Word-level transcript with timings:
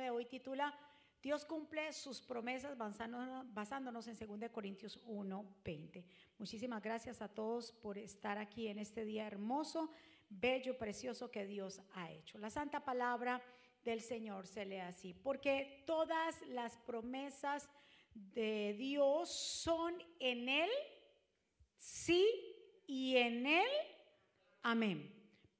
de 0.00 0.10
hoy 0.10 0.26
titula 0.26 0.74
Dios 1.22 1.44
cumple 1.44 1.92
sus 1.92 2.20
promesas 2.20 2.76
basándonos, 2.76 4.08
en 4.08 4.40
2 4.40 4.50
Corintios 4.50 4.98
1, 5.06 5.56
20. 5.64 6.04
Muchísimas 6.38 6.82
gracias 6.82 7.22
a 7.22 7.28
todos 7.28 7.70
por 7.70 7.96
estar 7.96 8.38
aquí 8.38 8.66
en 8.66 8.80
este 8.80 9.04
día 9.04 9.28
hermoso, 9.28 9.88
bello, 10.28 10.76
precioso 10.76 11.30
que 11.30 11.46
Dios 11.46 11.80
ha 11.94 12.10
hecho. 12.10 12.38
La 12.38 12.50
santa 12.50 12.84
palabra 12.84 13.40
del 13.84 14.00
Señor 14.00 14.48
se 14.48 14.64
lee 14.64 14.78
así, 14.78 15.14
porque 15.14 15.84
todas 15.86 16.42
las 16.48 16.76
promesas 16.78 17.68
de 18.14 18.74
Dios 18.76 19.30
son 19.30 19.94
en 20.18 20.48
Él, 20.48 20.70
sí, 21.76 22.26
y 22.84 23.16
en 23.16 23.46
Él, 23.46 23.70
amén, 24.64 25.08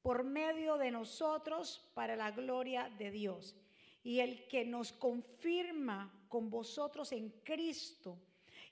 por 0.03 0.25
medio 0.25 0.77
de 0.77 0.91
nosotros 0.91 1.89
para 1.95 2.17
la 2.17 2.33
gloria 2.33 2.91
de 2.99 3.13
Dios 3.13 3.57
y 4.05 4.21
el 4.21 4.47
que 4.49 4.65
nos 4.65 4.93
confirma 4.93 6.13
con 6.29 6.51
vosotros 6.51 7.13
en 7.13 7.31
Cristo. 7.45 8.19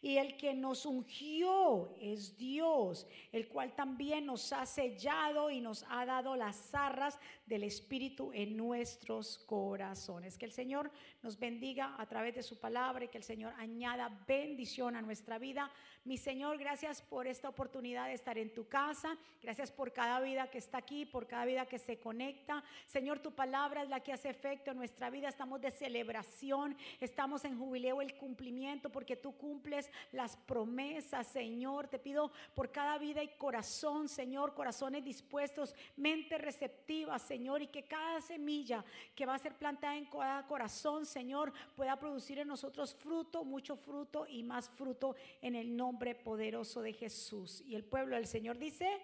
Y 0.02 0.16
el 0.16 0.38
que 0.38 0.55
nos 0.55 0.87
ungió 0.87 1.95
es 2.01 2.38
Dios, 2.38 3.07
el 3.33 3.48
cual 3.48 3.74
también 3.74 4.24
nos 4.24 4.51
ha 4.52 4.65
sellado 4.65 5.51
y 5.51 5.61
nos 5.61 5.85
ha 5.91 6.07
dado 6.07 6.37
las 6.37 6.74
arras 6.74 7.19
del 7.51 7.65
Espíritu 7.65 8.31
en 8.33 8.57
nuestros 8.57 9.39
corazones. 9.39 10.39
Que 10.39 10.47
el 10.47 10.53
Señor 10.53 10.89
nos 11.21 11.37
bendiga 11.37 11.97
a 11.99 12.07
través 12.07 12.37
de 12.37 12.45
su 12.45 12.61
palabra 12.61 13.05
y 13.05 13.09
que 13.09 13.19
el 13.19 13.25
Señor 13.25 13.53
añada 13.59 14.25
bendición 14.27 14.95
a 14.95 15.03
nuestra 15.03 15.37
vida. 15.39 15.69
Mi 16.05 16.17
Señor, 16.17 16.59
gracias 16.59 17.03
por 17.03 17.27
esta 17.27 17.49
oportunidad 17.49 18.07
de 18.07 18.15
estar 18.15 18.39
en 18.39 18.55
tu 18.55 18.69
casa. 18.69 19.19
Gracias 19.43 19.73
por 19.73 19.93
cada 19.93 20.21
vida 20.21 20.49
que 20.49 20.59
está 20.59 20.79
aquí, 20.79 21.05
por 21.05 21.27
cada 21.27 21.45
vida 21.45 21.67
que 21.67 21.81
se 21.81 21.99
conecta. 21.99 22.63
Señor, 22.87 23.19
tu 23.19 23.33
palabra 23.33 23.83
es 23.83 23.89
la 23.89 23.99
que 23.99 24.13
hace 24.13 24.30
efecto 24.30 24.71
en 24.71 24.77
nuestra 24.77 25.11
vida. 25.11 25.29
Estamos 25.29 25.61
de 25.61 25.73
celebración, 25.73 26.77
estamos 27.01 27.45
en 27.45 27.59
jubileo, 27.59 28.01
el 28.01 28.15
cumplimiento, 28.15 28.91
porque 28.91 29.17
tú 29.17 29.37
cumples 29.37 29.91
las 30.13 30.37
promesas, 30.37 31.27
Señor. 31.27 31.89
Te 31.89 31.99
pido 31.99 32.30
por 32.55 32.71
cada 32.71 32.96
vida 32.96 33.24
y 33.24 33.37
corazón, 33.37 34.09
Señor, 34.09 34.55
corazones 34.55 35.05
dispuestos, 35.05 35.74
mente 35.96 36.39
receptiva, 36.39 37.19
Señor, 37.19 37.40
y 37.41 37.66
que 37.69 37.85
cada 37.85 38.21
semilla 38.21 38.85
que 39.15 39.27
va 39.27 39.35
a 39.35 39.38
ser 39.38 39.55
plantada 39.55 39.96
en 39.96 40.07
cada 40.07 40.46
corazón, 40.46 41.07
Señor, 41.07 41.52
pueda 41.74 41.99
producir 41.99 42.38
en 42.38 42.49
nosotros 42.49 42.95
fruto, 42.95 43.45
mucho 43.45 43.77
fruto 43.77 44.27
y 44.27 44.43
más 44.43 44.69
fruto 44.69 45.16
en 45.41 45.55
el 45.55 45.77
nombre 45.77 46.15
poderoso 46.15 46.83
de 46.83 46.93
Jesús. 46.93 47.63
Y 47.66 47.74
el 47.74 47.85
pueblo 47.85 48.16
del 48.16 48.27
Señor 48.27 48.59
dice, 48.59 49.01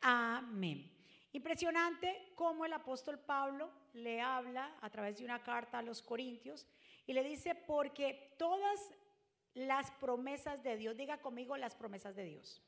amén. 0.00 0.90
Impresionante 1.32 2.32
cómo 2.36 2.64
el 2.64 2.72
apóstol 2.72 3.18
Pablo 3.18 3.68
le 3.92 4.20
habla 4.20 4.76
a 4.80 4.88
través 4.88 5.18
de 5.18 5.24
una 5.24 5.42
carta 5.42 5.78
a 5.78 5.82
los 5.82 6.00
Corintios 6.00 6.66
y 7.06 7.12
le 7.12 7.24
dice, 7.24 7.54
porque 7.54 8.34
todas 8.38 8.92
las 9.54 9.90
promesas 9.92 10.62
de 10.62 10.76
Dios. 10.76 10.96
Diga 10.96 11.18
conmigo 11.18 11.56
las 11.56 11.74
promesas 11.74 12.14
de 12.14 12.24
Dios. 12.24 12.62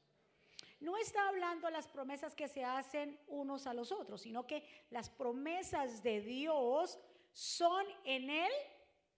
No 0.81 0.97
está 0.97 1.29
hablando 1.29 1.71
las 1.71 1.89
promesas 1.89 2.35
que 2.35 2.49
se 2.49 2.65
hacen 2.65 3.19
unos 3.29 3.67
a 3.67 3.75
los 3.75 3.93
otros, 3.93 4.23
sino 4.23 4.47
que 4.47 4.63
las 4.91 5.09
promesas 5.09 6.03
de 6.03 6.21
Dios 6.21 6.99
son 7.33 7.87
en 8.05 8.31
Él 8.31 8.53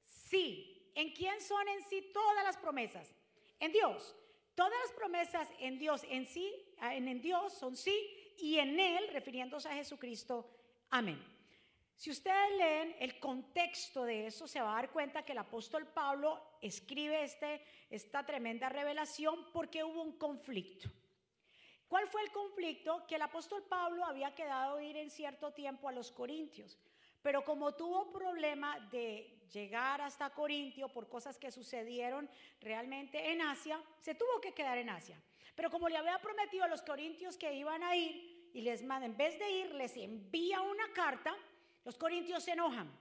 sí. 0.04 0.92
¿En 0.94 1.12
quién 1.12 1.40
son 1.40 1.66
en 1.68 1.82
sí 1.84 2.10
todas 2.12 2.44
las 2.44 2.56
promesas? 2.56 3.14
En 3.60 3.72
Dios. 3.72 4.16
Todas 4.54 4.72
las 4.84 4.92
promesas 4.92 5.48
en 5.60 5.78
Dios 5.78 6.04
en 6.08 6.26
sí, 6.26 6.52
en, 6.80 7.06
en 7.06 7.20
Dios 7.20 7.52
son 7.52 7.76
sí 7.76 8.34
y 8.38 8.58
en 8.58 8.78
Él, 8.78 9.08
refiriéndose 9.12 9.68
a 9.68 9.74
Jesucristo, 9.74 10.48
amén. 10.90 11.22
Si 11.98 12.10
ustedes 12.10 12.56
leen 12.56 12.94
el 13.00 13.18
contexto 13.18 14.04
de 14.04 14.28
eso, 14.28 14.46
se 14.46 14.60
va 14.60 14.72
a 14.72 14.74
dar 14.76 14.90
cuenta 14.90 15.24
que 15.24 15.32
el 15.32 15.38
apóstol 15.38 15.86
Pablo 15.88 16.40
escribe 16.60 17.24
este, 17.24 17.60
esta 17.90 18.24
tremenda 18.24 18.68
revelación 18.68 19.50
porque 19.52 19.82
hubo 19.82 20.02
un 20.02 20.16
conflicto. 20.16 20.88
¿Cuál 21.88 22.06
fue 22.06 22.22
el 22.22 22.30
conflicto? 22.30 23.06
Que 23.06 23.14
el 23.14 23.22
apóstol 23.22 23.64
Pablo 23.64 24.04
había 24.04 24.34
quedado 24.34 24.78
ir 24.78 24.96
en 24.98 25.10
cierto 25.10 25.52
tiempo 25.52 25.88
a 25.88 25.92
los 25.92 26.12
Corintios, 26.12 26.78
pero 27.22 27.42
como 27.42 27.74
tuvo 27.74 28.12
problema 28.12 28.78
de 28.90 29.40
llegar 29.50 30.02
hasta 30.02 30.30
Corintio 30.30 30.90
por 30.90 31.08
cosas 31.08 31.38
que 31.38 31.50
sucedieron 31.50 32.28
realmente 32.60 33.32
en 33.32 33.40
Asia, 33.40 33.80
se 34.02 34.14
tuvo 34.14 34.38
que 34.40 34.52
quedar 34.52 34.76
en 34.76 34.90
Asia. 34.90 35.20
Pero 35.54 35.70
como 35.70 35.88
le 35.88 35.96
había 35.96 36.18
prometido 36.18 36.64
a 36.64 36.68
los 36.68 36.82
corintios 36.82 37.36
que 37.38 37.54
iban 37.54 37.82
a 37.82 37.96
ir 37.96 38.50
y 38.52 38.60
les 38.60 38.82
manda, 38.84 39.06
en 39.06 39.16
vez 39.16 39.38
de 39.38 39.50
ir, 39.50 39.74
les 39.74 39.96
envía 39.96 40.60
una 40.60 40.92
carta, 40.92 41.34
los 41.84 41.96
corintios 41.96 42.44
se 42.44 42.52
enojan. 42.52 42.92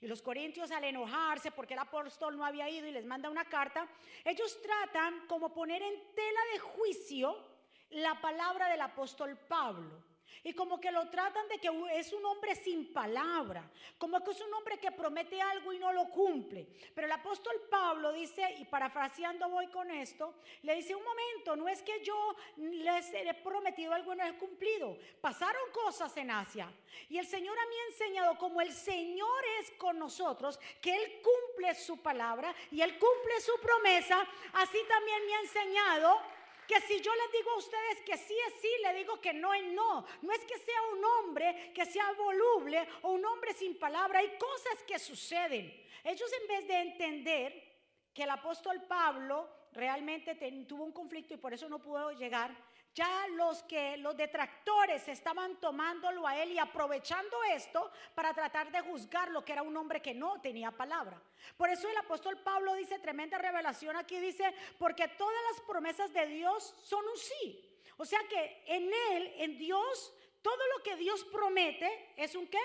Y 0.00 0.06
los 0.06 0.20
corintios 0.20 0.70
al 0.70 0.84
enojarse 0.84 1.50
porque 1.50 1.72
el 1.72 1.80
apóstol 1.80 2.36
no 2.36 2.44
había 2.44 2.68
ido 2.68 2.86
y 2.86 2.92
les 2.92 3.06
manda 3.06 3.30
una 3.30 3.46
carta, 3.46 3.88
ellos 4.22 4.60
tratan 4.60 5.26
como 5.26 5.54
poner 5.54 5.82
en 5.82 5.94
tela 6.14 6.40
de 6.52 6.58
juicio 6.58 7.53
la 7.90 8.20
palabra 8.20 8.68
del 8.68 8.80
apóstol 8.80 9.36
Pablo. 9.36 10.02
Y 10.46 10.52
como 10.52 10.78
que 10.78 10.92
lo 10.92 11.08
tratan 11.08 11.48
de 11.48 11.58
que 11.58 11.70
es 11.94 12.12
un 12.12 12.24
hombre 12.26 12.54
sin 12.54 12.92
palabra, 12.92 13.70
como 13.96 14.22
que 14.22 14.30
es 14.30 14.40
un 14.42 14.52
hombre 14.52 14.78
que 14.78 14.92
promete 14.92 15.40
algo 15.40 15.72
y 15.72 15.78
no 15.78 15.90
lo 15.90 16.10
cumple. 16.10 16.66
Pero 16.94 17.06
el 17.06 17.12
apóstol 17.12 17.54
Pablo 17.70 18.12
dice, 18.12 18.54
y 18.58 18.66
parafraseando 18.66 19.48
voy 19.48 19.68
con 19.68 19.90
esto, 19.90 20.34
le 20.62 20.74
dice, 20.74 20.94
un 20.94 21.02
momento, 21.02 21.56
no 21.56 21.66
es 21.66 21.82
que 21.82 22.02
yo 22.04 22.36
les 22.58 23.14
he 23.14 23.32
prometido 23.42 23.94
algo 23.94 24.12
y 24.12 24.16
no 24.16 24.26
he 24.26 24.36
cumplido. 24.36 24.98
Pasaron 25.20 25.70
cosas 25.72 26.14
en 26.18 26.30
Asia. 26.30 26.70
Y 27.08 27.16
el 27.16 27.26
Señor 27.26 27.58
a 27.58 27.66
mí 27.66 27.74
ha 27.76 27.92
enseñado, 27.92 28.36
como 28.36 28.60
el 28.60 28.72
Señor 28.72 29.44
es 29.60 29.70
con 29.78 29.98
nosotros, 29.98 30.58
que 30.82 30.94
Él 30.94 31.22
cumple 31.22 31.74
su 31.74 32.02
palabra 32.02 32.54
y 32.70 32.82
Él 32.82 32.98
cumple 32.98 33.40
su 33.40 33.58
promesa, 33.60 34.26
así 34.52 34.78
también 34.88 35.26
me 35.26 35.34
ha 35.34 35.40
enseñado 35.40 36.33
que 36.66 36.80
si 36.82 37.00
yo 37.00 37.12
les 37.14 37.32
digo 37.32 37.50
a 37.50 37.56
ustedes 37.56 38.00
que 38.06 38.16
sí 38.16 38.36
es 38.48 38.54
sí, 38.60 38.70
le 38.82 38.94
digo 38.94 39.20
que 39.20 39.32
no 39.32 39.52
es 39.54 39.64
no. 39.64 40.06
No 40.22 40.32
es 40.32 40.44
que 40.44 40.58
sea 40.58 40.82
un 40.92 41.04
hombre 41.04 41.72
que 41.74 41.86
sea 41.86 42.12
voluble 42.12 42.86
o 43.02 43.12
un 43.12 43.24
hombre 43.24 43.52
sin 43.54 43.78
palabra. 43.78 44.20
Hay 44.20 44.36
cosas 44.38 44.82
que 44.86 44.98
suceden. 44.98 45.72
Ellos 46.02 46.30
en 46.40 46.48
vez 46.48 46.68
de 46.68 46.80
entender 46.80 47.74
que 48.12 48.22
el 48.22 48.30
apóstol 48.30 48.82
Pablo 48.82 49.48
realmente 49.74 50.34
tuvo 50.66 50.84
un 50.84 50.92
conflicto 50.92 51.34
y 51.34 51.38
por 51.38 51.52
eso 51.52 51.68
no 51.68 51.80
pudo 51.80 52.12
llegar, 52.12 52.56
ya 52.94 53.26
los 53.28 53.62
que 53.64 53.96
los 53.96 54.16
detractores 54.16 55.08
estaban 55.08 55.58
tomándolo 55.60 56.26
a 56.26 56.40
él 56.40 56.52
y 56.52 56.58
aprovechando 56.58 57.42
esto 57.52 57.90
para 58.14 58.32
tratar 58.32 58.70
de 58.70 58.80
juzgar 58.82 59.30
lo 59.30 59.44
que 59.44 59.52
era 59.52 59.62
un 59.62 59.76
hombre 59.76 60.00
que 60.00 60.14
no 60.14 60.40
tenía 60.40 60.70
palabra. 60.70 61.20
Por 61.56 61.68
eso 61.70 61.88
el 61.88 61.96
apóstol 61.96 62.38
Pablo 62.38 62.74
dice 62.74 63.00
tremenda 63.00 63.36
revelación 63.36 63.96
aquí 63.96 64.18
dice, 64.20 64.54
porque 64.78 65.08
todas 65.08 65.42
las 65.50 65.60
promesas 65.62 66.12
de 66.12 66.26
Dios 66.26 66.74
son 66.84 67.04
un 67.04 67.16
sí. 67.16 67.70
O 67.96 68.04
sea 68.04 68.20
que 68.28 68.62
en 68.66 68.90
él, 69.12 69.34
en 69.38 69.58
Dios, 69.58 70.14
todo 70.40 70.60
lo 70.76 70.82
que 70.84 70.96
Dios 70.96 71.24
promete 71.24 72.12
es 72.16 72.34
un 72.36 72.46
qué? 72.46 72.62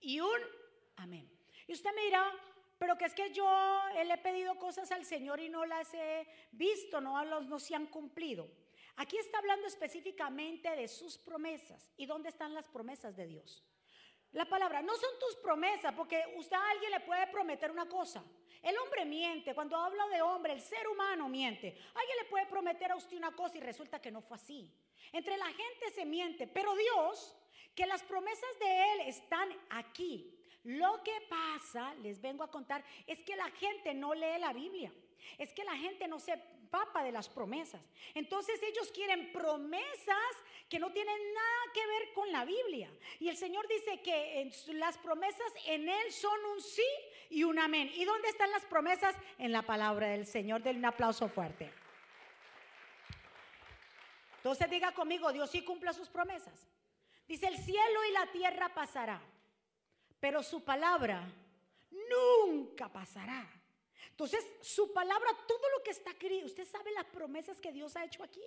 Y 0.00 0.20
un 0.20 0.40
amén. 0.96 1.30
Y 1.66 1.72
usted 1.72 1.90
mira, 1.94 2.32
pero 2.78 2.96
que 2.98 3.04
es 3.04 3.14
que 3.14 3.32
yo 3.32 3.46
le 3.94 4.14
he 4.14 4.18
pedido 4.18 4.58
cosas 4.58 4.90
al 4.92 5.04
Señor 5.04 5.40
y 5.40 5.48
no 5.48 5.64
las 5.64 5.92
he 5.94 6.26
visto, 6.52 7.00
no, 7.00 7.22
no 7.24 7.58
se 7.58 7.74
han 7.74 7.86
cumplido. 7.86 8.48
Aquí 8.96 9.16
está 9.18 9.38
hablando 9.38 9.66
específicamente 9.66 10.70
de 10.70 10.86
sus 10.88 11.18
promesas. 11.18 11.92
¿Y 11.96 12.06
dónde 12.06 12.28
están 12.28 12.54
las 12.54 12.68
promesas 12.68 13.16
de 13.16 13.26
Dios? 13.26 13.64
La 14.32 14.46
palabra, 14.46 14.82
no 14.82 14.94
son 14.96 15.10
tus 15.20 15.36
promesas, 15.36 15.94
porque 15.94 16.34
usted 16.36 16.56
a 16.56 16.70
alguien 16.70 16.90
le 16.90 17.00
puede 17.00 17.26
prometer 17.28 17.70
una 17.70 17.88
cosa. 17.88 18.24
El 18.62 18.76
hombre 18.78 19.04
miente, 19.04 19.54
cuando 19.54 19.76
habla 19.76 20.08
de 20.08 20.22
hombre, 20.22 20.54
el 20.54 20.60
ser 20.60 20.88
humano 20.88 21.28
miente. 21.28 21.78
Alguien 21.94 22.16
le 22.22 22.24
puede 22.30 22.46
prometer 22.46 22.90
a 22.90 22.96
usted 22.96 23.16
una 23.16 23.30
cosa 23.32 23.58
y 23.58 23.60
resulta 23.60 24.00
que 24.00 24.10
no 24.10 24.22
fue 24.22 24.36
así. 24.36 24.72
Entre 25.12 25.36
la 25.36 25.46
gente 25.46 25.90
se 25.94 26.04
miente, 26.04 26.46
pero 26.46 26.74
Dios, 26.74 27.36
que 27.74 27.86
las 27.86 28.02
promesas 28.02 28.58
de 28.58 28.92
Él 28.92 29.00
están 29.06 29.48
aquí. 29.70 30.36
Lo 30.64 31.02
que 31.02 31.12
pasa, 31.28 31.94
les 31.96 32.20
vengo 32.20 32.42
a 32.42 32.50
contar, 32.50 32.84
es 33.06 33.22
que 33.22 33.36
la 33.36 33.50
gente 33.50 33.94
no 33.94 34.14
lee 34.14 34.38
la 34.38 34.52
Biblia. 34.52 34.92
Es 35.38 35.52
que 35.52 35.64
la 35.64 35.76
gente 35.76 36.06
no 36.08 36.18
se 36.18 36.36
papa 36.70 37.04
de 37.04 37.12
las 37.12 37.28
promesas. 37.28 37.80
Entonces 38.14 38.60
ellos 38.62 38.90
quieren 38.90 39.30
promesas 39.32 40.34
que 40.68 40.80
no 40.80 40.90
tienen 40.90 41.16
nada 41.32 41.72
que 41.72 41.86
ver 41.86 42.12
con 42.14 42.32
la 42.32 42.44
Biblia. 42.44 42.90
Y 43.20 43.28
el 43.28 43.36
Señor 43.36 43.68
dice 43.68 44.02
que 44.02 44.50
las 44.72 44.98
promesas 44.98 45.52
en 45.66 45.88
Él 45.88 46.12
son 46.12 46.44
un 46.52 46.60
sí 46.60 46.82
y 47.30 47.44
un 47.44 47.60
amén. 47.60 47.92
¿Y 47.94 48.04
dónde 48.04 48.28
están 48.28 48.50
las 48.50 48.64
promesas? 48.64 49.14
En 49.38 49.52
la 49.52 49.62
palabra 49.62 50.08
del 50.08 50.26
Señor. 50.26 50.62
Denle 50.62 50.80
un 50.80 50.86
aplauso 50.86 51.28
fuerte. 51.28 51.70
Entonces 54.38 54.68
diga 54.68 54.92
conmigo, 54.92 55.32
Dios 55.32 55.50
sí 55.50 55.62
cumple 55.62 55.92
sus 55.94 56.08
promesas. 56.08 56.68
Dice, 57.28 57.46
el 57.46 57.56
cielo 57.56 58.04
y 58.08 58.12
la 58.12 58.32
tierra 58.32 58.74
pasará, 58.74 59.22
pero 60.24 60.42
su 60.42 60.64
palabra 60.64 61.30
nunca 61.90 62.88
pasará. 62.88 63.46
Entonces, 64.08 64.42
su 64.62 64.90
palabra, 64.90 65.28
todo 65.46 65.68
lo 65.76 65.82
que 65.82 65.90
está 65.90 66.12
usted 66.46 66.64
sabe 66.66 66.92
las 66.92 67.04
promesas 67.04 67.60
que 67.60 67.70
Dios 67.70 67.94
ha 67.94 68.06
hecho 68.06 68.22
aquí. 68.22 68.40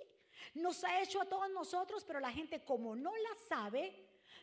Nos 0.54 0.82
ha 0.82 1.00
hecho 1.00 1.20
a 1.20 1.26
todos 1.26 1.48
nosotros, 1.52 2.02
pero 2.04 2.18
la 2.18 2.32
gente 2.32 2.64
como 2.64 2.96
no 2.96 3.14
la 3.14 3.32
sabe, 3.48 3.94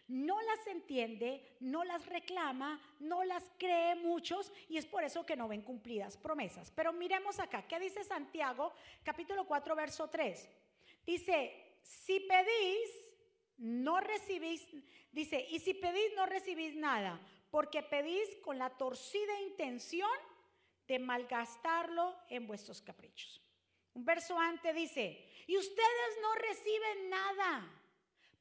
no 0.08 0.42
las 0.44 0.66
entiende, 0.68 1.58
no 1.60 1.84
las 1.84 2.06
reclama, 2.06 2.80
no 3.02 3.26
las 3.26 3.44
cree 3.58 3.96
muchos 3.96 4.50
y 4.70 4.78
es 4.78 4.86
por 4.86 5.04
eso 5.04 5.26
que 5.26 5.36
no 5.36 5.50
ven 5.50 5.62
cumplidas 5.62 6.16
promesas. 6.16 6.72
Pero 6.72 6.94
miremos 6.94 7.42
acá, 7.42 7.68
¿qué 7.68 7.82
dice 7.82 8.06
Santiago 8.06 8.72
capítulo 9.04 9.46
4 9.46 9.76
verso 9.76 10.10
3? 10.10 10.50
Dice, 11.06 11.80
si 11.84 12.22
pedís, 12.22 13.05
no 13.58 14.00
recibís, 14.00 14.68
dice, 15.12 15.46
y 15.50 15.60
si 15.60 15.74
pedís 15.74 16.14
no 16.16 16.26
recibís 16.26 16.76
nada, 16.76 17.20
porque 17.50 17.84
pedís 17.84 18.28
con 18.44 18.60
la 18.60 18.70
torcida 18.70 19.40
intención 19.42 20.10
de 20.88 21.00
malgastarlo 21.00 22.16
en 22.30 22.48
vuestros 22.48 22.82
caprichos. 22.82 23.42
Un 23.94 24.04
verso 24.04 24.38
antes 24.38 24.76
dice, 24.76 25.26
y 25.48 25.58
ustedes 25.58 26.18
no 26.22 26.36
reciben 26.36 27.10
nada 27.10 27.82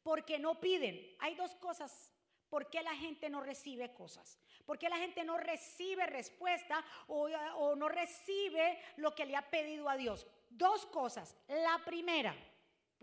porque 0.02 0.38
no 0.38 0.61
piden. 0.61 1.16
Hay 1.20 1.34
dos 1.34 1.55
cosas. 1.56 2.12
¿Por 2.49 2.70
qué 2.70 2.82
la 2.82 2.94
gente 2.94 3.28
no 3.31 3.40
recibe 3.40 3.93
cosas? 3.94 4.38
¿Por 4.64 4.78
qué 4.78 4.88
la 4.88 4.96
gente 4.96 5.25
no 5.25 5.37
recibe 5.38 6.06
respuesta 6.06 6.84
o, 7.08 7.28
o, 7.56 7.76
no 7.76 7.88
recibe 7.88 8.78
lo 8.96 9.14
que 9.14 9.26
le 9.26 9.37
ha 9.37 9.50
pedido 9.50 9.88
a 9.88 9.96
Dios? 9.96 10.26
Dos 10.50 10.87
cosas. 10.87 11.37
La 11.49 11.81
primera, 11.84 12.34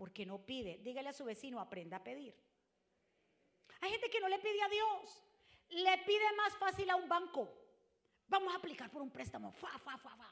porque 0.02 0.26
no 0.26 0.44
pide. 0.44 0.78
Dígale 0.78 1.10
a 1.10 1.12
su 1.12 1.24
vecino, 1.24 1.60
aprenda 1.60 1.98
a 1.98 2.02
pedir. 2.02 2.34
Hay 3.80 3.88
gente 3.88 4.10
que 4.10 4.18
no 4.18 4.28
le 4.28 4.40
pide 4.40 4.60
a 4.60 4.68
Dios. 4.68 5.22
Le 5.68 5.96
pide 5.98 6.32
más 6.32 6.56
fácil 6.56 6.90
a 6.90 6.96
un 6.96 7.08
banco. 7.08 7.48
Vamos 8.26 8.52
a 8.52 8.56
aplicar 8.56 8.90
por 8.90 9.00
un 9.00 9.12
préstamo. 9.12 9.52
Fa, 9.52 9.78
fa, 9.78 9.96
fa, 9.96 10.16
fa. 10.16 10.28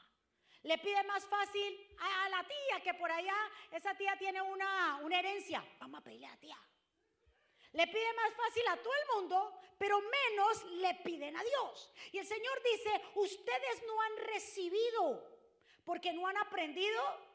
Le 0.63 0.77
pide 0.79 1.01
más 1.03 1.25
fácil 1.25 1.87
a, 1.99 2.27
la 2.27 2.43
tía 2.43 2.83
que 2.83 2.93
por 2.95 3.09
allá, 3.09 3.33
esa 3.71 3.95
tía 3.95 4.17
tiene 4.19 4.41
una, 4.41 4.99
una 5.03 5.17
herencia. 5.17 5.63
Vamos 5.79 6.01
a 6.01 6.03
pedirle 6.03 6.27
a 6.27 6.31
la 6.31 6.37
tía. 6.37 6.57
Le 7.71 7.87
pide 7.87 8.13
más 8.15 8.33
fácil 8.33 8.67
a 8.67 8.75
todo 8.75 8.93
el 8.93 9.21
mundo, 9.21 9.57
pero 9.77 10.01
menos 10.01 10.65
le 10.65 10.95
piden 10.95 11.37
a 11.37 11.43
Dios. 11.45 11.93
Y 12.11 12.17
el 12.17 12.27
Señor 12.27 12.61
dice, 12.61 13.01
ustedes 13.15 13.83
no 13.87 14.01
han 14.01 14.17
recibido 14.33 15.31
porque 15.85 16.11
no 16.11 16.27
han 16.27 16.35
aprendido 16.39 17.30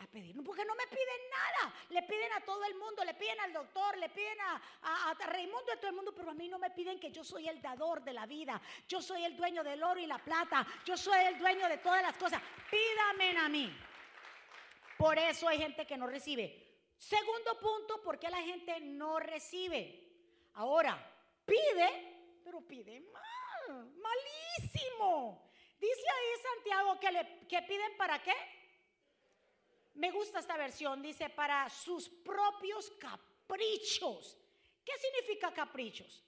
a 0.00 0.06
pedir, 0.06 0.34
porque 0.42 0.64
no 0.64 0.74
me 0.74 0.86
piden 0.86 1.30
nada. 1.30 1.74
Le 1.90 2.02
piden 2.02 2.32
a 2.32 2.40
todo 2.40 2.64
el 2.64 2.74
mundo, 2.74 3.04
le 3.04 3.14
piden 3.14 3.38
al 3.40 3.52
doctor, 3.52 3.98
le 3.98 4.08
piden 4.08 4.40
a, 4.40 4.54
a, 4.82 5.08
a, 5.08 5.10
a 5.10 5.14
todo 5.14 5.88
el 5.88 5.94
mundo, 5.94 6.14
pero 6.14 6.30
a 6.30 6.34
mí 6.34 6.48
no 6.48 6.58
me 6.58 6.70
piden 6.70 6.98
que 6.98 7.10
yo 7.10 7.22
soy 7.22 7.48
el 7.48 7.60
dador 7.60 8.02
de 8.02 8.14
la 8.14 8.24
vida. 8.24 8.60
Yo 8.88 9.02
soy 9.02 9.24
el 9.24 9.36
dueño 9.36 9.62
del 9.62 9.82
oro 9.82 10.00
y 10.00 10.06
la 10.06 10.18
plata. 10.18 10.66
Yo 10.86 10.96
soy 10.96 11.20
el 11.26 11.38
dueño 11.38 11.68
de 11.68 11.78
todas 11.78 12.02
las 12.02 12.16
cosas. 12.16 12.40
Pídame 12.70 13.38
a 13.38 13.48
mí. 13.48 13.70
Por 14.96 15.18
eso 15.18 15.48
hay 15.48 15.58
gente 15.58 15.86
que 15.86 15.98
no 15.98 16.06
recibe. 16.06 16.70
Segundo 16.96 17.58
punto, 17.58 18.02
¿por 18.02 18.18
qué 18.18 18.30
la 18.30 18.42
gente 18.42 18.80
no 18.80 19.18
recibe? 19.18 20.50
Ahora, 20.54 20.98
pide, 21.44 22.40
pero 22.42 22.60
pide 22.62 23.00
mal, 23.00 23.92
malísimo. 23.96 25.50
Dice 25.78 26.04
ahí 26.08 26.42
Santiago 26.42 27.00
que, 27.00 27.12
le, 27.12 27.46
que 27.48 27.62
piden 27.62 27.96
para 27.96 28.22
qué? 28.22 28.34
Me 29.94 30.10
gusta 30.10 30.38
esta 30.38 30.56
versión, 30.56 31.02
dice, 31.02 31.28
para 31.30 31.68
sus 31.68 32.08
propios 32.08 32.90
caprichos. 32.92 34.38
¿Qué 34.84 34.92
significa 34.98 35.52
caprichos? 35.52 36.24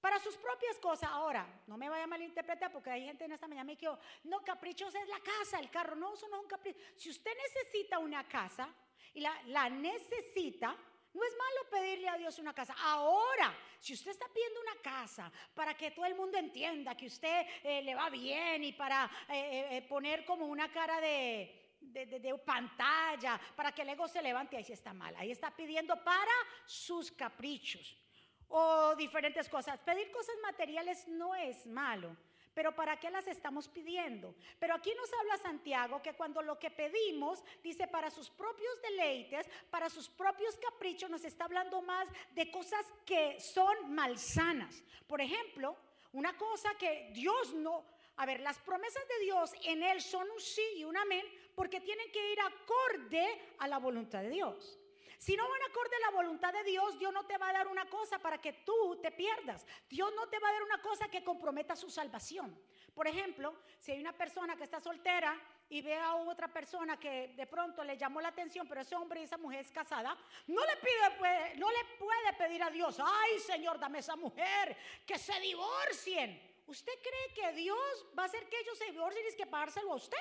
Para 0.00 0.18
sus 0.18 0.36
propias 0.36 0.78
cosas. 0.78 1.10
Ahora, 1.10 1.62
no 1.66 1.76
me 1.76 1.88
vaya 1.88 2.04
a 2.04 2.08
malinterpretar 2.08 2.72
porque 2.72 2.90
hay 2.90 3.04
gente 3.04 3.24
en 3.24 3.32
esta 3.32 3.48
mañana 3.48 3.64
me 3.64 3.76
dijo, 3.76 3.98
no, 4.24 4.42
caprichos 4.42 4.94
es 4.94 5.08
la 5.08 5.20
casa, 5.20 5.58
el 5.58 5.70
carro. 5.70 5.96
No, 5.96 6.14
eso 6.14 6.28
no 6.28 6.36
es 6.36 6.42
un 6.42 6.48
capricho. 6.48 6.78
Si 6.96 7.10
usted 7.10 7.32
necesita 7.36 7.98
una 7.98 8.26
casa 8.28 8.68
y 9.14 9.20
la, 9.20 9.42
la 9.46 9.68
necesita, 9.68 10.76
no 11.16 11.24
es 11.24 11.32
malo 11.36 11.70
pedirle 11.70 12.08
a 12.08 12.18
Dios 12.18 12.38
una 12.38 12.52
casa. 12.52 12.74
Ahora, 12.78 13.56
si 13.80 13.94
usted 13.94 14.10
está 14.10 14.26
pidiendo 14.28 14.60
una 14.60 14.76
casa 14.82 15.32
para 15.54 15.74
que 15.74 15.90
todo 15.90 16.04
el 16.04 16.14
mundo 16.14 16.36
entienda 16.36 16.94
que 16.94 17.06
usted 17.06 17.46
eh, 17.62 17.82
le 17.82 17.94
va 17.94 18.10
bien 18.10 18.62
y 18.64 18.72
para 18.74 19.10
eh, 19.30 19.68
eh, 19.70 19.82
poner 19.88 20.26
como 20.26 20.46
una 20.46 20.70
cara 20.70 21.00
de, 21.00 21.65
de, 22.04 22.38
pantalla 22.44 23.40
para 23.54 23.72
que 23.72 23.82
el 23.82 23.88
ego 23.90 24.06
se 24.06 24.20
levante, 24.20 24.56
ahí 24.56 24.64
sí 24.64 24.72
está 24.72 24.92
mal. 24.92 25.14
Ahí 25.16 25.30
está 25.30 25.50
pidiendo 25.50 25.96
para 26.04 26.32
sus 26.66 27.10
caprichos 27.12 27.96
o 28.48 28.94
diferentes 28.96 29.48
cosas. 29.48 29.78
Pedir 29.80 30.10
cosas 30.10 30.34
materiales 30.42 31.08
no 31.08 31.34
es 31.34 31.66
malo. 31.66 32.14
Pero 32.52 32.74
¿para 32.74 32.98
qué 32.98 33.10
las 33.10 33.26
estamos 33.26 33.68
pidiendo? 33.68 34.34
Pero 34.58 34.74
aquí 34.74 34.90
nos 34.94 35.12
habla 35.12 35.36
Santiago 35.36 36.00
que 36.00 36.14
cuando 36.14 36.40
lo 36.40 36.58
que 36.58 36.70
pedimos, 36.70 37.44
dice, 37.62 37.86
para 37.86 38.10
sus 38.10 38.30
propios 38.30 38.80
deleites, 38.80 39.46
para 39.68 39.90
sus 39.90 40.08
propios 40.08 40.56
caprichos, 40.56 41.10
nos 41.10 41.22
está 41.24 41.44
hablando 41.44 41.82
más 41.82 42.08
de 42.34 42.50
cosas 42.50 42.86
que 43.04 43.38
son 43.40 43.94
malsanas. 43.94 44.82
Por 45.06 45.20
ejemplo, 45.20 45.76
una 46.12 46.34
cosa 46.38 46.74
que 46.78 47.10
Dios 47.12 47.52
no, 47.52 47.84
a 48.16 48.24
ver, 48.24 48.40
las 48.40 48.58
promesas 48.60 49.06
de 49.06 49.24
Dios 49.24 49.52
en 49.64 49.82
Él 49.82 50.00
son 50.00 50.26
un 50.30 50.40
sí 50.40 50.64
y 50.76 50.84
un 50.84 50.96
amén 50.96 51.26
porque 51.56 51.80
tienen 51.80 52.12
que 52.12 52.32
ir 52.32 52.38
acorde 52.40 53.54
a 53.58 53.66
la 53.66 53.78
voluntad 53.78 54.22
de 54.22 54.28
Dios. 54.28 54.78
Si 55.18 55.34
no 55.34 55.48
van 55.48 55.62
acorde 55.62 55.96
a 55.96 56.10
la 56.10 56.16
voluntad 56.16 56.52
de 56.52 56.62
Dios, 56.62 56.98
Dios 56.98 57.12
no 57.12 57.24
te 57.24 57.38
va 57.38 57.48
a 57.48 57.52
dar 57.54 57.68
una 57.68 57.88
cosa 57.88 58.18
para 58.18 58.38
que 58.38 58.52
tú 58.52 59.00
te 59.02 59.10
pierdas. 59.10 59.66
Dios 59.88 60.12
no 60.14 60.28
te 60.28 60.38
va 60.38 60.50
a 60.50 60.52
dar 60.52 60.62
una 60.62 60.82
cosa 60.82 61.08
que 61.08 61.24
comprometa 61.24 61.74
su 61.74 61.88
salvación. 61.88 62.56
Por 62.94 63.08
ejemplo, 63.08 63.56
si 63.78 63.92
hay 63.92 64.00
una 64.00 64.12
persona 64.12 64.54
que 64.56 64.64
está 64.64 64.78
soltera 64.78 65.34
y 65.70 65.80
ve 65.80 65.96
a 65.96 66.14
otra 66.16 66.52
persona 66.52 67.00
que 67.00 67.28
de 67.28 67.46
pronto 67.46 67.82
le 67.82 67.96
llamó 67.96 68.20
la 68.20 68.28
atención, 68.28 68.68
pero 68.68 68.82
ese 68.82 68.94
hombre 68.94 69.20
y 69.20 69.24
esa 69.24 69.38
mujer 69.38 69.60
es 69.60 69.72
casada, 69.72 70.16
no 70.46 70.62
le 70.62 70.76
pide, 70.76 71.10
pues, 71.18 71.58
no 71.58 71.70
le 71.70 71.84
puede 71.98 72.32
pedir 72.34 72.62
a 72.62 72.70
Dios, 72.70 72.98
ay 73.02 73.38
Señor, 73.40 73.78
dame 73.78 74.00
esa 74.00 74.16
mujer, 74.16 74.76
que 75.06 75.18
se 75.18 75.40
divorcien. 75.40 76.62
¿Usted 76.66 76.92
cree 77.00 77.34
que 77.34 77.56
Dios 77.56 78.06
va 78.18 78.24
a 78.24 78.26
hacer 78.26 78.48
que 78.48 78.60
ellos 78.60 78.76
se 78.76 78.90
divorcien 78.92 79.24
y 79.24 79.28
es 79.28 79.36
que 79.36 79.46
pagárselo 79.46 79.92
a 79.92 79.96
usted? 79.96 80.18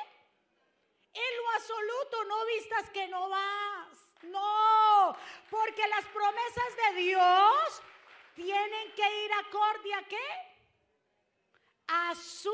En 1.15 1.37
lo 1.37 1.49
absoluto, 1.51 2.23
no 2.25 2.45
vistas 2.45 2.89
que 2.91 3.07
no 3.07 3.29
vas. 3.29 4.13
No, 4.23 5.15
porque 5.49 5.87
las 5.87 6.05
promesas 6.05 6.75
de 6.93 7.01
Dios 7.01 7.81
tienen 8.35 8.91
que 8.93 9.25
ir 9.25 9.31
acorde 9.33 9.93
a 9.93 10.03
qué? 10.07 10.27
A 11.87 12.15
su 12.15 12.51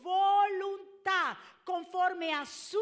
voluntad, 0.00 1.36
conforme 1.64 2.32
a 2.32 2.46
su 2.46 2.80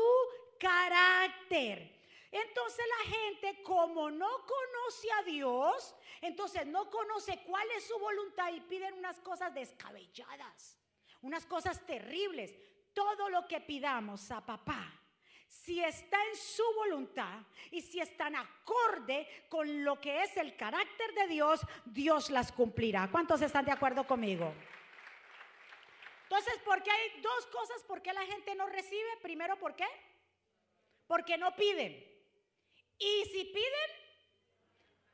carácter. 0.59 1.99
Entonces 2.31 2.85
la 2.99 3.17
gente 3.17 3.63
como 3.63 4.11
no 4.11 4.29
conoce 4.47 5.11
a 5.13 5.23
Dios, 5.23 5.95
entonces 6.21 6.67
no 6.67 6.89
conoce 6.89 7.43
cuál 7.45 7.69
es 7.73 7.89
su 7.89 7.99
voluntad 7.99 8.53
y 8.53 8.61
piden 8.61 8.95
unas 8.95 9.19
cosas 9.21 9.53
descabelladas, 9.53 10.79
unas 11.23 11.45
cosas 11.47 11.85
terribles. 11.85 12.55
Todo 12.93 13.29
lo 13.31 13.49
que 13.49 13.61
pidamos 13.61 14.31
a 14.31 14.45
papá, 14.45 15.00
si 15.51 15.83
está 15.83 16.17
en 16.31 16.37
su 16.37 16.63
voluntad 16.77 17.41
y 17.73 17.81
si 17.81 18.01
están 18.01 18.37
acorde 18.37 19.27
con 19.49 19.85
lo 19.85 20.01
que 20.01 20.23
es 20.23 20.37
el 20.37 20.57
carácter 20.57 21.13
de 21.15 21.27
Dios, 21.27 21.61
Dios 21.85 22.31
las 22.31 22.53
cumplirá. 22.53 23.09
¿Cuántos 23.11 23.43
están 23.43 23.65
de 23.65 23.73
acuerdo 23.73 24.07
conmigo? 24.07 24.55
Entonces, 26.23 26.55
¿por 26.65 26.81
qué 26.85 26.91
hay 26.93 27.21
dos 27.21 27.47
cosas? 27.47 27.83
¿Por 27.83 28.01
qué 28.01 28.13
la 28.13 28.25
gente 28.27 28.55
no 28.55 28.69
recibe? 28.69 29.09
Primero, 29.23 29.59
¿por 29.59 29.75
qué? 29.75 29.87
Porque 31.09 31.37
no 31.37 31.55
piden. 31.57 31.95
Y 32.97 33.25
si 33.33 33.45
piden, 33.47 33.91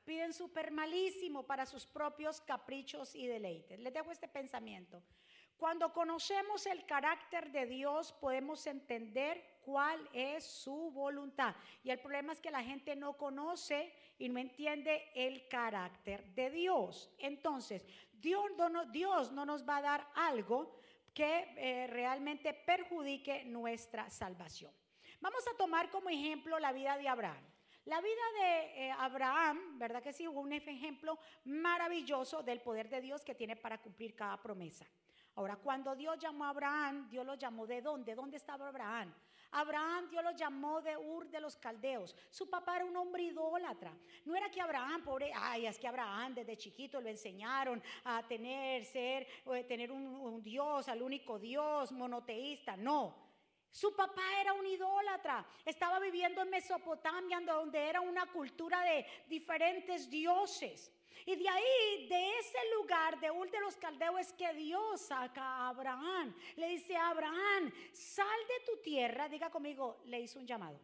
piden 0.04 0.34
súper 0.34 0.70
malísimo 0.70 1.46
para 1.46 1.64
sus 1.64 1.86
propios 1.86 2.42
caprichos 2.42 3.14
y 3.14 3.26
deleites. 3.26 3.80
Les 3.80 3.94
dejo 3.94 4.12
este 4.12 4.28
pensamiento. 4.28 5.02
Cuando 5.58 5.92
conocemos 5.92 6.66
el 6.66 6.84
carácter 6.84 7.50
de 7.50 7.66
Dios, 7.66 8.12
podemos 8.12 8.66
entender 8.66 9.42
cuál 9.62 9.98
es 10.12 10.44
su 10.44 10.90
voluntad. 10.90 11.56
Y 11.82 11.90
el 11.90 11.98
problema 11.98 12.32
es 12.32 12.40
que 12.40 12.50
la 12.50 12.62
gente 12.62 12.94
no 12.94 13.16
conoce 13.16 13.92
y 14.18 14.28
no 14.28 14.38
entiende 14.38 15.10
el 15.14 15.48
carácter 15.48 16.24
de 16.34 16.50
Dios. 16.50 17.10
Entonces, 17.18 17.86
Dios 18.12 19.32
no, 19.32 19.46
nos 19.46 19.66
va 19.66 19.78
a 19.78 19.82
dar 19.82 20.08
algo 20.14 20.78
que 21.14 21.48
eh, 21.56 21.86
realmente 21.86 22.52
perjudique 22.52 23.44
nuestra 23.46 24.10
salvación. 24.10 24.72
Vamos 25.20 25.46
a 25.48 25.56
tomar 25.56 25.90
como 25.90 26.10
ejemplo 26.10 26.58
la 26.58 26.72
vida 26.72 26.98
de 26.98 27.08
Abraham. 27.08 27.44
La 27.86 28.00
vida 28.00 28.22
de 28.40 28.88
eh, 28.88 28.90
Abraham, 28.98 29.78
¿verdad 29.78 30.02
que 30.02 30.12
sí? 30.12 30.28
Hubo 30.28 30.40
un 30.40 30.52
ejemplo 30.52 31.18
maravilloso 31.44 32.42
del 32.42 32.60
poder 32.60 32.90
de 32.90 33.00
Dios 33.00 33.24
que 33.24 33.34
tiene 33.34 33.56
para 33.56 33.80
cumplir 33.80 34.14
cada 34.14 34.42
promesa. 34.42 34.86
Ahora, 35.36 35.56
cuando 35.56 35.94
Dios 35.94 36.18
llamó 36.18 36.46
a 36.46 36.48
Abraham, 36.48 37.08
Dios 37.10 37.24
lo 37.24 37.34
llamó 37.34 37.66
de 37.66 37.82
dónde? 37.82 38.14
¿Dónde 38.14 38.38
estaba 38.38 38.68
Abraham? 38.68 39.14
Abraham 39.52 40.08
Dios 40.08 40.24
lo 40.24 40.30
llamó 40.32 40.80
de 40.80 40.96
Ur 40.96 41.28
de 41.28 41.40
los 41.40 41.56
Caldeos. 41.56 42.16
Su 42.30 42.48
papá 42.48 42.76
era 42.76 42.84
un 42.86 42.96
hombre 42.96 43.22
idólatra. 43.22 43.92
No 44.24 44.34
era 44.34 44.50
que 44.50 44.60
Abraham, 44.60 45.04
pobre, 45.04 45.30
ay, 45.34 45.66
es 45.66 45.78
que 45.78 45.86
Abraham 45.86 46.34
desde 46.34 46.56
chiquito 46.56 47.00
lo 47.00 47.08
enseñaron 47.08 47.82
a 48.04 48.26
tener, 48.26 48.84
ser, 48.86 49.26
tener 49.68 49.92
un, 49.92 50.06
un 50.06 50.42
Dios, 50.42 50.88
al 50.88 51.02
único 51.02 51.38
Dios, 51.38 51.92
monoteísta. 51.92 52.76
No. 52.76 53.26
Su 53.70 53.94
papá 53.94 54.40
era 54.40 54.54
un 54.54 54.66
idólatra, 54.66 55.46
estaba 55.66 55.98
viviendo 55.98 56.40
en 56.40 56.48
Mesopotamia, 56.48 57.40
donde 57.40 57.78
era 57.78 58.00
una 58.00 58.24
cultura 58.32 58.80
de 58.80 59.04
diferentes 59.28 60.08
dioses. 60.08 60.90
Y 61.24 61.36
de 61.36 61.48
ahí, 61.48 62.06
de 62.08 62.38
ese 62.38 62.58
lugar, 62.76 63.18
de 63.18 63.30
Ur 63.30 63.50
de 63.50 63.60
los 63.60 63.76
Caldeos, 63.76 64.20
es 64.20 64.32
que 64.32 64.52
Dios 64.54 65.00
saca 65.00 65.42
a 65.42 65.68
Abraham. 65.68 66.34
Le 66.56 66.68
dice 66.68 66.96
Abraham, 66.96 67.72
sal 67.92 68.40
de 68.48 68.64
tu 68.66 68.82
tierra. 68.82 69.28
Diga 69.28 69.50
conmigo, 69.50 70.02
le 70.04 70.20
hizo 70.20 70.38
un 70.38 70.46
llamado. 70.46 70.78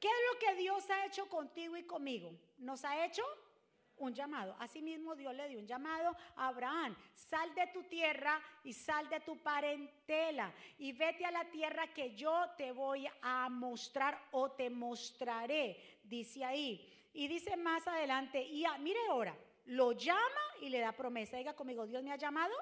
¿Qué 0.00 0.08
es 0.08 0.14
lo 0.32 0.38
que 0.38 0.54
Dios 0.60 0.88
ha 0.90 1.06
hecho 1.06 1.28
contigo 1.28 1.76
y 1.76 1.84
conmigo? 1.84 2.32
Nos 2.58 2.84
ha 2.84 3.04
hecho 3.04 3.22
un 3.98 4.14
llamado. 4.14 4.54
Asimismo, 4.58 5.14
Dios 5.14 5.34
le 5.34 5.48
dio 5.48 5.58
un 5.58 5.66
llamado 5.66 6.14
a 6.36 6.48
Abraham. 6.48 6.96
Sal 7.14 7.54
de 7.54 7.66
tu 7.68 7.82
tierra 7.84 8.40
y 8.64 8.72
sal 8.72 9.08
de 9.08 9.20
tu 9.20 9.38
parentela 9.38 10.52
y 10.78 10.92
vete 10.92 11.24
a 11.24 11.30
la 11.30 11.44
tierra 11.50 11.92
que 11.92 12.14
yo 12.14 12.50
te 12.56 12.72
voy 12.72 13.08
a 13.22 13.48
mostrar 13.48 14.20
o 14.32 14.50
te 14.50 14.68
mostraré, 14.70 16.00
dice 16.04 16.44
ahí. 16.44 16.92
Y 17.16 17.28
dice 17.28 17.56
más 17.56 17.88
adelante, 17.88 18.42
y 18.42 18.66
mire 18.80 19.00
ahora, 19.08 19.34
lo 19.64 19.92
llama 19.92 20.20
y 20.60 20.68
le 20.68 20.80
da 20.80 20.92
promesa. 20.92 21.38
Diga 21.38 21.56
conmigo, 21.56 21.86
Dios 21.86 22.02
me 22.02 22.12
ha 22.12 22.16
llamado 22.16 22.54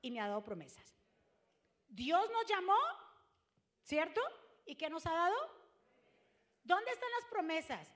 y 0.00 0.10
me 0.10 0.20
ha 0.20 0.26
dado 0.26 0.42
promesas. 0.42 0.96
Dios 1.86 2.30
nos 2.30 2.46
llamó, 2.46 2.78
¿cierto? 3.82 4.22
¿Y 4.64 4.74
qué 4.74 4.88
nos 4.88 5.04
ha 5.04 5.12
dado? 5.12 5.36
¿Dónde 6.64 6.90
están 6.90 7.10
las 7.20 7.30
promesas? 7.30 7.86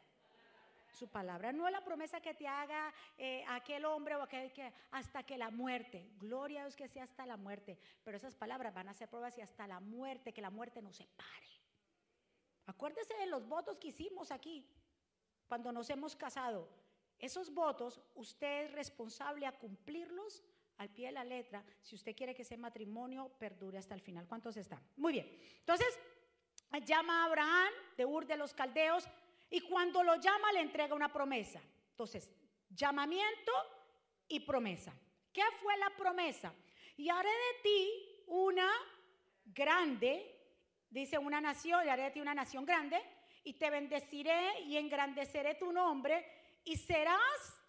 Su 0.92 1.08
palabra 1.08 1.52
no 1.52 1.66
es 1.66 1.72
la 1.72 1.82
promesa 1.82 2.20
que 2.20 2.34
te 2.34 2.46
haga 2.46 2.92
eh, 3.16 3.42
aquel 3.48 3.86
hombre 3.86 4.16
o 4.16 4.22
aquel 4.22 4.52
que 4.52 4.70
hasta 4.90 5.22
que 5.22 5.38
la 5.38 5.50
muerte. 5.50 6.10
Gloria 6.18 6.60
a 6.60 6.64
Dios 6.64 6.76
que 6.76 6.86
sea 6.86 7.04
hasta 7.04 7.24
la 7.24 7.38
muerte. 7.38 7.78
Pero 8.04 8.18
esas 8.18 8.34
palabras 8.34 8.74
van 8.74 8.90
a 8.90 8.94
ser 8.94 9.08
pruebas 9.08 9.38
y 9.38 9.40
hasta 9.40 9.66
la 9.66 9.80
muerte, 9.80 10.34
que 10.34 10.42
la 10.42 10.50
muerte 10.50 10.82
nos 10.82 10.96
separe. 10.96 11.48
Acuérdese 12.66 13.14
de 13.14 13.26
los 13.26 13.48
votos 13.48 13.80
que 13.80 13.88
hicimos 13.88 14.30
aquí 14.30 14.68
cuando 15.50 15.72
nos 15.72 15.90
hemos 15.90 16.14
casado. 16.14 16.68
Esos 17.18 17.52
votos, 17.52 18.00
usted 18.14 18.66
es 18.66 18.72
responsable 18.72 19.46
a 19.46 19.58
cumplirlos 19.58 20.44
al 20.76 20.90
pie 20.90 21.06
de 21.06 21.12
la 21.12 21.24
letra 21.24 21.64
si 21.82 21.96
usted 21.96 22.14
quiere 22.14 22.36
que 22.36 22.42
ese 22.42 22.56
matrimonio 22.56 23.32
perdure 23.36 23.76
hasta 23.76 23.96
el 23.96 24.00
final. 24.00 24.28
¿Cuántos 24.28 24.56
están? 24.56 24.80
Muy 24.96 25.14
bien. 25.14 25.28
Entonces, 25.58 25.98
llama 26.86 27.22
a 27.22 27.24
Abraham 27.24 27.72
de 27.96 28.06
Ur 28.06 28.26
de 28.26 28.36
los 28.36 28.54
Caldeos 28.54 29.08
y 29.50 29.62
cuando 29.62 30.04
lo 30.04 30.14
llama 30.20 30.52
le 30.52 30.60
entrega 30.60 30.94
una 30.94 31.12
promesa. 31.12 31.60
Entonces, 31.90 32.30
llamamiento 32.68 33.50
y 34.28 34.38
promesa. 34.38 34.94
¿Qué 35.32 35.42
fue 35.60 35.76
la 35.78 35.90
promesa? 35.96 36.54
Y 36.96 37.08
haré 37.08 37.28
de 37.28 37.62
ti 37.64 38.24
una 38.28 38.70
grande, 39.46 40.14
dice 40.88 41.18
una 41.18 41.40
nación, 41.40 41.84
y 41.84 41.88
haré 41.88 42.04
de 42.04 42.10
ti 42.12 42.20
una 42.20 42.34
nación 42.34 42.64
grande, 42.64 43.02
y 43.44 43.54
te 43.54 43.70
bendeciré 43.70 44.60
y 44.60 44.76
engrandeceré 44.76 45.54
tu 45.54 45.72
nombre 45.72 46.24
y 46.64 46.76
serás 46.76 47.60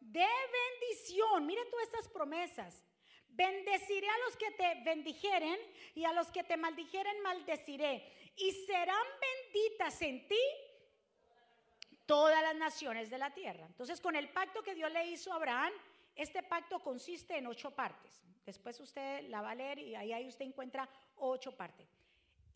de 0.00 0.26
bendición. 0.80 1.46
Mire 1.46 1.64
todas 1.66 1.86
estas 1.86 2.08
promesas. 2.08 2.84
Bendeciré 3.28 4.08
a 4.08 4.18
los 4.24 4.36
que 4.36 4.50
te 4.52 4.82
bendijeren 4.84 5.58
y 5.94 6.04
a 6.04 6.12
los 6.12 6.30
que 6.30 6.44
te 6.44 6.56
maldijeren 6.56 7.20
maldeciré. 7.22 8.32
Y 8.36 8.52
serán 8.66 9.06
benditas 9.20 10.00
en 10.02 10.26
ti 10.26 10.40
todas 12.06 12.40
las 12.42 12.56
naciones 12.56 13.10
de 13.10 13.18
la 13.18 13.34
tierra. 13.34 13.66
Entonces, 13.66 14.00
con 14.00 14.16
el 14.16 14.30
pacto 14.30 14.62
que 14.62 14.74
Dios 14.74 14.90
le 14.92 15.06
hizo 15.06 15.32
a 15.32 15.36
Abraham, 15.36 15.72
este 16.14 16.42
pacto 16.42 16.78
consiste 16.80 17.36
en 17.36 17.46
ocho 17.46 17.74
partes. 17.74 18.22
Después 18.46 18.78
usted 18.80 19.28
la 19.28 19.42
va 19.42 19.50
a 19.50 19.54
leer 19.54 19.80
y 19.80 19.94
ahí 19.96 20.26
usted 20.26 20.46
encuentra 20.46 20.88
ocho 21.16 21.56
partes. 21.56 21.88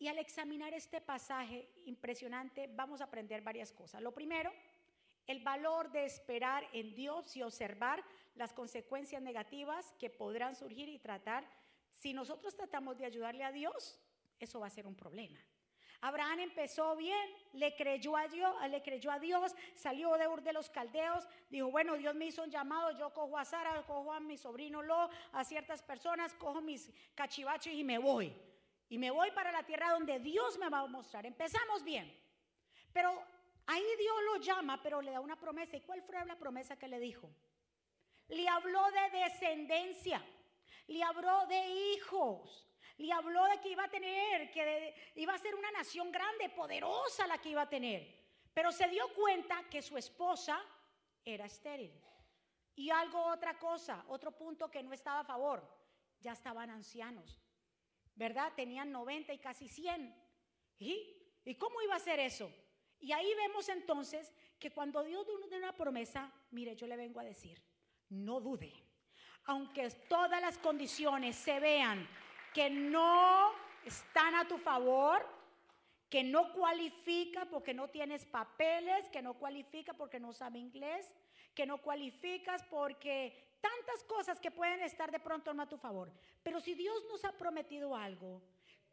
Y 0.01 0.07
al 0.07 0.17
examinar 0.17 0.73
este 0.73 0.99
pasaje 0.99 1.69
impresionante, 1.85 2.67
vamos 2.73 3.01
a 3.01 3.03
aprender 3.03 3.43
varias 3.43 3.71
cosas. 3.71 4.01
Lo 4.01 4.11
primero, 4.11 4.51
el 5.27 5.43
valor 5.43 5.91
de 5.91 6.05
esperar 6.05 6.67
en 6.73 6.95
Dios 6.95 7.37
y 7.37 7.43
observar 7.43 8.03
las 8.33 8.51
consecuencias 8.51 9.21
negativas 9.21 9.93
que 9.99 10.09
podrán 10.09 10.55
surgir 10.55 10.89
y 10.89 10.97
tratar. 10.97 11.47
Si 11.91 12.13
nosotros 12.13 12.55
tratamos 12.55 12.97
de 12.97 13.05
ayudarle 13.05 13.43
a 13.43 13.51
Dios, 13.51 13.99
eso 14.39 14.59
va 14.59 14.65
a 14.65 14.71
ser 14.71 14.87
un 14.87 14.95
problema. 14.95 15.39
Abraham 16.01 16.39
empezó 16.39 16.95
bien, 16.95 17.29
le 17.53 17.75
creyó 17.75 18.17
a 18.17 18.27
Dios, 18.27 18.55
le 18.71 18.81
creyó 18.81 19.11
a 19.11 19.19
Dios, 19.19 19.55
salió 19.75 20.17
de 20.17 20.27
Ur 20.27 20.41
de 20.41 20.51
los 20.51 20.71
Caldeos, 20.71 21.27
dijo, 21.51 21.69
bueno, 21.69 21.95
Dios 21.95 22.15
me 22.15 22.25
hizo 22.25 22.41
un 22.41 22.49
llamado, 22.49 22.97
yo 22.97 23.13
cojo 23.13 23.37
a 23.37 23.45
Sara, 23.45 23.83
cojo 23.85 24.11
a 24.11 24.19
mi 24.19 24.35
sobrino 24.35 24.81
Lo, 24.81 25.11
a 25.31 25.43
ciertas 25.43 25.83
personas, 25.83 26.33
cojo 26.33 26.59
mis 26.59 26.91
cachivaches 27.13 27.75
y 27.75 27.83
me 27.83 27.99
voy. 27.99 28.35
Y 28.91 28.97
me 28.97 29.09
voy 29.09 29.31
para 29.31 29.53
la 29.53 29.63
tierra 29.63 29.91
donde 29.91 30.19
Dios 30.19 30.57
me 30.57 30.67
va 30.67 30.79
a 30.79 30.85
mostrar. 30.85 31.25
Empezamos 31.25 31.81
bien. 31.81 32.13
Pero 32.91 33.23
ahí 33.65 33.85
Dios 33.97 34.15
lo 34.25 34.35
llama, 34.35 34.83
pero 34.83 35.01
le 35.01 35.11
da 35.11 35.21
una 35.21 35.39
promesa. 35.39 35.77
¿Y 35.77 35.81
cuál 35.81 36.01
fue 36.01 36.25
la 36.25 36.35
promesa 36.35 36.77
que 36.77 36.89
le 36.89 36.99
dijo? 36.99 37.33
Le 38.27 38.49
habló 38.49 38.83
de 38.91 39.17
descendencia. 39.17 40.21
Le 40.87 41.01
habló 41.03 41.47
de 41.47 41.69
hijos. 41.69 42.67
Le 42.97 43.13
habló 43.13 43.45
de 43.45 43.61
que 43.61 43.69
iba 43.69 43.85
a 43.85 43.89
tener, 43.89 44.51
que 44.51 44.93
iba 45.15 45.35
a 45.35 45.37
ser 45.37 45.55
una 45.55 45.71
nación 45.71 46.11
grande, 46.11 46.49
poderosa 46.49 47.25
la 47.27 47.37
que 47.37 47.47
iba 47.47 47.61
a 47.61 47.69
tener. 47.69 48.13
Pero 48.53 48.73
se 48.73 48.89
dio 48.89 49.07
cuenta 49.13 49.69
que 49.69 49.81
su 49.81 49.97
esposa 49.97 50.61
era 51.23 51.45
estéril. 51.45 51.97
Y 52.75 52.89
algo, 52.89 53.23
otra 53.23 53.57
cosa, 53.57 54.03
otro 54.09 54.33
punto 54.33 54.69
que 54.69 54.83
no 54.83 54.91
estaba 54.91 55.21
a 55.21 55.23
favor. 55.23 55.65
Ya 56.19 56.33
estaban 56.33 56.69
ancianos. 56.69 57.40
¿Verdad? 58.21 58.53
Tenían 58.55 58.91
90 58.91 59.33
y 59.33 59.39
casi 59.39 59.67
100. 59.67 60.15
¿Y? 60.77 60.95
¿Y 61.43 61.55
cómo 61.55 61.81
iba 61.81 61.95
a 61.95 61.99
ser 61.99 62.19
eso? 62.19 62.51
Y 62.99 63.13
ahí 63.13 63.33
vemos 63.33 63.67
entonces 63.67 64.31
que 64.59 64.69
cuando 64.69 65.01
Dios 65.01 65.25
da 65.49 65.57
una 65.57 65.75
promesa, 65.75 66.31
mire, 66.51 66.75
yo 66.75 66.85
le 66.85 66.97
vengo 66.97 67.19
a 67.19 67.23
decir, 67.23 67.59
no 68.09 68.39
dude. 68.39 68.71
Aunque 69.45 69.89
todas 70.07 70.39
las 70.39 70.59
condiciones 70.59 71.35
se 71.35 71.59
vean 71.59 72.07
que 72.53 72.69
no 72.69 73.53
están 73.85 74.35
a 74.35 74.47
tu 74.47 74.59
favor, 74.59 75.27
que 76.07 76.23
no 76.23 76.53
cualifica 76.53 77.45
porque 77.45 77.73
no 77.73 77.87
tienes 77.87 78.23
papeles, 78.25 79.09
que 79.09 79.23
no 79.23 79.33
cualifica 79.33 79.95
porque 79.95 80.19
no 80.19 80.31
sabe 80.31 80.59
inglés, 80.59 81.11
que 81.55 81.65
no 81.65 81.79
cualificas 81.79 82.61
porque 82.65 83.50
tantas 83.61 84.03
cosas 84.03 84.39
que 84.39 84.51
pueden 84.51 84.81
estar 84.81 85.11
de 85.11 85.19
pronto 85.19 85.53
no 85.53 85.63
a 85.63 85.69
tu 85.69 85.77
favor. 85.77 86.11
Pero 86.43 86.59
si 86.59 86.73
Dios 86.73 87.05
nos 87.09 87.23
ha 87.23 87.31
prometido 87.31 87.95
algo, 87.95 88.41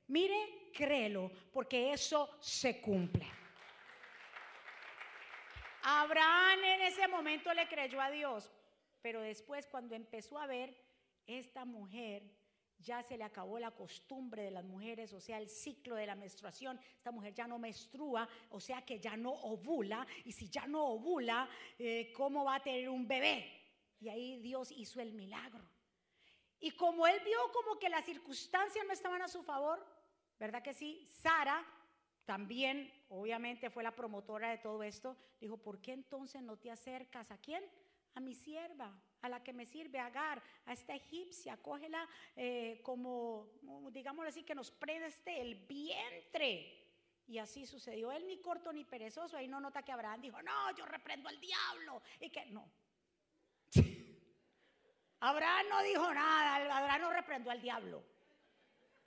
mire, 0.06 0.70
créelo, 0.72 1.30
porque 1.52 1.92
eso 1.92 2.28
se 2.40 2.80
cumple. 2.80 3.26
Abraham 5.82 6.64
en 6.64 6.82
ese 6.82 7.08
momento 7.08 7.52
le 7.54 7.66
creyó 7.66 8.00
a 8.00 8.10
Dios, 8.10 8.52
pero 9.00 9.22
después 9.22 9.66
cuando 9.66 9.94
empezó 9.94 10.38
a 10.38 10.46
ver, 10.46 10.76
esta 11.26 11.64
mujer 11.64 12.22
ya 12.78 13.02
se 13.02 13.16
le 13.16 13.24
acabó 13.24 13.58
la 13.58 13.70
costumbre 13.72 14.42
de 14.42 14.50
las 14.50 14.64
mujeres, 14.64 15.12
o 15.12 15.20
sea, 15.20 15.38
el 15.38 15.48
ciclo 15.48 15.96
de 15.96 16.06
la 16.06 16.14
menstruación. 16.14 16.78
Esta 16.96 17.10
mujer 17.10 17.34
ya 17.34 17.46
no 17.46 17.58
menstrua, 17.58 18.28
o 18.50 18.60
sea 18.60 18.82
que 18.82 19.00
ya 19.00 19.16
no 19.16 19.32
ovula. 19.32 20.06
Y 20.24 20.32
si 20.32 20.48
ya 20.48 20.66
no 20.66 20.84
ovula, 20.84 21.48
eh, 21.78 22.12
¿cómo 22.14 22.44
va 22.44 22.56
a 22.56 22.62
tener 22.62 22.88
un 22.88 23.06
bebé? 23.06 23.57
Y 24.00 24.08
ahí 24.08 24.38
Dios 24.38 24.70
hizo 24.72 25.00
el 25.00 25.12
milagro. 25.12 25.64
Y 26.60 26.72
como 26.72 27.06
él 27.06 27.20
vio 27.24 27.38
como 27.52 27.78
que 27.78 27.88
las 27.88 28.04
circunstancias 28.04 28.84
no 28.86 28.92
estaban 28.92 29.22
a 29.22 29.28
su 29.28 29.42
favor, 29.42 29.84
¿verdad 30.38 30.62
que 30.62 30.74
sí? 30.74 31.06
Sara 31.06 31.64
también, 32.24 32.92
obviamente, 33.08 33.70
fue 33.70 33.82
la 33.82 33.94
promotora 33.94 34.50
de 34.50 34.58
todo 34.58 34.82
esto. 34.82 35.16
Dijo, 35.40 35.56
¿por 35.56 35.80
qué 35.80 35.92
entonces 35.92 36.42
no 36.42 36.58
te 36.58 36.70
acercas 36.70 37.30
a 37.30 37.38
quién? 37.38 37.64
A 38.14 38.20
mi 38.20 38.34
sierva, 38.34 38.92
a 39.22 39.28
la 39.28 39.42
que 39.42 39.52
me 39.52 39.64
sirve, 39.64 39.98
Agar, 39.98 40.42
a 40.66 40.72
esta 40.72 40.94
egipcia, 40.94 41.56
cógela 41.56 42.06
eh, 42.36 42.80
como, 42.82 43.48
digámoslo 43.92 44.28
así, 44.28 44.42
que 44.42 44.54
nos 44.54 44.70
preste 44.70 45.40
el 45.40 45.54
vientre. 45.54 46.74
Y 47.26 47.38
así 47.38 47.66
sucedió. 47.66 48.10
Él 48.10 48.26
ni 48.26 48.40
corto 48.40 48.72
ni 48.72 48.84
perezoso. 48.84 49.36
Ahí 49.36 49.48
no 49.48 49.60
nota 49.60 49.82
que 49.82 49.92
Abraham 49.92 50.20
dijo, 50.20 50.42
no, 50.42 50.76
yo 50.76 50.84
reprendo 50.86 51.28
al 51.28 51.40
diablo. 51.40 52.02
Y 52.20 52.30
que 52.30 52.46
no, 52.46 52.70
Abraham 55.20 55.68
no 55.68 55.82
dijo 55.82 56.14
nada, 56.14 56.56
Abraham 56.56 57.00
no 57.02 57.10
reprendió 57.12 57.50
al 57.50 57.60
diablo. 57.60 58.02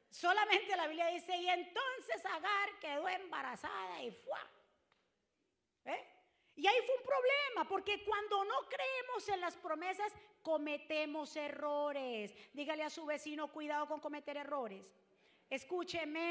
Solamente 0.09 0.75
la 0.75 0.87
Biblia 0.87 1.07
dice, 1.07 1.37
y 1.37 1.47
entonces 1.47 2.25
Agar 2.25 2.79
quedó 2.79 3.07
embarazada 3.07 4.03
y 4.03 4.11
fue. 4.11 4.39
¿Eh? 5.85 6.07
Y 6.57 6.67
ahí 6.67 6.75
fue 6.85 6.97
un 6.97 7.03
problema, 7.03 7.67
porque 7.69 8.03
cuando 8.03 8.43
no 8.43 8.67
creemos 8.67 9.29
en 9.29 9.39
las 9.39 9.55
promesas, 9.55 10.11
cometemos 10.41 11.35
errores. 11.37 12.35
Dígale 12.53 12.83
a 12.83 12.89
su 12.89 13.05
vecino, 13.05 13.51
cuidado 13.51 13.87
con 13.87 14.01
cometer 14.01 14.35
errores. 14.35 14.83
Escúcheme. 15.49 16.21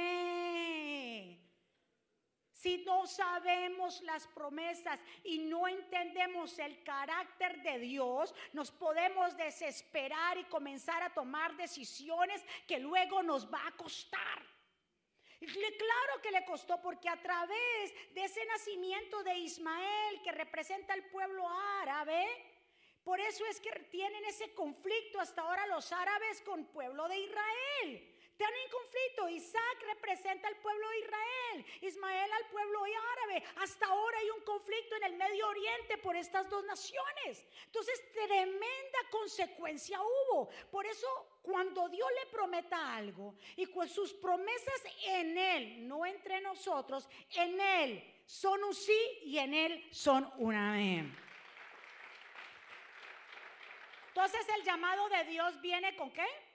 Si 2.61 2.77
no 2.85 3.07
sabemos 3.07 4.03
las 4.03 4.27
promesas 4.27 5.01
y 5.25 5.39
no 5.39 5.67
entendemos 5.67 6.59
el 6.59 6.83
carácter 6.83 7.63
de 7.63 7.79
Dios, 7.79 8.35
nos 8.53 8.71
podemos 8.71 9.35
desesperar 9.35 10.37
y 10.37 10.45
comenzar 10.45 11.03
a 11.03 11.15
tomar 11.15 11.57
decisiones 11.57 12.45
que 12.69 12.79
luego 12.79 13.23
nos 13.23 13.51
va 13.51 13.67
a 13.67 13.73
costar. 13.73 14.45
Claro 15.39 16.21
que 16.23 16.33
le 16.33 16.45
costó 16.45 16.83
porque 16.83 17.09
a 17.09 17.17
través 17.17 17.95
de 18.13 18.25
ese 18.25 18.45
nacimiento 18.45 19.23
de 19.23 19.39
Ismael 19.39 20.21
que 20.23 20.33
representa 20.33 20.93
el 20.93 21.05
pueblo 21.07 21.49
árabe, 21.81 22.27
por 23.03 23.21
eso 23.21 23.47
es 23.47 23.59
que 23.59 23.71
tienen 23.91 24.23
ese 24.27 24.53
conflicto 24.53 25.19
hasta 25.19 25.41
ahora 25.41 25.67
los 25.67 25.91
árabes 25.93 26.43
con 26.43 26.67
pueblo 26.67 27.09
de 27.09 27.21
Israel. 27.21 28.20
Están 28.41 28.57
en 28.57 28.71
conflicto. 28.71 29.29
Isaac 29.29 29.83
representa 29.87 30.49
al 30.49 30.57
pueblo 30.57 30.89
de 30.89 30.99
Israel, 31.01 31.67
Ismael 31.83 32.33
al 32.33 32.47
pueblo 32.47 32.85
árabe. 32.85 33.45
Hasta 33.57 33.85
ahora 33.85 34.19
hay 34.19 34.31
un 34.31 34.41
conflicto 34.45 34.97
en 34.97 35.05
el 35.05 35.17
Medio 35.17 35.47
Oriente 35.47 35.99
por 35.99 36.17
estas 36.17 36.49
dos 36.49 36.65
naciones. 36.65 37.47
Entonces, 37.67 38.03
tremenda 38.15 38.99
consecuencia 39.11 40.01
hubo. 40.01 40.49
Por 40.71 40.87
eso, 40.87 41.07
cuando 41.43 41.87
Dios 41.91 42.09
le 42.19 42.31
prometa 42.31 42.95
algo 42.95 43.35
y 43.57 43.67
con 43.67 43.87
sus 43.87 44.15
promesas 44.15 44.85
en 45.05 45.37
Él, 45.37 45.87
no 45.87 46.07
entre 46.07 46.41
nosotros, 46.41 47.11
en 47.35 47.61
Él 47.61 48.23
son 48.25 48.65
un 48.65 48.75
sí 48.75 49.19
y 49.23 49.37
en 49.37 49.53
Él 49.53 49.87
son 49.93 50.33
un 50.39 50.55
amén. 50.55 51.15
Entonces 54.09 54.47
el 54.57 54.65
llamado 54.65 55.11
de 55.11 55.25
Dios 55.25 55.61
viene 55.61 55.95
con 55.95 56.11
qué? 56.11 56.50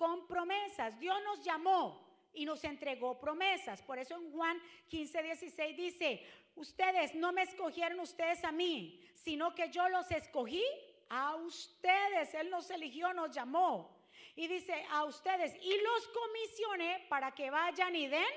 Con 0.00 0.26
promesas. 0.26 0.98
Dios 0.98 1.18
nos 1.24 1.44
llamó 1.44 2.08
y 2.32 2.46
nos 2.46 2.64
entregó 2.64 3.20
promesas. 3.20 3.82
Por 3.82 3.98
eso 3.98 4.14
en 4.14 4.32
Juan 4.32 4.58
15, 4.88 5.22
16 5.22 5.76
dice, 5.76 6.26
ustedes 6.54 7.14
no 7.14 7.32
me 7.32 7.42
escogieron 7.42 8.00
ustedes 8.00 8.42
a 8.44 8.50
mí, 8.50 9.06
sino 9.12 9.54
que 9.54 9.68
yo 9.68 9.86
los 9.90 10.10
escogí 10.10 10.64
a 11.10 11.34
ustedes. 11.34 12.32
Él 12.32 12.48
nos 12.48 12.70
eligió, 12.70 13.12
nos 13.12 13.30
llamó. 13.30 14.00
Y 14.36 14.46
dice 14.48 14.86
a 14.90 15.04
ustedes, 15.04 15.54
y 15.62 15.74
los 15.82 16.08
comisioné 16.08 17.04
para 17.10 17.32
que 17.32 17.50
vayan 17.50 17.94
y 17.94 18.08
den, 18.08 18.34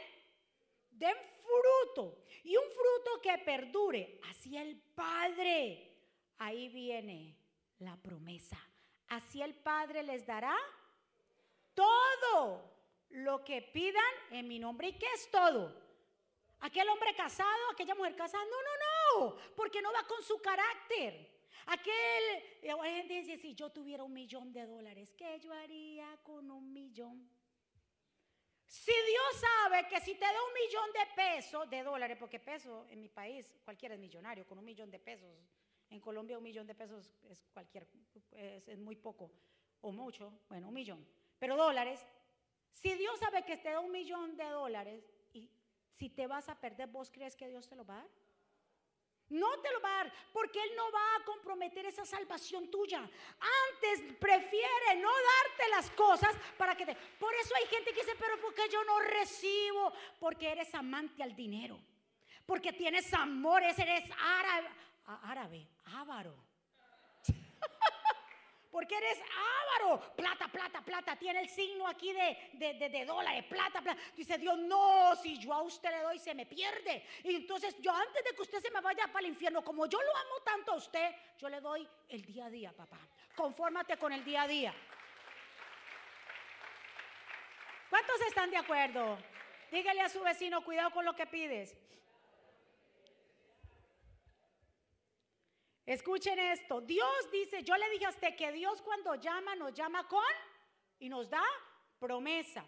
den 0.91 1.15
fruto. 1.39 2.25
Y 2.43 2.57
un 2.57 2.65
fruto 2.65 3.21
que 3.21 3.37
perdure. 3.37 4.19
Así 4.29 4.57
el 4.57 4.81
Padre. 4.93 5.95
Ahí 6.39 6.67
viene 6.67 7.37
la 7.79 7.95
promesa. 7.95 8.59
Así 9.07 9.41
el 9.41 9.55
Padre 9.55 10.03
les 10.03 10.25
dará 10.25 10.57
todo 11.73 12.71
lo 13.09 13.43
que 13.43 13.61
pidan 13.61 14.13
en 14.31 14.47
mi 14.47 14.59
nombre. 14.59 14.89
¿Y 14.89 14.97
qué 14.97 15.07
es 15.15 15.29
todo? 15.29 15.81
Aquel 16.59 16.87
hombre 16.89 17.13
casado, 17.15 17.71
aquella 17.71 17.95
mujer 17.95 18.15
casada. 18.15 18.43
No, 18.45 18.51
no, 18.51 19.29
no, 19.29 19.37
porque 19.55 19.81
no 19.81 19.91
va 19.91 20.03
con 20.07 20.21
su 20.23 20.41
carácter. 20.41 21.31
Aquel, 21.67 22.79
hay 22.81 22.95
gente 22.95 23.13
dice, 23.13 23.37
si 23.37 23.55
yo 23.55 23.69
tuviera 23.69 24.03
un 24.03 24.13
millón 24.13 24.51
de 24.51 24.65
dólares, 24.65 25.13
¿qué 25.17 25.39
yo 25.39 25.53
haría 25.53 26.17
con 26.23 26.51
un 26.51 26.73
millón? 26.73 27.29
Si 28.67 28.91
Dios 28.91 29.41
sabe 29.41 29.87
que 29.87 30.01
si 30.01 30.15
te 30.15 30.25
da 30.25 30.31
un 30.31 30.53
millón 30.53 30.91
de 30.93 31.15
pesos, 31.15 31.69
de 31.69 31.83
dólares, 31.83 32.17
porque 32.19 32.39
peso 32.39 32.87
en 32.89 32.99
mi 32.99 33.07
país, 33.07 33.53
cualquiera 33.63 33.95
es 33.95 34.01
millonario, 34.01 34.45
con 34.47 34.57
un 34.57 34.65
millón 34.65 34.89
de 34.89 34.99
pesos 34.99 35.31
en 35.93 35.99
Colombia 35.99 36.37
un 36.37 36.43
millón 36.43 36.65
de 36.65 36.73
pesos 36.73 37.13
es 37.29 37.45
cualquier, 37.53 37.87
es, 38.31 38.79
muy 38.79 38.95
poco 38.95 39.31
o 39.81 39.91
mucho, 39.91 40.41
bueno, 40.49 40.69
un 40.69 40.73
millón. 40.73 41.07
Pero 41.43 41.57
dólares, 41.57 41.99
si 42.71 42.93
Dios 42.93 43.19
sabe 43.19 43.43
que 43.43 43.57
te 43.57 43.69
da 43.69 43.81
un 43.81 43.91
millón 43.91 44.37
de 44.37 44.45
dólares 44.45 45.03
y 45.33 45.51
si 45.89 46.07
te 46.07 46.25
vas 46.25 46.47
a 46.47 46.55
perder, 46.57 46.87
¿vos 46.87 47.11
crees 47.11 47.35
que 47.35 47.49
Dios 47.49 47.67
te 47.67 47.75
lo 47.75 47.85
va 47.85 47.95
a 47.95 47.97
dar? 47.97 48.09
No 49.27 49.59
te 49.59 49.69
lo 49.73 49.81
va 49.81 49.89
a 49.89 50.03
dar 50.05 50.13
porque 50.31 50.63
Él 50.63 50.69
no 50.77 50.89
va 50.89 51.15
a 51.17 51.25
comprometer 51.25 51.85
esa 51.85 52.05
salvación 52.05 52.71
tuya. 52.71 52.99
Antes 52.99 54.15
prefiere 54.21 54.95
no 55.01 55.09
darte 55.11 55.69
las 55.69 55.91
cosas 55.91 56.33
para 56.57 56.77
que 56.77 56.85
te... 56.85 56.95
Por 56.95 57.35
eso 57.35 57.53
hay 57.57 57.65
gente 57.65 57.91
que 57.91 58.05
dice, 58.05 58.15
pero 58.17 58.39
¿por 58.39 58.53
qué 58.53 58.69
yo 58.71 58.81
no 58.85 59.01
recibo? 59.01 59.91
Porque 60.21 60.49
eres 60.49 60.73
amante 60.73 61.23
al 61.23 61.35
dinero. 61.35 61.77
Porque 62.45 62.71
tienes 62.71 63.13
amores, 63.13 63.77
eres 63.79 64.09
árabe, 64.17 64.69
árabe, 65.23 65.67
ávaro. 65.87 66.52
Porque 68.73 68.97
eres 68.97 69.19
ávaro. 69.21 70.15
Plata, 70.15 70.47
plata, 70.47 70.81
plata. 70.81 71.15
Tiene 71.15 71.41
el 71.41 71.47
signo 71.47 71.87
aquí 71.87 72.11
de, 72.11 72.49
de, 72.53 72.89
de, 72.89 73.05
dólares. 73.05 73.45
Plata, 73.47 73.83
plata. 73.83 74.01
Dice 74.17 74.39
Dios, 74.39 74.57
no, 74.57 75.15
si 75.15 75.37
yo 75.37 75.53
a 75.53 75.61
usted 75.61 75.91
le 75.91 76.01
doy, 76.01 76.17
se 76.17 76.33
me 76.33 76.47
pierde. 76.47 77.05
Y 77.23 77.35
entonces 77.35 77.75
yo 77.79 77.93
antes 77.93 78.23
de 78.23 78.33
que 78.35 78.41
usted 78.41 78.59
se 78.59 78.71
me 78.71 78.81
vaya 78.81 79.05
para 79.13 79.27
el 79.27 79.31
infierno, 79.31 79.63
como 79.63 79.85
yo 79.85 80.01
lo 80.01 80.17
amo 80.17 80.39
tanto 80.43 80.71
a 80.71 80.75
usted, 80.77 81.15
yo 81.37 81.49
le 81.49 81.61
doy 81.61 81.87
el 82.09 82.25
día 82.25 82.47
a 82.47 82.49
día, 82.49 82.73
papá. 82.73 82.97
Confórmate 83.35 83.95
con 83.97 84.11
el 84.11 84.25
día 84.25 84.41
a 84.41 84.47
día. 84.47 84.73
¿Cuántos 87.91 88.21
están 88.21 88.49
de 88.49 88.57
acuerdo? 88.57 89.19
Dígale 89.71 90.01
a 90.01 90.09
su 90.09 90.19
vecino, 90.21 90.63
cuidado 90.63 90.89
con 90.89 91.05
lo 91.05 91.15
que 91.15 91.27
pides. 91.27 91.77
Escuchen 95.85 96.39
esto. 96.39 96.81
Dios 96.81 97.31
dice, 97.31 97.63
yo 97.63 97.75
le 97.75 97.89
dije 97.89 98.05
a 98.05 98.09
usted 98.09 98.35
que 98.35 98.51
Dios 98.51 98.81
cuando 98.81 99.15
llama 99.15 99.55
nos 99.55 99.73
llama 99.73 100.07
con 100.07 100.23
y 100.99 101.09
nos 101.09 101.29
da 101.29 101.43
promesa. 101.99 102.65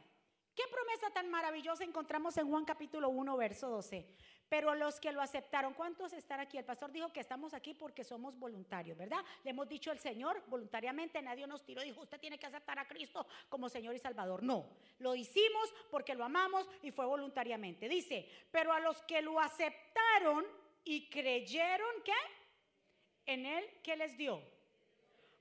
¿Qué 0.53 0.63
promesa 0.71 1.09
tan 1.11 1.29
maravillosa 1.29 1.83
encontramos 1.83 2.37
en 2.37 2.49
Juan 2.49 2.63
capítulo 2.63 3.09
1, 3.09 3.35
verso 3.35 3.69
12? 3.69 4.07
Pero 4.47 4.73
los 4.75 4.99
que 4.99 5.11
lo 5.11 5.21
aceptaron, 5.21 5.73
¿cuántos 5.73 6.13
están 6.13 6.39
aquí? 6.39 6.57
El 6.57 6.63
pastor 6.63 6.91
dijo 6.91 7.11
que 7.11 7.19
estamos 7.19 7.53
aquí 7.53 7.73
porque 7.73 8.03
somos 8.03 8.37
voluntarios, 8.37 8.97
¿verdad? 8.97 9.23
Le 9.43 9.51
hemos 9.51 9.67
dicho 9.67 9.91
al 9.91 9.99
Señor 9.99 10.43
voluntariamente, 10.47 11.21
nadie 11.21 11.45
nos 11.47 11.65
tiró 11.65 11.81
y 11.81 11.87
dijo, 11.87 12.01
usted 12.01 12.19
tiene 12.19 12.39
que 12.39 12.45
aceptar 12.45 12.79
a 12.79 12.87
Cristo 12.87 13.27
como 13.49 13.67
Señor 13.67 13.95
y 13.95 13.99
Salvador. 13.99 14.43
No, 14.43 14.77
lo 14.99 15.15
hicimos 15.15 15.73
porque 15.89 16.15
lo 16.15 16.23
amamos 16.23 16.69
y 16.81 16.91
fue 16.91 17.05
voluntariamente. 17.05 17.89
Dice, 17.89 18.29
pero 18.51 18.71
a 18.71 18.79
los 18.79 19.01
que 19.01 19.21
lo 19.21 19.39
aceptaron 19.39 20.45
y 20.85 21.09
creyeron, 21.09 22.01
¿qué? 22.05 22.13
En 23.25 23.45
él, 23.45 23.69
¿qué 23.83 23.95
les 23.95 24.17
dio? 24.17 24.41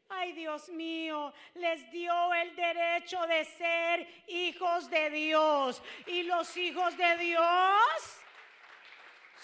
Ay, 0.09 0.33
Dios 0.33 0.68
mío, 0.68 1.33
les 1.55 1.90
dio 1.90 2.35
el 2.35 2.55
derecho 2.55 3.27
de 3.27 3.44
ser 3.44 4.25
hijos 4.29 4.88
de 4.90 5.11
Dios. 5.11 5.83
Y 6.07 6.23
los 6.25 6.57
hijos 6.57 6.97
de 6.97 7.16
Dios 7.16 8.20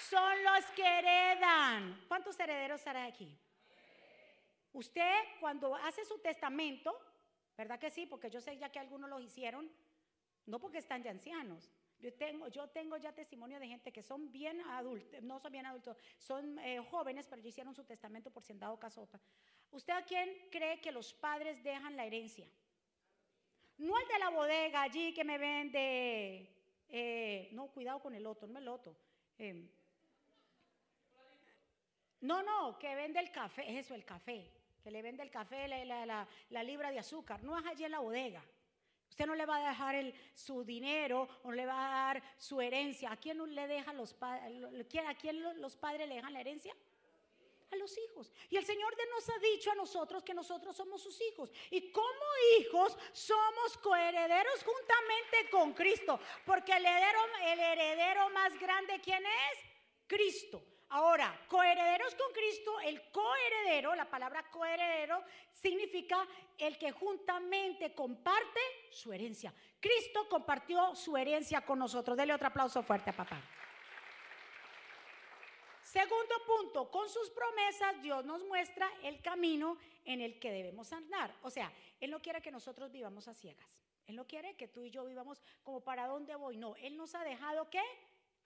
son 0.09 0.45
los 0.45 0.65
que 0.73 0.85
heredan. 0.85 2.05
¿Cuántos 2.09 2.39
herederos 2.39 2.87
hará 2.87 3.05
aquí? 3.05 3.37
Usted 4.73 5.15
cuando 5.41 5.75
hace 5.75 6.05
su 6.05 6.19
testamento, 6.19 6.97
¿verdad 7.57 7.79
que 7.79 7.91
sí? 7.91 8.07
Porque 8.07 8.31
yo 8.31 8.41
sé 8.41 8.57
ya 8.57 8.71
que 8.71 8.79
algunos 8.79 9.11
lo 9.11 9.19
hicieron, 9.19 9.71
no 10.47 10.61
porque 10.61 10.79
están 10.79 11.03
ya 11.03 11.11
ancianos, 11.11 11.71
yo 12.01 12.13
tengo, 12.15 12.49
yo 12.49 12.69
tengo 12.69 12.97
ya 12.97 13.13
testimonio 13.13 13.61
de 13.61 13.69
gente 13.69 13.93
que 13.93 14.03
son 14.03 14.33
bien 14.33 14.61
adultos, 14.63 15.23
no 15.23 15.39
son 15.39 15.53
bien 15.53 15.67
adultos, 15.67 15.97
son 16.19 16.59
eh, 16.61 16.79
jóvenes, 16.91 17.27
pero 17.29 17.43
ya 17.43 17.49
hicieron 17.49 17.75
su 17.75 17.85
testamento 17.85 18.31
por 18.31 18.43
si 18.43 18.53
han 18.53 18.59
dado 18.59 18.79
caso. 18.79 19.09
¿Usted 19.71 19.93
a 19.93 20.03
quién 20.03 20.49
cree 20.51 20.81
que 20.81 20.93
los 20.93 21.13
padres 21.13 21.63
dejan 21.63 21.97
la 21.97 22.07
herencia? 22.07 22.49
No 23.79 23.99
el 23.99 24.09
de 24.09 24.19
la 24.19 24.31
bodega 24.31 24.83
allí 24.83 25.13
que 25.13 25.25
me 25.25 25.39
vende, 25.39 26.49
eh, 26.89 27.49
no, 27.53 27.69
cuidado 27.69 28.01
con 28.01 28.15
el 28.15 28.27
otro, 28.27 28.49
no 28.49 28.59
el 28.59 28.69
otro. 28.69 28.97
Em. 29.39 29.69
no, 32.21 32.43
no, 32.43 32.79
que 32.79 32.95
vende 32.95 33.21
el 33.21 33.31
café, 33.31 33.79
eso, 33.79 33.95
el 33.95 34.05
café, 34.05 34.51
que 34.83 34.91
le 34.91 35.01
vende 35.01 35.23
el 35.23 35.31
café, 35.31 35.67
la 35.67 36.27
la 36.51 36.65
de 36.65 36.99
azúcar, 36.99 37.43
no 37.43 37.59
es 37.59 37.67
allí 37.67 37.85
en 37.85 37.93
la 37.93 38.01
bodega. 38.01 38.43
No 39.27 39.35
le 39.35 39.47
va 39.47 39.57
a 39.57 39.69
dejar 39.69 39.95
el, 39.95 40.15
su 40.35 40.65
dinero 40.65 41.29
o 41.43 41.53
le 41.53 41.67
va 41.67 41.87
a 41.87 42.13
dar 42.13 42.23
su 42.39 42.61
herencia. 42.61 43.13
¿A 43.13 43.17
quién 43.17 43.55
le 43.55 43.67
dejan 43.67 43.97
los 43.97 44.15
padres? 44.15 44.53
¿A 45.07 45.15
quién 45.15 45.61
los 45.61 45.77
padres 45.77 46.09
le 46.09 46.17
dejan 46.17 46.33
la 46.33 46.41
herencia? 46.41 46.75
A 47.71 47.77
los 47.77 47.97
hijos. 47.97 48.33
Y 48.49 48.57
el 48.57 48.65
Señor 48.65 48.97
nos 49.15 49.29
ha 49.29 49.39
dicho 49.39 49.71
a 49.71 49.75
nosotros 49.77 50.25
que 50.25 50.35
nosotros 50.35 50.75
somos 50.75 51.01
sus 51.03 51.21
hijos. 51.21 51.51
Y 51.71 51.93
como 51.93 52.25
hijos 52.59 52.97
somos 53.13 53.79
coherederos 53.79 54.65
juntamente 54.65 55.51
con 55.51 55.73
Cristo. 55.73 56.19
Porque 56.45 56.73
el 56.73 56.85
heredero, 56.85 57.21
el 57.45 57.61
heredero 57.61 58.31
más 58.31 58.59
grande, 58.59 59.01
¿quién 59.01 59.25
es? 59.25 59.59
Cristo. 60.07 60.63
Ahora, 60.93 61.41
coherederos 61.47 62.17
con 62.17 62.33
Cristo, 62.33 62.81
el 62.81 63.01
coheredero, 63.13 63.95
la 63.95 64.11
palabra 64.11 64.43
coheredero 64.51 65.23
significa 65.53 66.27
el 66.59 66.77
que 66.79 66.91
juntamente 66.91 67.95
comparte 67.95 68.61
su 68.91 69.13
herencia. 69.13 69.55
Cristo 69.79 70.29
compartió 70.29 70.97
su 70.97 71.17
herencia 71.17 71.61
con 71.61 71.79
nosotros. 71.79 72.17
Dele 72.17 72.35
otro 72.35 72.49
aplauso 72.49 72.83
fuerte 72.83 73.11
a 73.11 73.17
papá. 73.17 73.41
Segundo 75.85 76.35
punto, 76.45 76.91
con 76.91 77.09
sus 77.09 77.31
promesas 77.31 78.03
Dios 78.03 78.25
nos 78.25 78.43
muestra 78.43 78.91
el 79.05 79.23
camino 79.23 79.79
en 80.05 80.21
el 80.21 80.41
que 80.41 80.51
debemos 80.51 80.93
andar. 80.93 81.33
O 81.43 81.51
sea, 81.51 81.73
Él 82.01 82.11
no 82.11 82.21
quiere 82.21 82.43
que 82.43 82.51
nosotros 82.51 82.91
vivamos 82.91 83.29
a 83.29 83.35
ciegas. 83.35 83.69
Él 84.09 84.17
no 84.17 84.27
quiere 84.27 84.57
que 84.57 84.67
tú 84.67 84.85
y 84.85 84.91
yo 84.91 85.05
vivamos 85.05 85.41
como 85.63 85.83
para 85.83 86.09
dónde 86.09 86.35
voy. 86.35 86.57
No, 86.57 86.75
Él 86.77 86.97
nos 86.97 87.15
ha 87.15 87.23
dejado 87.23 87.71
que 87.71 87.83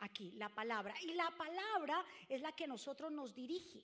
aquí, 0.00 0.32
la 0.32 0.48
palabra. 0.48 0.94
Y 1.02 1.12
la 1.14 1.30
palabra 1.30 2.04
es 2.28 2.40
la 2.40 2.52
que 2.52 2.66
nosotros 2.66 3.10
nos 3.12 3.34
dirige. 3.34 3.82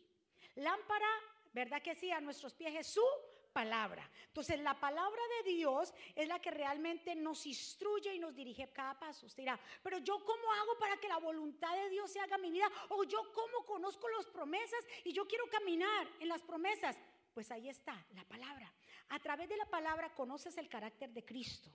Lámpara, 0.56 1.08
¿verdad 1.52 1.82
que 1.82 1.94
sí? 1.94 2.10
A 2.10 2.20
nuestros 2.20 2.54
pies 2.54 2.74
es 2.74 2.86
su 2.88 3.04
palabra. 3.52 4.08
Entonces, 4.26 4.60
la 4.60 4.78
palabra 4.78 5.20
de 5.38 5.50
Dios 5.50 5.92
es 6.14 6.28
la 6.28 6.40
que 6.40 6.50
realmente 6.50 7.14
nos 7.14 7.46
instruye 7.46 8.14
y 8.14 8.18
nos 8.18 8.34
dirige 8.34 8.70
cada 8.72 8.98
paso. 8.98 9.26
Usted 9.26 9.42
dirá, 9.42 9.60
pero 9.82 9.98
yo 9.98 10.24
cómo 10.24 10.52
hago 10.52 10.78
para 10.78 10.96
que 10.98 11.08
la 11.08 11.18
voluntad 11.18 11.74
de 11.76 11.90
Dios 11.90 12.10
se 12.10 12.20
haga 12.20 12.36
en 12.36 12.42
mi 12.42 12.50
vida? 12.50 12.70
O 12.90 13.04
yo 13.04 13.32
cómo 13.32 13.64
conozco 13.66 14.08
las 14.08 14.26
promesas 14.26 14.84
y 15.04 15.12
yo 15.12 15.26
quiero 15.26 15.46
caminar 15.46 16.08
en 16.20 16.28
las 16.28 16.42
promesas. 16.42 16.96
Pues 17.34 17.50
ahí 17.50 17.68
está, 17.68 17.94
la 18.14 18.24
palabra. 18.24 18.72
A 19.08 19.18
través 19.18 19.48
de 19.48 19.56
la 19.56 19.66
palabra 19.66 20.14
conoces 20.14 20.56
el 20.56 20.68
carácter 20.68 21.10
de 21.10 21.24
Cristo. 21.24 21.70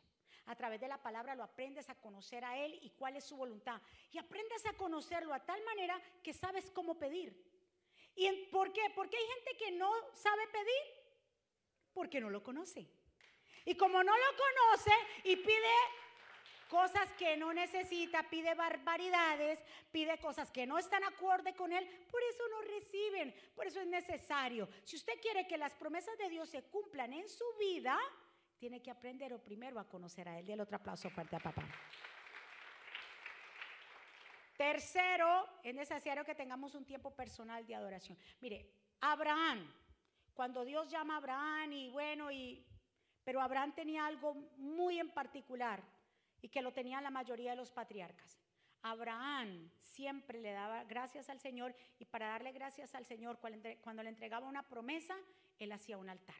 A 0.47 0.55
través 0.55 0.79
de 0.79 0.87
la 0.87 1.01
palabra 1.01 1.35
lo 1.35 1.43
aprendes 1.43 1.89
a 1.89 1.95
conocer 1.95 2.45
a 2.45 2.57
Él 2.57 2.77
y 2.81 2.91
cuál 2.91 3.15
es 3.15 3.23
su 3.23 3.35
voluntad. 3.35 3.81
Y 4.11 4.17
aprendes 4.17 4.65
a 4.65 4.73
conocerlo 4.73 5.33
a 5.33 5.43
tal 5.43 5.63
manera 5.63 5.99
que 6.21 6.33
sabes 6.33 6.69
cómo 6.71 6.99
pedir. 6.99 7.35
¿Y 8.15 8.31
por 8.51 8.71
qué? 8.71 8.81
Porque 8.95 9.17
hay 9.17 9.27
gente 9.27 9.57
que 9.57 9.71
no 9.71 9.91
sabe 10.13 10.47
pedir 10.47 11.05
porque 11.93 12.21
no 12.21 12.29
lo 12.29 12.43
conoce. 12.43 12.85
Y 13.65 13.75
como 13.75 14.03
no 14.03 14.15
lo 14.15 14.37
conoce 14.37 14.91
y 15.23 15.35
pide 15.37 15.73
cosas 16.69 17.11
que 17.13 17.37
no 17.37 17.53
necesita, 17.53 18.29
pide 18.29 18.53
barbaridades, 18.53 19.63
pide 19.91 20.19
cosas 20.19 20.51
que 20.51 20.67
no 20.67 20.77
están 20.77 21.03
acorde 21.03 21.55
con 21.55 21.71
él, 21.71 21.87
por 22.11 22.21
eso 22.23 22.43
no 22.49 22.61
reciben, 22.61 23.33
por 23.55 23.65
eso 23.65 23.79
es 23.79 23.87
necesario. 23.87 24.67
Si 24.83 24.95
usted 24.97 25.13
quiere 25.21 25.47
que 25.47 25.57
las 25.57 25.73
promesas 25.73 26.17
de 26.17 26.29
Dios 26.29 26.49
se 26.49 26.63
cumplan 26.63 27.13
en 27.13 27.27
su 27.29 27.45
vida, 27.59 27.97
tiene 28.57 28.81
que 28.81 28.91
aprender 28.91 29.37
primero 29.41 29.79
a 29.79 29.87
conocer 29.87 30.27
a 30.27 30.39
él. 30.39 30.49
el 30.49 30.61
otro 30.61 30.77
aplauso 30.77 31.09
fuerte 31.09 31.35
a 31.35 31.39
papá. 31.39 31.63
Tercero, 34.57 35.47
es 35.63 35.75
necesario 35.75 36.23
que 36.23 36.33
tengamos 36.33 36.75
un 36.75 36.85
tiempo 36.85 37.11
personal 37.11 37.65
de 37.65 37.75
adoración. 37.75 38.17
Mire, 38.39 38.71
Abraham 39.01 39.67
cuando 40.35 40.65
Dios 40.65 40.89
llama 40.89 41.15
a 41.15 41.17
Abraham 41.17 41.71
y 41.71 41.89
bueno, 41.89 42.29
y, 42.29 42.63
pero 43.23 43.41
Abraham 43.41 43.73
tenía 43.73 44.05
algo 44.05 44.35
muy 44.57 44.99
en 44.99 45.09
particular 45.09 45.81
y 46.41 46.49
que 46.49 46.61
lo 46.61 46.73
tenían 46.73 47.03
la 47.03 47.09
mayoría 47.09 47.51
de 47.51 47.55
los 47.55 47.71
patriarcas. 47.71 48.37
Abraham 48.81 49.71
siempre 49.79 50.39
le 50.41 50.51
daba 50.51 50.83
gracias 50.83 51.29
al 51.29 51.39
Señor 51.39 51.73
y 51.97 52.05
para 52.05 52.27
darle 52.27 52.51
gracias 52.51 52.93
al 52.93 53.05
Señor 53.05 53.39
cuando 53.81 54.03
le 54.03 54.09
entregaba 54.09 54.47
una 54.47 54.67
promesa, 54.67 55.15
él 55.57 55.71
hacía 55.71 55.97
un 55.97 56.09
altar. 56.09 56.35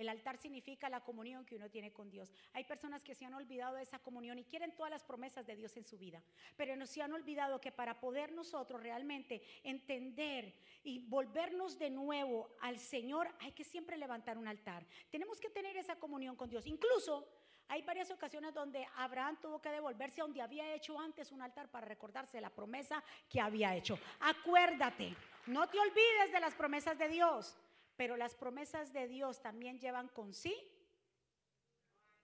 El 0.00 0.08
altar 0.08 0.38
significa 0.38 0.88
la 0.88 1.04
comunión 1.04 1.44
que 1.44 1.56
uno 1.56 1.68
tiene 1.68 1.92
con 1.92 2.08
Dios. 2.08 2.32
Hay 2.54 2.64
personas 2.64 3.04
que 3.04 3.14
se 3.14 3.26
han 3.26 3.34
olvidado 3.34 3.76
de 3.76 3.82
esa 3.82 3.98
comunión 3.98 4.38
y 4.38 4.44
quieren 4.44 4.74
todas 4.74 4.90
las 4.90 5.04
promesas 5.04 5.46
de 5.46 5.54
Dios 5.54 5.76
en 5.76 5.84
su 5.84 5.98
vida, 5.98 6.22
pero 6.56 6.74
no 6.74 6.86
se 6.86 7.02
han 7.02 7.12
olvidado 7.12 7.60
que 7.60 7.70
para 7.70 8.00
poder 8.00 8.32
nosotros 8.32 8.82
realmente 8.82 9.42
entender 9.62 10.54
y 10.84 11.00
volvernos 11.00 11.78
de 11.78 11.90
nuevo 11.90 12.48
al 12.62 12.78
Señor, 12.78 13.28
hay 13.40 13.52
que 13.52 13.62
siempre 13.62 13.98
levantar 13.98 14.38
un 14.38 14.48
altar. 14.48 14.86
Tenemos 15.10 15.38
que 15.38 15.50
tener 15.50 15.76
esa 15.76 15.96
comunión 15.96 16.34
con 16.34 16.48
Dios. 16.48 16.66
Incluso 16.66 17.28
hay 17.68 17.82
varias 17.82 18.10
ocasiones 18.10 18.54
donde 18.54 18.86
Abraham 18.96 19.36
tuvo 19.42 19.60
que 19.60 19.68
devolverse 19.68 20.22
a 20.22 20.24
donde 20.24 20.40
había 20.40 20.74
hecho 20.74 20.98
antes 20.98 21.30
un 21.30 21.42
altar 21.42 21.70
para 21.70 21.86
recordarse 21.86 22.40
la 22.40 22.48
promesa 22.48 23.04
que 23.28 23.38
había 23.38 23.76
hecho. 23.76 23.98
Acuérdate, 24.20 25.14
no 25.46 25.68
te 25.68 25.78
olvides 25.78 26.32
de 26.32 26.40
las 26.40 26.54
promesas 26.54 26.96
de 26.96 27.08
Dios. 27.10 27.59
Pero 28.00 28.16
las 28.16 28.34
promesas 28.34 28.94
de 28.94 29.06
Dios 29.08 29.42
también 29.42 29.78
llevan 29.78 30.08
con 30.08 30.32
sí 30.32 30.56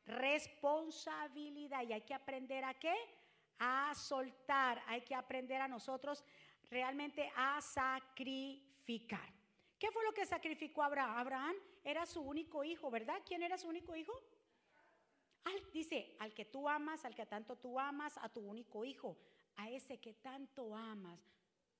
responsabilidad 0.07 1.83
y 1.83 1.93
hay 1.93 2.01
que 2.01 2.15
aprender 2.15 2.65
a 2.65 2.73
qué? 2.73 2.95
A 3.59 3.95
soltar, 3.95 4.83
hay 4.87 5.03
que 5.03 5.15
aprender 5.15 5.61
a 5.61 5.69
nosotros 5.69 6.25
realmente 6.71 7.31
a 7.37 7.61
sacrificar. 7.61 9.31
¿Qué 9.79 9.91
fue 9.91 10.03
lo 10.03 10.15
que 10.15 10.25
sacrificó 10.25 10.83
Abraham? 10.83 11.19
Abraham 11.19 11.57
era 11.85 12.07
su 12.07 12.23
único 12.23 12.65
hijo, 12.65 12.91
¿verdad? 12.91 13.21
¿Quién 13.27 13.43
era 13.43 13.59
su 13.59 13.69
único 13.69 13.95
hijo? 13.95 14.15
dice, 15.75 16.17
al 16.21 16.33
que 16.33 16.47
tú 16.47 16.71
amas, 16.71 17.05
al 17.05 17.15
que 17.15 17.27
tanto 17.27 17.55
tú 17.55 17.79
amas, 17.79 18.17
a 18.23 18.31
tu 18.31 18.41
único 18.41 18.83
hijo, 18.87 19.19
a 19.57 19.69
ese 19.69 20.01
que 20.01 20.15
tanto 20.15 20.75
amas. 20.75 21.21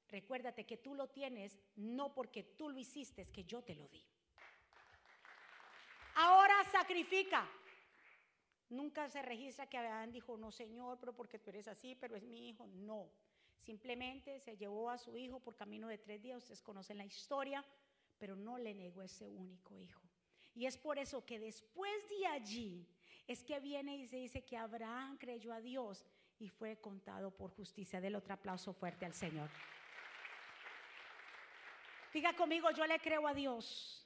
Recuérdate 0.09 0.65
que 0.65 0.77
tú 0.77 0.95
lo 0.95 1.09
tienes 1.09 1.59
no 1.75 2.15
porque 2.15 2.43
tú 2.43 2.69
lo 2.69 2.79
hiciste, 2.79 3.25
que 3.33 3.45
yo 3.45 3.63
te 3.63 3.75
lo 3.75 3.89
di. 3.89 4.05
Ahora 6.15 6.55
sacrifica. 6.71 7.47
Nunca 8.69 9.09
se 9.09 9.23
registra 9.23 9.69
que 9.69 9.79
Abraham 9.79 10.11
dijo, 10.13 10.37
no 10.37 10.51
Señor, 10.51 10.99
pero 10.99 11.15
porque 11.15 11.39
tú 11.39 11.51
eres 11.51 11.69
así, 11.69 11.95
pero 11.95 12.17
es 12.17 12.25
mi 12.25 12.49
hijo. 12.49 12.67
No. 12.67 13.11
Simplemente 13.61 14.41
se 14.41 14.57
llevó 14.57 14.91
a 14.91 14.99
su 14.99 15.17
hijo 15.17 15.41
por 15.41 15.57
camino 15.57 15.89
de 15.89 15.99
tres 15.99 16.23
días. 16.23 16.39
Ustedes 16.39 16.63
conocen 16.63 16.99
la 16.99 17.05
historia, 17.05 17.65
pero 18.19 18.35
no 18.35 18.59
le 18.59 18.75
negó 18.75 19.03
ese 19.03 19.29
único 19.29 19.77
hijo. 19.77 20.01
Y 20.55 20.67
es 20.67 20.79
por 20.79 20.99
eso 20.99 21.25
que 21.25 21.39
después 21.39 22.09
de 22.09 22.27
allí 22.29 22.89
es 23.27 23.43
que 23.43 23.61
viene 23.61 23.97
y 23.97 24.07
se 24.07 24.17
dice 24.17 24.45
que 24.45 24.57
Abraham 24.57 25.19
creyó 25.19 25.53
a 25.53 25.61
Dios 25.61 26.07
y 26.39 26.49
fue 26.49 26.77
contado 26.81 27.31
por 27.31 27.51
justicia. 27.51 28.01
Del 28.01 28.15
otro 28.15 28.35
aplauso 28.35 28.73
fuerte 28.73 29.05
al 29.05 29.13
Señor. 29.13 29.51
Diga 32.17 32.33
conmigo, 32.33 32.71
yo 32.71 32.87
le 32.87 32.99
creo 32.99 33.29
a 33.29 33.35
Dios. 33.35 34.03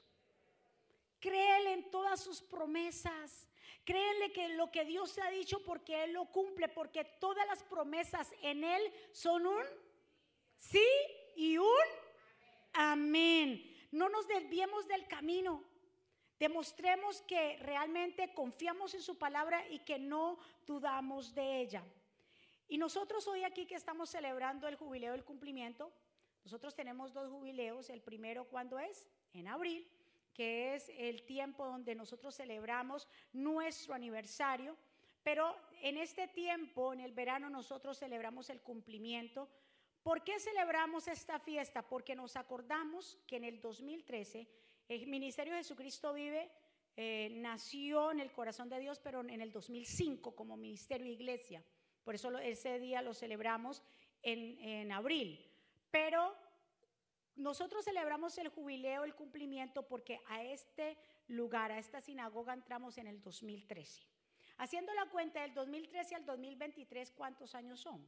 Créele 1.17 1.71
en 1.71 1.89
todas 1.89 2.19
sus 2.19 2.41
promesas. 2.41 3.47
Créele 3.85 4.33
que 4.33 4.49
lo 4.49 4.69
que 4.69 4.83
Dios 4.83 5.17
ha 5.19 5.29
dicho 5.29 5.63
porque 5.63 6.03
Él 6.03 6.11
lo 6.11 6.25
cumple, 6.25 6.67
porque 6.67 7.05
todas 7.05 7.47
las 7.47 7.63
promesas 7.63 8.29
en 8.41 8.65
Él 8.65 8.81
son 9.13 9.47
un 9.47 9.63
sí 10.57 10.85
y 11.37 11.57
un 11.57 11.87
amén. 12.73 13.63
No 13.91 14.09
nos 14.09 14.27
desviemos 14.27 14.85
del 14.89 15.07
camino. 15.07 15.63
Demostremos 16.37 17.21
que 17.21 17.59
realmente 17.59 18.33
confiamos 18.33 18.93
en 18.93 19.03
su 19.03 19.17
palabra 19.17 19.65
y 19.69 19.79
que 19.85 19.97
no 19.97 20.37
dudamos 20.67 21.33
de 21.33 21.61
ella. 21.61 21.81
Y 22.67 22.77
nosotros 22.77 23.25
hoy 23.27 23.45
aquí 23.45 23.65
que 23.65 23.75
estamos 23.75 24.09
celebrando 24.09 24.67
el 24.67 24.75
jubileo 24.75 25.13
del 25.13 25.23
cumplimiento, 25.23 25.93
nosotros 26.43 26.75
tenemos 26.75 27.13
dos 27.13 27.29
jubileos, 27.29 27.89
el 27.89 28.01
primero 28.01 28.45
cuando 28.45 28.79
es 28.79 29.07
en 29.33 29.47
abril, 29.47 29.87
que 30.33 30.75
es 30.75 30.89
el 30.97 31.23
tiempo 31.23 31.65
donde 31.65 31.95
nosotros 31.95 32.35
celebramos 32.35 33.07
nuestro 33.33 33.93
aniversario, 33.93 34.77
pero 35.23 35.55
en 35.81 35.97
este 35.97 36.27
tiempo, 36.27 36.93
en 36.93 36.99
el 36.99 37.11
verano, 37.11 37.49
nosotros 37.49 37.99
celebramos 37.99 38.49
el 38.49 38.61
cumplimiento. 38.61 39.49
¿Por 40.01 40.23
qué 40.23 40.39
celebramos 40.39 41.07
esta 41.07 41.39
fiesta? 41.39 41.87
Porque 41.87 42.15
nos 42.15 42.35
acordamos 42.35 43.19
que 43.27 43.35
en 43.37 43.43
el 43.43 43.61
2013 43.61 44.47
el 44.87 45.07
Ministerio 45.07 45.53
de 45.53 45.59
Jesucristo 45.59 46.13
Vive 46.13 46.51
eh, 46.97 47.29
nació 47.35 48.11
en 48.11 48.19
el 48.19 48.31
corazón 48.31 48.67
de 48.67 48.79
Dios, 48.79 48.99
pero 48.99 49.21
en 49.21 49.41
el 49.41 49.51
2005 49.51 50.35
como 50.35 50.57
ministerio 50.57 51.05
de 51.05 51.13
iglesia. 51.13 51.63
Por 52.03 52.15
eso 52.15 52.37
ese 52.39 52.79
día 52.79 53.01
lo 53.01 53.13
celebramos 53.13 53.83
en, 54.23 54.57
en 54.59 54.91
abril. 54.91 55.50
Pero 55.91 56.35
nosotros 57.35 57.85
celebramos 57.85 58.37
el 58.37 58.49
jubileo, 58.49 59.03
el 59.03 59.15
cumplimiento, 59.15 59.87
porque 59.87 60.21
a 60.27 60.43
este 60.43 60.97
lugar, 61.27 61.71
a 61.71 61.79
esta 61.79 62.01
sinagoga 62.01 62.53
entramos 62.53 62.97
en 62.97 63.07
el 63.07 63.21
2013. 63.21 64.01
Haciendo 64.57 64.93
la 64.93 65.07
cuenta 65.07 65.41
del 65.41 65.53
2013 65.53 66.15
al 66.15 66.25
2023, 66.25 67.11
¿cuántos 67.11 67.55
años 67.55 67.79
son? 67.79 68.07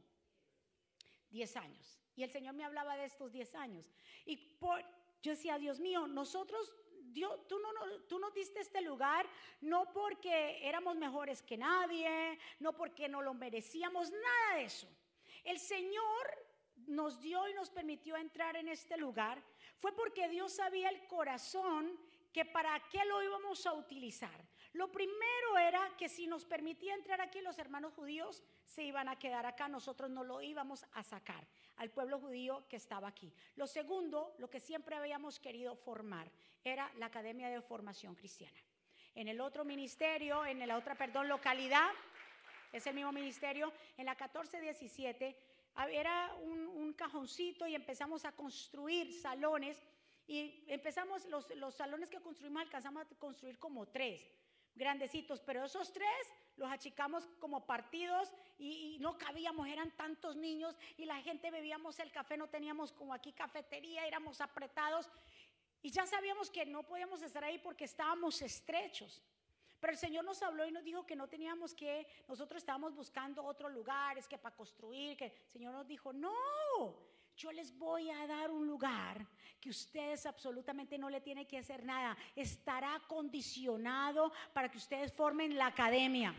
Diez 1.30 1.56
años. 1.56 2.00
Y 2.14 2.22
el 2.22 2.30
Señor 2.30 2.54
me 2.54 2.64
hablaba 2.64 2.96
de 2.96 3.06
estos 3.06 3.32
diez 3.32 3.54
años. 3.54 3.92
Y 4.24 4.36
por, 4.36 4.80
yo 5.20 5.32
decía, 5.32 5.58
Dios 5.58 5.80
mío, 5.80 6.06
nosotros, 6.06 6.72
Dios, 7.02 7.48
tú, 7.48 7.58
no, 7.58 8.00
tú 8.02 8.18
nos 8.18 8.32
diste 8.34 8.60
este 8.60 8.82
lugar 8.82 9.28
no 9.60 9.92
porque 9.92 10.66
éramos 10.66 10.96
mejores 10.96 11.42
que 11.42 11.56
nadie, 11.56 12.38
no 12.60 12.76
porque 12.76 13.08
no 13.08 13.20
lo 13.20 13.34
merecíamos, 13.34 14.12
nada 14.12 14.58
de 14.58 14.64
eso. 14.64 14.88
El 15.42 15.58
Señor 15.58 16.43
nos 16.88 17.20
dio 17.20 17.48
y 17.48 17.54
nos 17.54 17.70
permitió 17.70 18.16
entrar 18.16 18.56
en 18.56 18.68
este 18.68 18.96
lugar 18.96 19.42
fue 19.78 19.92
porque 19.92 20.28
Dios 20.28 20.52
sabía 20.54 20.88
el 20.88 21.06
corazón 21.06 21.98
que 22.32 22.44
para 22.44 22.78
qué 22.90 23.04
lo 23.04 23.22
íbamos 23.22 23.64
a 23.66 23.74
utilizar. 23.74 24.44
Lo 24.72 24.90
primero 24.90 25.56
era 25.56 25.88
que 25.96 26.08
si 26.08 26.26
nos 26.26 26.44
permitía 26.44 26.94
entrar 26.94 27.20
aquí 27.20 27.40
los 27.40 27.58
hermanos 27.60 27.94
judíos 27.94 28.42
se 28.64 28.82
iban 28.82 29.08
a 29.08 29.16
quedar 29.16 29.46
acá, 29.46 29.68
nosotros 29.68 30.10
no 30.10 30.24
lo 30.24 30.42
íbamos 30.42 30.84
a 30.94 31.04
sacar 31.04 31.46
al 31.76 31.90
pueblo 31.90 32.18
judío 32.18 32.66
que 32.68 32.76
estaba 32.76 33.06
aquí. 33.06 33.32
Lo 33.54 33.68
segundo, 33.68 34.34
lo 34.38 34.50
que 34.50 34.58
siempre 34.58 34.96
habíamos 34.96 35.38
querido 35.38 35.76
formar, 35.76 36.28
era 36.64 36.90
la 36.96 37.06
Academia 37.06 37.48
de 37.50 37.60
Formación 37.60 38.16
Cristiana. 38.16 38.58
En 39.14 39.28
el 39.28 39.40
otro 39.40 39.64
ministerio, 39.64 40.44
en 40.44 40.66
la 40.66 40.76
otra, 40.76 40.96
perdón, 40.96 41.28
localidad, 41.28 41.90
es 42.72 42.84
el 42.88 42.96
mismo 42.96 43.12
ministerio, 43.12 43.72
en 43.96 44.06
la 44.06 44.14
1417 44.14 45.36
era 45.90 46.34
un, 46.42 46.92
cajoncito 46.96 47.66
y 47.66 47.74
empezamos 47.74 48.24
a 48.24 48.30
construir 48.30 49.12
salones 49.12 49.82
y 50.28 50.62
empezamos, 50.68 51.26
los, 51.26 51.50
los 51.56 51.74
salones 51.74 52.08
que 52.08 52.20
construimos 52.20 52.62
alcanzamos 52.62 53.02
a 53.02 53.18
construir 53.18 53.58
como 53.58 53.86
tres 53.86 54.24
grandecitos, 54.76 55.40
pero 55.40 55.64
esos 55.64 55.92
tres 55.92 56.08
los 56.56 56.70
achicamos 56.70 57.26
como 57.40 57.66
partidos 57.66 58.32
y, 58.58 58.94
y, 58.94 58.98
no 59.00 59.18
cabíamos, 59.18 59.66
eran 59.66 59.90
tantos 59.96 60.36
niños 60.36 60.76
y 60.96 61.04
la 61.04 61.20
gente 61.20 61.50
bebíamos 61.50 61.98
el 61.98 62.12
café, 62.12 62.36
no 62.36 62.48
teníamos 62.48 62.92
como 62.92 63.12
aquí 63.12 63.32
cafetería, 63.32 64.06
éramos 64.06 64.40
apretados 64.40 65.10
Y 65.82 65.90
ya 65.90 66.06
sabíamos 66.06 66.48
que 66.48 66.64
no 66.64 66.82
podíamos 66.82 67.20
estar 67.22 67.44
ahí 67.44 67.58
porque 67.58 67.84
estábamos 67.84 68.40
estrechos. 68.40 69.20
Pero 69.84 69.92
el 69.92 69.98
Señor 69.98 70.24
nos 70.24 70.42
habló 70.42 70.64
y 70.64 70.72
nos 70.72 70.82
dijo 70.82 71.04
que 71.04 71.14
no 71.14 71.28
teníamos 71.28 71.74
que, 71.74 72.06
nosotros 72.26 72.62
estábamos 72.62 72.94
buscando 72.94 73.44
otros 73.44 73.70
lugares 73.70 74.26
que 74.26 74.38
para 74.38 74.56
construir, 74.56 75.14
que 75.14 75.26
el 75.26 75.50
Señor 75.52 75.74
nos 75.74 75.86
dijo, 75.86 76.10
no, 76.10 76.32
yo 77.36 77.52
les 77.52 77.76
voy 77.76 78.08
a 78.08 78.26
dar 78.26 78.50
un 78.50 78.66
lugar 78.66 79.26
que 79.60 79.68
ustedes 79.68 80.24
absolutamente 80.24 80.96
no 80.96 81.10
le 81.10 81.20
tienen 81.20 81.46
que 81.46 81.58
hacer 81.58 81.84
nada. 81.84 82.16
Estará 82.34 82.98
condicionado 83.06 84.32
para 84.54 84.70
que 84.70 84.78
ustedes 84.78 85.12
formen 85.12 85.54
la 85.54 85.66
academia. 85.66 86.34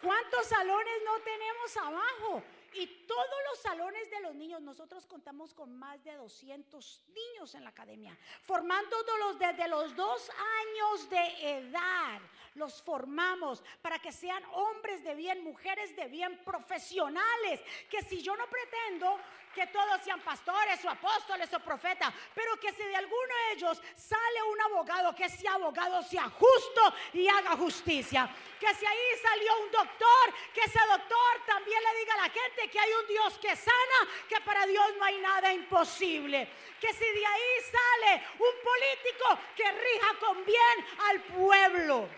¿Cuántos 0.00 0.46
salones 0.46 1.02
no 1.04 1.18
tenemos 1.24 1.76
abajo? 1.78 2.44
Y 2.74 2.86
todos 3.06 3.36
los 3.50 3.58
salones 3.60 4.10
de 4.10 4.20
los 4.20 4.34
niños, 4.34 4.60
nosotros 4.60 5.06
contamos 5.06 5.54
con 5.54 5.76
más 5.78 6.02
de 6.04 6.14
200 6.16 7.02
niños 7.08 7.54
en 7.54 7.64
la 7.64 7.70
academia, 7.70 8.16
formándolos 8.42 9.38
desde 9.38 9.68
los 9.68 9.96
dos 9.96 10.30
años 10.30 11.10
de 11.10 11.58
edad. 11.58 12.20
Los 12.54 12.82
formamos 12.82 13.62
para 13.80 13.98
que 13.98 14.12
sean 14.12 14.44
hombres 14.52 15.02
de 15.04 15.14
bien, 15.14 15.42
mujeres 15.44 15.94
de 15.96 16.06
bien, 16.06 16.42
profesionales. 16.44 17.60
Que 17.88 18.02
si 18.02 18.20
yo 18.20 18.36
no 18.36 18.46
pretendo 18.48 19.18
que 19.54 19.66
todos 19.68 20.00
sean 20.02 20.20
pastores 20.20 20.84
o 20.84 20.90
apóstoles 20.90 21.52
o 21.52 21.60
profetas, 21.60 22.12
pero 22.34 22.58
que 22.60 22.72
si 22.72 22.82
de 22.84 22.96
alguno 22.96 23.34
de 23.34 23.52
ellos 23.54 23.80
sale 23.96 24.42
un 24.52 24.60
abogado, 24.60 25.14
que 25.14 25.24
ese 25.24 25.48
abogado 25.48 26.02
sea 26.02 26.28
justo 26.30 26.94
y 27.12 27.26
haga 27.28 27.56
justicia. 27.56 28.28
Que 28.58 28.74
si 28.74 28.86
ahí 28.86 29.06
salió 29.22 29.60
un 29.64 29.70
doctor, 29.70 30.34
que 30.54 30.60
ese 30.60 30.78
doctor 30.88 31.44
también 31.46 31.82
le 31.82 31.98
diga 32.00 32.14
a 32.14 32.28
la 32.28 32.30
gente 32.30 32.57
que 32.66 32.80
hay 32.80 32.90
un 33.00 33.06
Dios 33.06 33.38
que 33.38 33.54
sana, 33.54 34.10
que 34.28 34.40
para 34.40 34.66
Dios 34.66 34.86
no 34.98 35.04
hay 35.04 35.18
nada 35.18 35.52
imposible. 35.52 36.48
Que 36.80 36.92
si 36.92 37.04
de 37.04 37.26
ahí 37.26 37.52
sale 37.70 38.22
un 38.38 38.54
político 38.64 39.38
que 39.54 39.70
rija 39.70 40.18
con 40.18 40.44
bien 40.44 40.86
al 41.06 41.22
pueblo. 41.22 42.08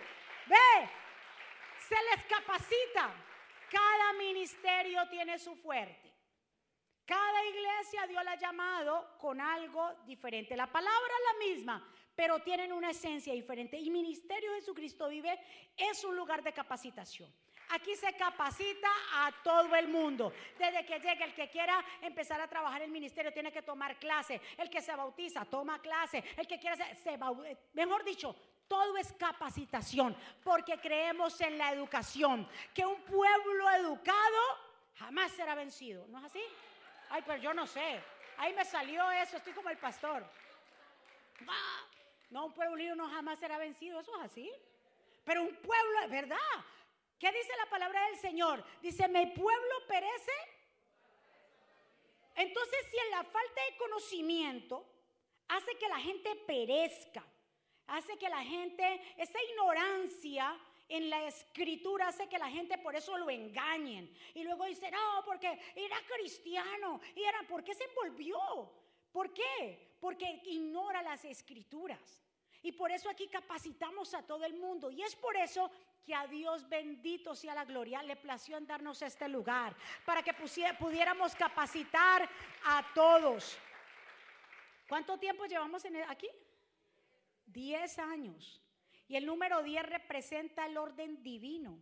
Ve, 0.46 0.88
se 1.88 1.96
les 2.10 2.24
capacita. 2.24 3.12
Cada 3.70 4.12
ministerio 4.14 5.08
tiene 5.08 5.38
su 5.38 5.54
fuerte. 5.56 6.10
Cada 7.10 7.44
iglesia 7.44 8.06
Dios 8.06 8.22
la 8.24 8.32
ha 8.32 8.38
llamado 8.38 9.18
con 9.18 9.40
algo 9.40 9.92
diferente. 10.06 10.56
La 10.56 10.70
palabra 10.70 11.12
es 11.18 11.32
la 11.32 11.46
misma, 11.46 11.94
pero 12.14 12.38
tienen 12.40 12.72
una 12.72 12.90
esencia 12.90 13.32
diferente. 13.32 13.76
Y 13.76 13.90
Ministerio 13.90 14.54
Jesucristo 14.54 15.08
Vive 15.08 15.38
es 15.76 16.04
un 16.04 16.14
lugar 16.14 16.42
de 16.42 16.52
capacitación. 16.52 17.34
Aquí 17.70 17.94
se 17.94 18.12
capacita 18.14 18.88
a 19.14 19.32
todo 19.42 19.74
el 19.76 19.88
mundo. 19.88 20.32
Desde 20.58 20.84
que 20.84 20.98
llegue 20.98 21.24
el 21.24 21.34
que 21.34 21.48
quiera 21.48 21.84
empezar 22.00 22.40
a 22.40 22.48
trabajar 22.48 22.82
en 22.82 22.86
el 22.86 22.92
ministerio 22.92 23.32
tiene 23.32 23.52
que 23.52 23.62
tomar 23.62 23.96
clase. 23.98 24.40
El 24.56 24.68
que 24.68 24.82
se 24.82 24.94
bautiza 24.94 25.44
toma 25.44 25.80
clase. 25.80 26.24
El 26.36 26.46
que 26.46 26.58
quiera 26.58 26.76
se, 26.76 26.94
se 26.96 27.18
mejor 27.74 28.04
dicho, 28.04 28.34
todo 28.66 28.96
es 28.96 29.12
capacitación, 29.14 30.16
porque 30.44 30.78
creemos 30.78 31.40
en 31.40 31.58
la 31.58 31.72
educación, 31.72 32.48
que 32.72 32.86
un 32.86 33.02
pueblo 33.02 33.68
educado 33.70 34.38
jamás 34.96 35.32
será 35.32 35.56
vencido. 35.56 36.06
¿No 36.08 36.18
es 36.18 36.26
así? 36.26 36.42
Ay, 37.08 37.22
pero 37.26 37.42
yo 37.42 37.52
no 37.52 37.66
sé. 37.66 38.00
Ahí 38.36 38.54
me 38.54 38.64
salió 38.64 39.10
eso, 39.10 39.36
estoy 39.36 39.52
como 39.52 39.70
el 39.70 39.78
pastor. 39.78 40.24
Ah, 41.48 41.84
no, 42.30 42.46
un 42.46 42.52
pueblo 42.52 42.94
no 42.94 43.08
jamás 43.08 43.38
será 43.40 43.58
vencido, 43.58 43.98
eso 43.98 44.14
es 44.18 44.24
así. 44.24 44.52
Pero 45.24 45.42
un 45.42 45.54
pueblo, 45.56 46.08
¿verdad? 46.08 46.36
¿Qué 47.20 47.30
dice 47.32 47.52
la 47.58 47.68
palabra 47.68 48.06
del 48.06 48.16
Señor? 48.16 48.64
Dice, 48.80 49.06
mi 49.06 49.26
pueblo 49.26 49.74
perece. 49.86 50.32
Entonces, 52.34 52.86
si 52.90 52.96
en 52.96 53.10
la 53.10 53.24
falta 53.24 53.60
de 53.70 53.76
conocimiento 53.76 54.86
hace 55.48 55.76
que 55.76 55.86
la 55.86 55.98
gente 55.98 56.34
perezca, 56.46 57.22
hace 57.88 58.16
que 58.16 58.26
la 58.26 58.42
gente, 58.42 59.02
esa 59.18 59.38
ignorancia 59.50 60.58
en 60.88 61.10
la 61.10 61.26
escritura 61.26 62.08
hace 62.08 62.26
que 62.26 62.38
la 62.38 62.48
gente 62.48 62.78
por 62.78 62.96
eso 62.96 63.18
lo 63.18 63.28
engañen. 63.28 64.10
Y 64.34 64.42
luego 64.42 64.64
dice, 64.64 64.90
no, 64.90 65.22
porque 65.26 65.60
era 65.76 65.96
cristiano. 66.16 67.02
Y 67.14 67.22
era, 67.22 67.42
¿por 67.42 67.62
qué 67.62 67.74
se 67.74 67.84
envolvió? 67.84 68.38
¿Por 69.12 69.34
qué? 69.34 69.94
Porque 70.00 70.40
ignora 70.44 71.02
las 71.02 71.22
escrituras. 71.26 72.24
Y 72.62 72.72
por 72.72 72.90
eso 72.90 73.10
aquí 73.10 73.28
capacitamos 73.28 74.14
a 74.14 74.26
todo 74.26 74.44
el 74.44 74.54
mundo. 74.54 74.90
Y 74.90 75.02
es 75.02 75.14
por 75.16 75.36
eso 75.36 75.70
que 76.04 76.14
a 76.14 76.26
Dios 76.26 76.68
bendito 76.68 77.34
sea 77.34 77.54
la 77.54 77.64
gloria, 77.64 78.02
le 78.02 78.16
plació 78.16 78.56
en 78.56 78.66
darnos 78.66 79.02
este 79.02 79.28
lugar, 79.28 79.76
para 80.04 80.22
que 80.22 80.32
pudiéramos 80.78 81.34
capacitar 81.34 82.28
a 82.64 82.84
todos. 82.94 83.58
¿Cuánto 84.88 85.18
tiempo 85.18 85.44
llevamos 85.44 85.84
en 85.84 85.96
aquí? 86.02 86.28
Diez 87.46 87.98
años. 87.98 88.60
Y 89.06 89.16
el 89.16 89.26
número 89.26 89.62
10 89.62 89.86
representa 89.86 90.66
el 90.66 90.78
orden 90.78 91.22
divino. 91.22 91.78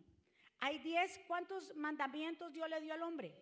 Hay 0.61 0.79
10, 0.79 1.21
¿cuántos 1.27 1.75
mandamientos 1.77 2.53
Dios 2.53 2.69
le 2.69 2.81
dio 2.81 2.95
al 2.95 3.03
hombre? 3.03 3.35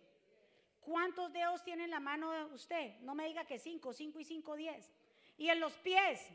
¿Cuántos 0.81 1.33
dedos 1.33 1.63
tiene 1.63 1.85
en 1.85 1.91
la 1.91 1.99
mano 1.99 2.31
de 2.31 2.43
usted? 2.53 2.99
No 2.99 3.15
me 3.15 3.27
diga 3.27 3.45
que 3.45 3.59
5, 3.59 3.91
5 3.93 4.19
y 4.19 4.23
5, 4.23 4.55
10. 4.55 4.91
Y 5.37 5.49
en 5.49 5.59
los 5.59 5.77
pies. 5.77 6.29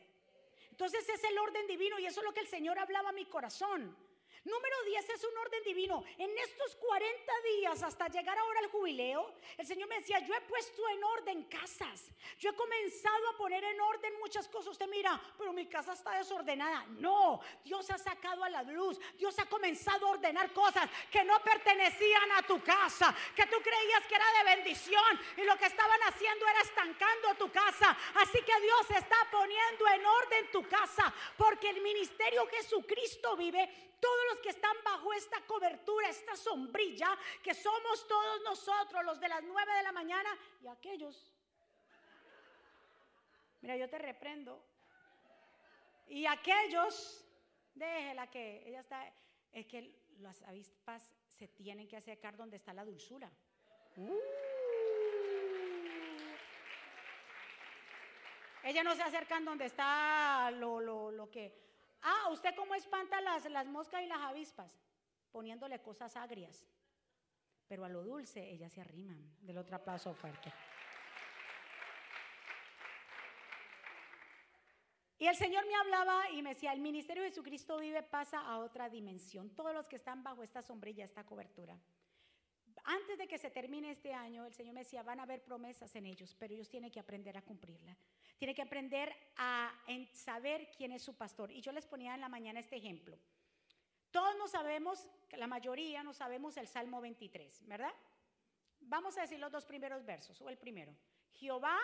Entonces 0.71 1.09
es 1.09 1.25
el 1.25 1.39
orden 1.39 1.67
divino 1.67 1.99
y 1.99 2.07
eso 2.07 2.21
es 2.21 2.25
lo 2.25 2.35
que 2.35 2.41
el 2.41 2.49
Señor 2.49 2.79
hablaba 2.79 3.11
a 3.11 3.13
mi 3.13 3.27
corazón. 3.27 3.97
Número 4.45 4.77
10 4.87 5.09
es 5.11 5.25
un 5.25 5.39
orden 5.39 5.63
divino. 5.63 6.03
En 6.19 6.37
estos 6.39 6.75
40 6.75 7.33
días 7.55 7.83
hasta 7.83 8.09
llegar 8.09 8.37
ahora 8.37 8.59
al 8.59 8.67
jubileo, 8.67 9.33
el 9.57 9.65
Señor 9.65 9.89
me 9.89 10.01
decía, 10.01 10.19
yo 10.19 10.35
he 10.35 10.41
puesto 10.41 10.89
en 10.89 11.05
orden 11.05 11.45
casas. 11.45 12.11
Yo 12.39 12.51
he 12.51 12.55
comenzado 12.55 13.29
a 13.29 13.37
poner 13.37 13.63
en 13.63 13.81
orden 13.81 14.19
muchas 14.19 14.49
cosas. 14.49 14.73
Usted 14.73 14.89
mira, 14.89 15.21
pero 15.39 15.53
mi 15.53 15.67
casa 15.67 15.93
está 15.93 16.17
desordenada. 16.17 16.85
No, 16.99 17.41
Dios 17.63 17.89
ha 17.91 17.99
sacado 17.99 18.43
a 18.43 18.51
la 18.51 18.65
luz. 18.65 18.99
Dios 19.17 19.39
ha 19.39 19.47
comenzado 19.47 20.09
a 20.09 20.11
ordenar 20.11 20.53
cosas 20.53 20.91
que 21.09 21.23
no 21.23 21.39
pertenecían 21.41 22.33
a 22.33 22.43
tu 22.43 22.61
casa, 22.65 23.15
que 23.37 23.47
tú 23.47 23.57
creías 23.63 24.05
que 24.09 24.17
era 24.17 24.27
de 24.39 24.57
bendición 24.57 25.21
y 25.37 25.45
lo 25.45 25.57
que 25.57 25.67
estaban 25.67 26.01
haciendo 26.03 26.49
era 26.49 26.63
estancando 26.63 27.35
tu 27.39 27.53
casa. 27.53 27.97
Así 28.17 28.39
que 28.43 28.61
Dios 28.61 28.91
está 28.91 29.17
poniendo 29.31 29.87
en 29.87 30.05
orden 30.05 30.51
tu 30.51 30.67
casa 30.69 31.15
porque 31.37 31.71
el 31.71 31.81
ministerio 31.81 32.45
Jesucristo 32.49 33.37
vive 33.37 33.92
todos 34.03 34.25
los 34.31 34.41
que 34.41 34.49
están 34.49 34.77
bajo 34.85 35.13
esta 35.13 35.41
cobertura, 35.47 36.09
esta 36.09 36.35
sombrilla, 36.37 37.17
que 37.41 37.55
somos 37.55 38.07
todos 38.09 38.43
nosotros, 38.43 39.05
los 39.05 39.21
de 39.21 39.29
las 39.29 39.45
nueve 39.45 39.73
de 39.77 39.83
la 39.85 39.93
mañana 39.93 40.37
y 40.61 40.67
aquellos. 40.67 41.33
Mira, 43.61 43.77
yo 43.77 43.89
te 43.89 43.99
reprendo. 43.99 44.61
Y 46.09 46.27
aquellos, 46.27 47.25
déjela 47.75 48.29
que 48.29 48.65
ella 48.67 48.81
está, 48.81 49.09
es 49.53 49.67
que 49.67 49.95
las 50.19 50.43
avispas 50.43 51.15
se 51.29 51.47
tienen 51.47 51.87
que 51.87 51.97
acercar 51.97 52.37
donde 52.37 52.57
está 52.57 52.73
la 52.73 52.85
dulzura. 52.85 53.31
Uh. 53.97 54.19
Ellas 58.65 58.85
no 58.85 58.97
se 58.97 59.03
acercan 59.03 59.45
donde 59.45 59.67
está 59.67 60.51
lo, 60.51 60.81
lo, 60.81 61.13
lo 61.13 61.31
que 61.31 61.72
Ah, 62.03 62.29
¿usted 62.31 62.55
cómo 62.57 62.75
espanta 62.75 63.21
las, 63.21 63.49
las 63.51 63.67
moscas 63.67 64.03
y 64.03 64.07
las 64.07 64.21
avispas? 64.21 64.71
Poniéndole 65.31 65.81
cosas 65.81 66.17
agrias. 66.17 66.67
Pero 67.69 67.85
a 67.85 67.89
lo 67.89 68.03
dulce 68.03 68.51
ellas 68.51 68.73
se 68.73 68.81
arriman. 68.81 69.35
Del 69.41 69.59
otro 69.59 69.77
aplauso 69.77 70.13
fuerte. 70.15 70.53
Y 75.23 75.29
el 75.29 75.37
Señor 75.37 75.65
me 75.69 75.77
hablaba 75.77 76.31
y 76.31 76.43
me 76.43 76.49
decía, 76.51 76.73
el 76.73 76.81
ministerio 76.81 77.23
de 77.23 77.29
Jesucristo 77.29 77.79
vive 77.79 78.03
pasa 78.03 78.41
a 78.41 78.59
otra 78.59 78.89
dimensión. 78.89 79.51
Todos 79.51 79.73
los 79.73 79.87
que 79.87 79.95
están 79.95 80.25
bajo 80.25 80.43
esta 80.43 80.63
sombrilla, 80.63 81.05
esta 81.05 81.25
cobertura. 81.25 81.79
Antes 82.83 83.19
de 83.19 83.29
que 83.29 83.39
se 83.39 83.49
termine 83.49 83.93
este 83.93 84.13
año, 84.13 84.45
el 84.45 84.53
Señor 84.53 84.75
me 84.75 84.81
decía, 84.81 85.05
van 85.05 85.21
a 85.21 85.23
haber 85.23 85.45
promesas 85.45 85.95
en 85.95 86.07
ellos, 86.07 86.35
pero 86.37 86.55
ellos 86.55 86.69
tienen 86.69 86.91
que 86.91 86.99
aprender 86.99 87.37
a 87.37 87.43
cumplirla. 87.43 87.97
Tiene 88.43 88.57
que 88.57 88.63
aprender 88.63 89.17
a 89.37 89.73
saber 90.11 90.69
quién 90.77 90.91
es 90.91 91.05
su 91.05 91.15
pastor. 91.15 91.53
Y 91.53 91.61
yo 91.61 91.71
les 91.71 91.87
ponía 91.87 92.13
en 92.13 92.21
la 92.21 92.29
mañana 92.29 92.59
este 92.59 92.75
ejemplo. 92.75 93.17
Todos 94.11 94.37
no 94.37 94.49
sabemos, 94.49 95.07
la 95.31 95.47
mayoría 95.47 96.03
no 96.03 96.13
sabemos 96.13 96.57
el 96.57 96.67
Salmo 96.67 97.01
23, 97.01 97.69
¿verdad? 97.69 97.95
Vamos 98.81 99.17
a 99.17 99.21
decir 99.21 99.39
los 99.39 99.53
dos 99.53 99.65
primeros 99.65 100.05
versos, 100.05 100.41
o 100.41 100.49
el 100.49 100.59
primero. 100.59 100.93
Jehová 101.35 101.79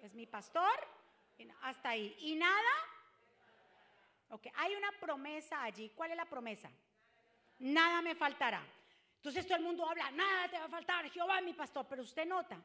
es 0.00 0.14
mi 0.14 0.26
pastor, 0.26 0.68
hasta 1.60 1.90
ahí. 1.90 2.12
¿Y 2.22 2.34
nada? 2.34 2.72
Ok, 4.30 4.48
hay 4.56 4.74
una 4.74 4.90
promesa 4.98 5.62
allí. 5.62 5.92
¿Cuál 5.94 6.10
es 6.10 6.16
la 6.16 6.24
promesa? 6.24 6.72
Nada 7.60 8.02
me 8.02 8.16
faltará. 8.16 8.66
Entonces 9.14 9.46
todo 9.46 9.58
el 9.58 9.62
mundo 9.62 9.88
habla, 9.88 10.10
nada 10.10 10.48
te 10.48 10.58
va 10.58 10.64
a 10.64 10.68
faltar, 10.68 11.08
Jehová 11.08 11.38
es 11.38 11.44
mi 11.44 11.52
pastor. 11.52 11.86
Pero 11.88 12.02
usted 12.02 12.26
nota 12.26 12.60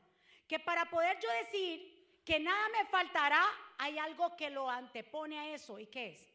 que 0.47 0.60
para 0.60 0.89
poder 0.89 1.19
yo 1.19 1.30
decir 1.43 1.92
que 2.25 2.39
nada 2.39 2.69
me 2.69 2.86
faltará, 2.86 3.43
hay 3.77 3.97
algo 3.97 4.36
que 4.36 4.49
lo 4.49 4.69
antepone 4.69 5.39
a 5.39 5.53
eso. 5.53 5.79
¿Y 5.79 5.88
qué 5.88 6.09
es? 6.09 6.33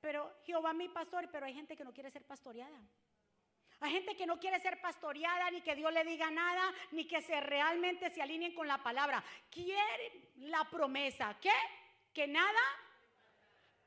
Pero 0.00 0.30
Jehová 0.44 0.74
mi 0.74 0.88
pastor, 0.88 1.28
pero 1.32 1.46
hay 1.46 1.54
gente 1.54 1.76
que 1.76 1.84
no 1.84 1.92
quiere 1.92 2.10
ser 2.10 2.24
pastoreada. 2.26 2.78
Hay 3.80 3.92
gente 3.92 4.16
que 4.16 4.26
no 4.26 4.38
quiere 4.38 4.60
ser 4.60 4.80
pastoreada, 4.80 5.50
ni 5.50 5.60
que 5.60 5.74
Dios 5.74 5.92
le 5.92 6.04
diga 6.04 6.30
nada, 6.30 6.72
ni 6.92 7.06
que 7.06 7.20
se 7.20 7.40
realmente 7.40 8.10
se 8.10 8.22
alineen 8.22 8.54
con 8.54 8.68
la 8.68 8.82
palabra. 8.82 9.22
Quieren 9.50 10.30
la 10.36 10.64
promesa. 10.64 11.36
¿Qué? 11.40 11.52
Que 12.12 12.26
nada. 12.26 12.60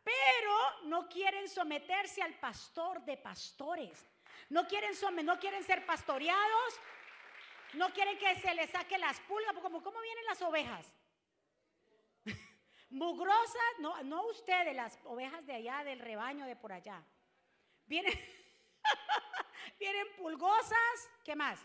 Pero 0.03 0.85
no 0.85 1.07
quieren 1.07 1.47
someterse 1.49 2.21
al 2.21 2.33
pastor 2.35 3.03
de 3.05 3.17
pastores. 3.17 4.07
No 4.49 4.67
quieren, 4.67 4.91
no 5.23 5.39
quieren 5.39 5.63
ser 5.63 5.85
pastoreados. 5.85 6.79
No 7.73 7.89
quieren 7.91 8.17
que 8.17 8.35
se 8.35 8.53
les 8.53 8.69
saque 8.69 8.97
las 8.97 9.19
pulgas. 9.21 9.53
Como, 9.61 9.83
¿Cómo 9.83 9.99
vienen 10.01 10.25
las 10.25 10.41
ovejas? 10.41 10.93
Mugrosas, 12.89 13.79
no, 13.79 14.03
no 14.03 14.25
ustedes, 14.27 14.75
las 14.75 14.97
ovejas 15.03 15.45
de 15.45 15.55
allá, 15.55 15.83
del 15.83 15.99
rebaño 15.99 16.45
de 16.45 16.55
por 16.55 16.71
allá. 16.71 17.03
Vienen, 17.85 18.13
vienen 19.79 20.07
pulgosas, 20.17 21.09
¿qué 21.23 21.35
más? 21.35 21.59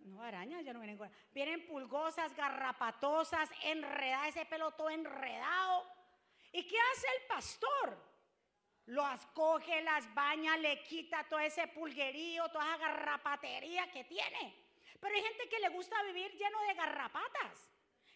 No, 0.00 0.22
arañas 0.22 0.64
ya 0.64 0.72
no 0.72 0.80
vienen. 0.80 0.98
Vienen 1.32 1.66
pulgosas, 1.66 2.34
garrapatosas, 2.34 3.50
enredadas, 3.62 4.28
ese 4.28 4.46
pelo 4.46 4.72
todo 4.72 4.90
enredado. 4.90 5.86
¿Y 6.52 6.66
qué 6.66 6.76
hace 6.92 7.06
el 7.18 7.26
pastor? 7.28 8.09
Los 8.86 9.26
coge, 9.34 9.82
las 9.82 10.12
baña, 10.14 10.56
le 10.56 10.82
quita 10.82 11.24
todo 11.28 11.40
ese 11.40 11.68
pulguerío, 11.68 12.48
toda 12.48 12.64
esa 12.64 12.76
garrapatería 12.78 13.90
que 13.92 14.04
tiene. 14.04 14.54
Pero 15.00 15.14
hay 15.14 15.22
gente 15.22 15.48
que 15.48 15.60
le 15.60 15.68
gusta 15.68 16.02
vivir 16.02 16.32
lleno 16.36 16.60
de 16.62 16.74
garrapatas 16.74 17.70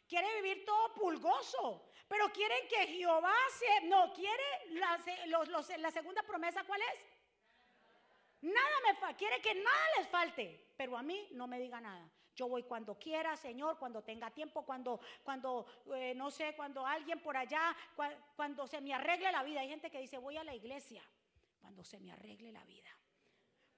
quiere 0.09 0.41
vivir 0.41 0.65
todo 0.65 0.95
pulgoso, 0.95 1.91
pero 2.09 2.31
quieren 2.33 2.69
que 2.69 2.87
Jehová 2.87 3.35
se, 3.51 3.87
no, 3.87 4.13
quiere 4.13 4.43
la, 4.71 5.01
la 5.79 5.91
segunda 5.91 6.23
promesa, 6.23 6.65
¿cuál 6.65 6.81
es? 6.83 7.05
Nada 8.43 8.81
me 8.87 8.95
falta, 8.95 9.17
quiere 9.17 9.41
que 9.41 9.55
nada 9.55 9.87
les 9.99 10.09
falte, 10.09 10.73
pero 10.77 10.97
a 10.97 11.03
mí 11.03 11.29
no 11.33 11.47
me 11.47 11.59
diga 11.59 11.81
nada. 11.81 12.09
Yo 12.35 12.49
voy 12.49 12.65
cuando 12.65 12.99
quiera, 12.99 13.37
Señor, 13.37 13.79
cuando 13.79 14.03
tenga 14.03 14.31
tiempo, 14.31 14.65
cuando, 14.65 15.01
cuando 15.23 15.67
eh, 15.95 16.15
no 16.17 16.31
sé, 16.31 16.55
cuando 16.57 16.85
alguien 16.87 17.21
por 17.21 17.37
allá, 17.37 17.77
cuando 18.35 18.67
se 18.67 18.81
me 18.81 18.93
arregle 18.93 19.31
la 19.31 19.43
vida. 19.43 19.61
Hay 19.61 19.69
gente 19.69 19.91
que 19.91 20.01
dice, 20.01 20.19
voy 20.19 20.37
a 20.37 20.45
la 20.45 20.55
iglesia, 20.55 21.03
cuando 21.61 21.85
se 21.85 22.01
me 22.01 22.13
arregle 22.13 22.53
la 22.53 22.65
vida. 22.65 22.91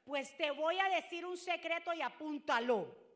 Pues 0.04 0.36
te 0.36 0.50
voy 0.52 0.78
a 0.78 0.88
decir 0.88 1.26
un 1.26 1.36
secreto 1.36 1.92
y 1.92 2.00
apúntalo. 2.00 3.06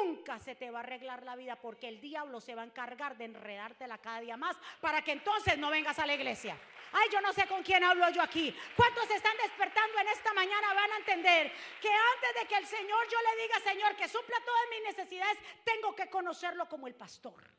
Nunca 0.00 0.38
se 0.38 0.54
te 0.54 0.70
va 0.70 0.78
a 0.78 0.82
arreglar 0.82 1.24
la 1.24 1.36
vida 1.36 1.56
porque 1.56 1.88
el 1.88 2.00
diablo 2.00 2.40
se 2.40 2.54
va 2.54 2.62
a 2.62 2.66
encargar 2.66 3.16
de 3.18 3.26
enredártela 3.26 3.98
cada 3.98 4.20
día 4.20 4.36
más 4.36 4.56
para 4.80 5.02
que 5.02 5.12
entonces 5.12 5.58
no 5.58 5.70
vengas 5.70 5.98
a 5.98 6.06
la 6.06 6.14
iglesia. 6.14 6.56
Ay, 6.96 7.08
yo 7.10 7.20
no 7.20 7.32
sé 7.32 7.44
con 7.48 7.60
quién 7.64 7.82
hablo 7.82 8.08
yo 8.10 8.22
aquí. 8.22 8.54
¿Cuántos 8.76 9.10
están 9.10 9.36
despertando 9.38 9.98
en 9.98 10.08
esta 10.08 10.32
mañana? 10.32 10.72
Van 10.74 10.92
a 10.92 10.96
entender 10.98 11.52
que 11.80 11.88
antes 11.88 12.40
de 12.40 12.46
que 12.46 12.56
el 12.56 12.66
Señor 12.66 13.08
yo 13.10 13.18
le 13.20 13.42
diga, 13.42 13.58
Señor, 13.58 13.96
que 13.96 14.06
supla 14.06 14.36
todas 14.44 14.62
mis 14.70 14.82
necesidades, 14.84 15.38
tengo 15.64 15.92
que 15.96 16.08
conocerlo 16.08 16.68
como 16.68 16.86
el 16.86 16.94
pastor. 16.94 17.50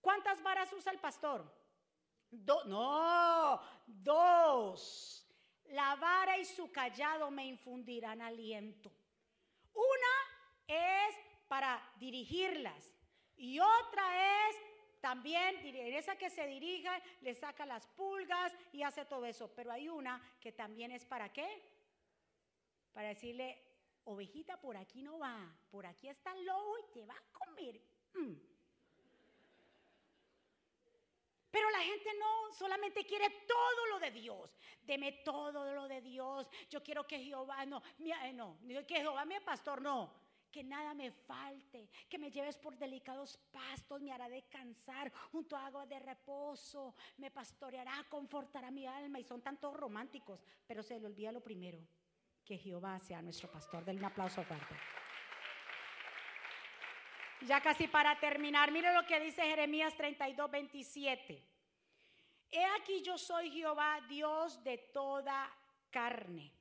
¿Cuántas 0.00 0.40
varas 0.44 0.72
usa 0.72 0.92
el 0.92 1.00
pastor? 1.00 1.44
no, 2.66 3.60
dos. 3.86 5.26
La 5.66 5.96
vara 5.96 6.38
y 6.38 6.44
su 6.44 6.70
callado 6.70 7.32
me 7.32 7.46
infundirán 7.46 8.22
aliento. 8.22 8.92
Una 9.74 10.68
es 10.68 11.16
para 11.48 11.82
dirigirlas 11.96 12.94
y 13.36 13.58
otra 13.58 14.48
es 14.48 14.56
también 15.02 15.56
esa 15.96 16.16
que 16.16 16.30
se 16.30 16.46
dirija, 16.46 17.02
le 17.22 17.34
saca 17.34 17.66
las 17.66 17.88
pulgas 17.88 18.54
y 18.72 18.84
hace 18.84 19.04
todo 19.04 19.26
eso. 19.26 19.52
Pero 19.52 19.72
hay 19.72 19.88
una 19.88 20.22
que 20.40 20.52
también 20.52 20.92
es 20.92 21.04
para 21.04 21.32
qué? 21.32 21.60
Para 22.92 23.08
decirle, 23.08 23.58
ovejita, 24.04 24.60
por 24.60 24.76
aquí 24.76 25.02
no 25.02 25.18
va, 25.18 25.52
por 25.72 25.86
aquí 25.86 26.06
está 26.06 26.30
el 26.30 26.44
lobo 26.44 26.78
y 26.78 26.92
te 26.92 27.04
va 27.04 27.14
a 27.14 27.32
comer. 27.32 27.80
Mm. 28.14 28.34
Pero 31.50 31.70
la 31.70 31.80
gente 31.80 32.10
no, 32.20 32.52
solamente 32.52 33.04
quiere 33.04 33.28
todo 33.48 33.86
lo 33.86 33.98
de 33.98 34.12
Dios. 34.12 34.56
Deme 34.84 35.12
todo 35.24 35.74
lo 35.74 35.88
de 35.88 36.00
Dios. 36.00 36.48
Yo 36.70 36.80
quiero 36.80 37.08
que 37.08 37.18
Jehová, 37.18 37.66
no, 37.66 37.82
eh, 37.98 38.32
no, 38.32 38.56
que 38.86 39.00
Jehová 39.00 39.24
mi 39.24 39.40
pastor, 39.40 39.82
no 39.82 40.21
que 40.52 40.62
nada 40.62 40.94
me 40.94 41.10
falte, 41.10 41.88
que 42.08 42.18
me 42.18 42.30
lleves 42.30 42.58
por 42.58 42.76
delicados 42.76 43.38
pastos, 43.50 44.00
me 44.00 44.12
hará 44.12 44.28
descansar 44.28 45.10
junto 45.32 45.56
a 45.56 45.66
agua 45.66 45.86
de 45.86 45.98
reposo, 45.98 46.94
me 47.16 47.30
pastoreará, 47.30 48.04
confortará 48.08 48.70
mi 48.70 48.86
alma. 48.86 49.18
Y 49.18 49.24
son 49.24 49.40
tantos 49.40 49.74
románticos, 49.74 50.44
pero 50.66 50.82
se 50.82 51.00
le 51.00 51.06
olvida 51.06 51.32
lo 51.32 51.40
primero, 51.40 51.78
que 52.44 52.58
Jehová 52.58 53.00
sea 53.00 53.22
nuestro 53.22 53.50
pastor. 53.50 53.84
Denle 53.84 54.00
un 54.00 54.06
aplauso 54.06 54.44
fuerte. 54.44 54.76
Ya 57.46 57.60
casi 57.60 57.88
para 57.88 58.20
terminar, 58.20 58.70
mire 58.70 58.94
lo 58.94 59.04
que 59.04 59.18
dice 59.18 59.42
Jeremías 59.42 59.96
32, 59.96 60.48
27. 60.48 61.42
He 62.50 62.64
aquí 62.78 63.02
yo 63.02 63.16
soy 63.16 63.50
Jehová, 63.50 64.00
Dios 64.08 64.62
de 64.62 64.78
toda 64.78 65.50
carne. 65.90 66.52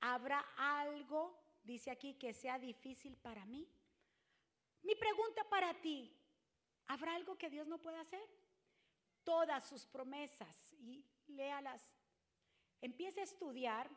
¿Habrá 0.00 0.44
algo 0.56 1.43
dice 1.64 1.90
aquí 1.90 2.14
que 2.14 2.32
sea 2.32 2.58
difícil 2.58 3.16
para 3.16 3.44
mí. 3.46 3.68
Mi 4.82 4.94
pregunta 4.94 5.42
para 5.48 5.74
ti, 5.80 6.14
¿habrá 6.86 7.14
algo 7.14 7.36
que 7.36 7.50
Dios 7.50 7.66
no 7.66 7.78
pueda 7.80 8.00
hacer? 8.00 8.24
Todas 9.24 9.66
sus 9.66 9.86
promesas 9.86 10.74
y 10.78 11.04
léalas. 11.26 11.82
Empiece 12.80 13.20
a 13.20 13.24
estudiar 13.24 13.90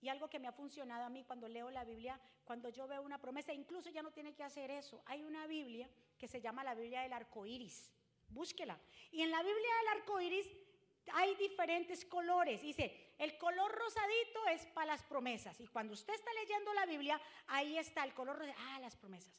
y 0.00 0.08
algo 0.08 0.28
que 0.28 0.38
me 0.38 0.48
ha 0.48 0.52
funcionado 0.52 1.04
a 1.04 1.08
mí 1.08 1.24
cuando 1.24 1.48
leo 1.48 1.70
la 1.70 1.84
Biblia, 1.84 2.20
cuando 2.44 2.68
yo 2.68 2.86
veo 2.86 3.00
una 3.00 3.20
promesa, 3.20 3.54
incluso 3.54 3.88
ya 3.90 4.02
no 4.02 4.10
tiene 4.10 4.34
que 4.34 4.42
hacer 4.42 4.70
eso. 4.70 5.02
Hay 5.06 5.22
una 5.22 5.46
Biblia 5.46 5.88
que 6.18 6.28
se 6.28 6.40
llama 6.40 6.64
la 6.64 6.74
Biblia 6.74 7.02
del 7.02 7.12
arco 7.12 7.46
iris. 7.46 7.90
Búsquela. 8.28 8.78
Y 9.12 9.22
en 9.22 9.30
la 9.30 9.42
Biblia 9.42 9.76
del 9.78 10.00
arco 10.00 10.20
iris 10.20 10.46
hay 11.12 11.34
diferentes 11.36 12.04
colores. 12.04 12.60
Dice, 12.60 13.03
el 13.18 13.38
color 13.38 13.72
rosadito 13.72 14.46
es 14.48 14.66
para 14.66 14.92
las 14.92 15.02
promesas. 15.02 15.60
Y 15.60 15.68
cuando 15.68 15.94
usted 15.94 16.14
está 16.14 16.32
leyendo 16.32 16.72
la 16.74 16.86
Biblia, 16.86 17.20
ahí 17.46 17.78
está 17.78 18.04
el 18.04 18.14
color 18.14 18.44
de, 18.44 18.52
ah, 18.52 18.78
las 18.80 18.96
promesas. 18.96 19.32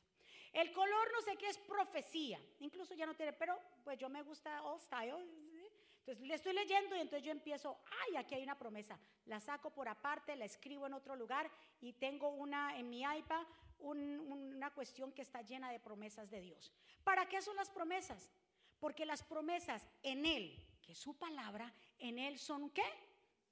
El 0.54 0.72
color 0.72 1.12
no 1.12 1.22
sé 1.22 1.36
qué 1.36 1.50
es 1.50 1.58
profecía. 1.58 2.40
Incluso 2.60 2.94
ya 2.94 3.06
no 3.06 3.16
tiene, 3.16 3.34
pero 3.34 3.60
pues 3.84 3.98
yo 3.98 4.08
me 4.08 4.22
gusta 4.22 4.64
all 4.64 4.80
style. 4.80 5.14
Entonces 6.00 6.26
le 6.26 6.36
estoy 6.36 6.54
leyendo 6.54 6.96
y 6.96 7.00
entonces 7.00 7.26
yo 7.26 7.32
empiezo, 7.32 7.80
ay, 8.04 8.16
aquí 8.16 8.36
hay 8.36 8.44
una 8.44 8.58
promesa. 8.58 8.98
La 9.26 9.40
saco 9.40 9.72
por 9.72 9.90
aparte, 9.90 10.36
la 10.36 10.46
escribo 10.46 10.86
en 10.86 10.94
otro 10.94 11.16
lugar 11.16 11.52
y 11.82 11.94
tengo 11.94 12.30
una 12.30 12.78
en 12.78 12.90
mi 12.90 13.02
iPad, 13.02 13.44
una 13.80 14.72
cuestión 14.72 15.12
que 15.12 15.24
está 15.24 15.42
llena 15.42 15.72
de 15.72 15.80
promesas 15.80 16.30
de 16.30 16.42
Dios. 16.42 16.72
¿Para 17.04 17.28
qué 17.28 17.42
son 17.42 17.56
las 17.56 17.70
promesas? 17.70 18.32
Porque 18.80 19.06
las 19.06 19.24
promesas 19.24 19.88
en 20.04 20.26
Él 20.26 20.66
que 20.86 20.94
su 20.94 21.18
palabra 21.18 21.74
en 21.98 22.20
Él 22.20 22.38
son 22.38 22.70
qué? 22.70 22.84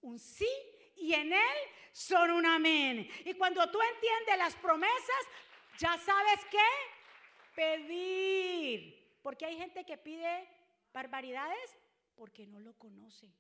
Un 0.04 0.20
sí 0.20 0.48
y 0.96 1.13
en 1.13 1.34
Él 1.34 1.58
son 1.92 2.32
un 2.32 2.46
amén. 2.46 3.10
Y 3.26 3.34
cuando 3.34 3.70
tú 3.70 3.80
entiendes 3.82 4.38
las 4.38 4.56
promesas, 4.56 5.26
ya 5.78 5.98
sabes 5.98 6.39
qué? 6.50 6.58
Pedir. 7.56 9.20
Porque 9.22 9.46
hay 9.46 9.58
gente 9.58 9.86
que 9.86 9.98
pide 9.98 10.48
barbaridades 10.94 11.78
porque 12.16 12.46
no 12.46 12.60
lo 12.60 12.74
conoce. 12.78 13.34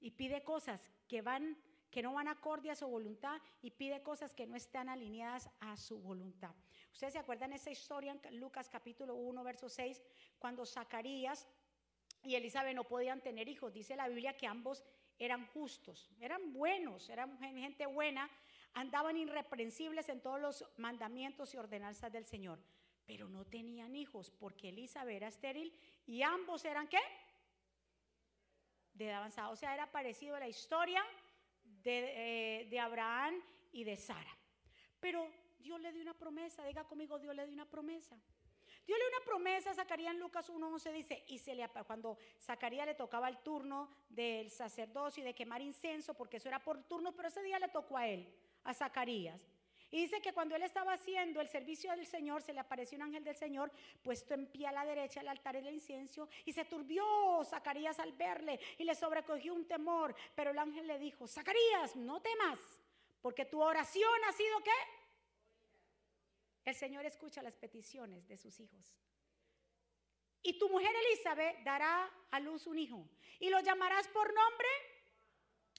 Y 0.00 0.10
pide 0.10 0.44
cosas 0.44 0.90
que 1.08 1.22
van 1.22 1.56
que 1.90 2.02
no 2.02 2.12
van 2.12 2.28
acorde 2.28 2.70
a 2.70 2.76
su 2.76 2.86
voluntad 2.86 3.40
y 3.62 3.70
pide 3.70 4.02
cosas 4.02 4.34
que 4.34 4.46
no 4.46 4.54
están 4.54 4.90
alineadas 4.90 5.48
a 5.60 5.78
su 5.78 5.98
voluntad. 5.98 6.54
Ustedes 6.92 7.14
se 7.14 7.18
acuerdan 7.18 7.54
esa 7.54 7.70
historia 7.70 8.12
en 8.12 8.38
Lucas 8.38 8.68
capítulo 8.68 9.14
1, 9.14 9.42
verso 9.42 9.70
6, 9.70 10.02
cuando 10.38 10.66
Zacarías 10.66 11.46
y 12.22 12.34
Elizabeth 12.34 12.74
no 12.74 12.84
podían 12.84 13.22
tener 13.22 13.48
hijos. 13.48 13.72
Dice 13.72 13.96
la 13.96 14.08
Biblia 14.08 14.36
que 14.36 14.46
ambos 14.46 14.84
eran 15.18 15.46
justos, 15.46 16.10
eran 16.20 16.52
buenos, 16.52 17.08
eran 17.08 17.38
gente 17.38 17.86
buena, 17.86 18.30
andaban 18.74 19.16
irreprensibles 19.16 20.08
en 20.08 20.20
todos 20.20 20.40
los 20.40 20.64
mandamientos 20.76 21.54
y 21.54 21.56
ordenanzas 21.56 22.12
del 22.12 22.26
Señor, 22.26 22.58
pero 23.06 23.28
no 23.28 23.44
tenían 23.44 23.96
hijos 23.96 24.30
porque 24.30 24.68
Elizabeth 24.68 25.16
era 25.16 25.28
estéril 25.28 25.72
y 26.06 26.22
ambos 26.22 26.64
eran 26.64 26.88
qué? 26.88 27.00
De 28.92 29.12
avanzada. 29.12 29.50
O 29.50 29.56
sea, 29.56 29.74
era 29.74 29.90
parecido 29.90 30.36
a 30.36 30.40
la 30.40 30.48
historia 30.48 31.02
de, 31.64 32.60
eh, 32.60 32.66
de 32.66 32.80
Abraham 32.80 33.34
y 33.72 33.84
de 33.84 33.96
Sara. 33.96 34.36
Pero 35.00 35.30
Dios 35.58 35.80
le 35.80 35.92
dio 35.92 36.02
una 36.02 36.14
promesa, 36.14 36.64
diga 36.64 36.84
conmigo, 36.84 37.18
Dios 37.18 37.34
le 37.34 37.44
dio 37.44 37.54
una 37.54 37.68
promesa. 37.68 38.20
Dios 38.86 38.98
le 38.98 39.08
una 39.08 39.24
promesa 39.24 39.72
a 39.72 39.74
Zacarías 39.74 40.14
en 40.14 40.20
Lucas 40.20 40.48
1.11 40.48 40.92
dice, 40.92 41.24
y 41.26 41.38
se 41.38 41.54
le, 41.54 41.68
cuando 41.86 42.16
Zacarías 42.40 42.86
le 42.86 42.94
tocaba 42.94 43.28
el 43.28 43.38
turno 43.38 43.90
del 44.08 44.50
sacerdocio 44.50 45.22
y 45.22 45.26
de 45.26 45.34
quemar 45.34 45.60
incenso, 45.60 46.14
porque 46.14 46.36
eso 46.36 46.48
era 46.48 46.62
por 46.62 46.82
turno, 46.84 47.12
pero 47.12 47.26
ese 47.26 47.42
día 47.42 47.58
le 47.58 47.68
tocó 47.68 47.96
a 47.96 48.06
él, 48.06 48.32
a 48.62 48.72
Zacarías. 48.72 49.40
Y 49.90 50.02
dice 50.02 50.20
que 50.20 50.32
cuando 50.32 50.54
él 50.54 50.62
estaba 50.62 50.92
haciendo 50.92 51.40
el 51.40 51.48
servicio 51.48 51.90
del 51.92 52.06
Señor, 52.06 52.42
se 52.42 52.52
le 52.52 52.60
apareció 52.60 52.96
un 52.96 53.02
ángel 53.02 53.24
del 53.24 53.36
Señor 53.36 53.72
puesto 54.02 54.34
en 54.34 54.46
pie 54.46 54.66
a 54.66 54.72
la 54.72 54.84
derecha 54.84 55.20
del 55.20 55.28
altar 55.28 55.54
del 55.56 55.72
incienso 55.72 56.28
y 56.44 56.52
se 56.52 56.64
turbió 56.64 57.04
Zacarías 57.44 57.98
al 57.98 58.12
verle 58.12 58.58
y 58.78 58.84
le 58.84 58.94
sobrecogió 58.94 59.54
un 59.54 59.66
temor. 59.66 60.14
Pero 60.34 60.50
el 60.50 60.58
ángel 60.58 60.86
le 60.86 60.98
dijo, 60.98 61.26
Zacarías, 61.26 61.94
no 61.96 62.20
temas, 62.20 62.58
porque 63.20 63.44
tu 63.44 63.62
oración 63.62 64.12
ha 64.28 64.32
sido 64.32 64.60
qué? 64.62 65.05
El 66.66 66.74
Señor 66.74 67.06
escucha 67.06 67.42
las 67.42 67.56
peticiones 67.56 68.26
de 68.26 68.36
sus 68.36 68.58
hijos. 68.58 68.92
Y 70.42 70.58
tu 70.58 70.68
mujer 70.68 70.90
Elizabeth 71.06 71.62
dará 71.64 72.10
a 72.30 72.40
luz 72.40 72.66
un 72.66 72.78
hijo 72.78 73.08
y 73.38 73.48
lo 73.50 73.60
llamarás 73.60 74.06
por 74.08 74.26
nombre 74.34 74.68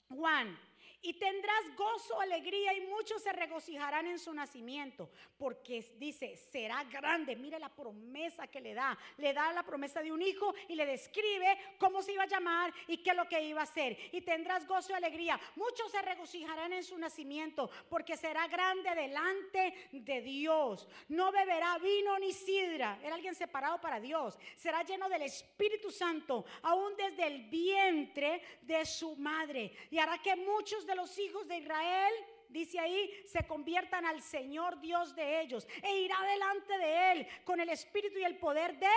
Juan 0.08 0.58
y 1.00 1.14
tendrás 1.14 1.76
gozo, 1.76 2.20
alegría 2.20 2.74
y 2.74 2.80
muchos 2.82 3.22
se 3.22 3.32
regocijarán 3.32 4.06
en 4.06 4.18
su 4.18 4.32
nacimiento, 4.34 5.10
porque 5.36 5.84
dice, 5.96 6.36
será 6.36 6.82
grande. 6.84 7.36
Mire 7.36 7.58
la 7.58 7.68
promesa 7.68 8.48
que 8.48 8.60
le 8.60 8.74
da. 8.74 8.98
Le 9.16 9.32
da 9.32 9.52
la 9.52 9.62
promesa 9.62 10.02
de 10.02 10.10
un 10.10 10.22
hijo 10.22 10.52
y 10.68 10.74
le 10.74 10.86
describe 10.86 11.56
cómo 11.78 12.02
se 12.02 12.12
iba 12.12 12.24
a 12.24 12.28
llamar 12.28 12.72
y 12.88 12.98
qué 12.98 13.10
es 13.10 13.16
lo 13.16 13.28
que 13.28 13.42
iba 13.42 13.60
a 13.60 13.64
hacer. 13.64 13.96
Y 14.12 14.22
tendrás 14.22 14.66
gozo 14.66 14.92
y 14.92 14.96
alegría. 14.96 15.38
Muchos 15.56 15.90
se 15.90 16.02
regocijarán 16.02 16.72
en 16.72 16.82
su 16.82 16.98
nacimiento, 16.98 17.70
porque 17.88 18.16
será 18.16 18.48
grande 18.48 18.94
delante 18.94 19.88
de 19.92 20.20
Dios. 20.20 20.88
No 21.08 21.30
beberá 21.30 21.78
vino 21.78 22.18
ni 22.18 22.32
sidra. 22.32 22.98
Era 23.02 23.14
alguien 23.14 23.34
separado 23.34 23.80
para 23.80 24.00
Dios. 24.00 24.36
Será 24.56 24.82
lleno 24.82 25.08
del 25.08 25.22
Espíritu 25.22 25.90
Santo, 25.90 26.44
aún 26.62 26.96
desde 26.96 27.26
el 27.26 27.48
vientre 27.48 28.42
de 28.62 28.84
su 28.84 29.14
madre. 29.16 29.72
Y 29.90 29.98
hará 29.98 30.18
que 30.18 30.34
muchos 30.34 30.87
de 30.88 30.96
los 30.96 31.16
hijos 31.18 31.46
de 31.46 31.58
Israel, 31.58 32.12
dice 32.48 32.80
ahí, 32.80 33.22
se 33.26 33.46
conviertan 33.46 34.04
al 34.04 34.20
Señor 34.20 34.80
Dios 34.80 35.14
de 35.14 35.40
ellos 35.40 35.68
e 35.82 36.00
irá 36.00 36.20
delante 36.22 36.78
de 36.78 37.12
él 37.12 37.28
con 37.44 37.60
el 37.60 37.68
espíritu 37.68 38.18
y 38.18 38.24
el 38.24 38.38
poder 38.38 38.76
de 38.78 38.88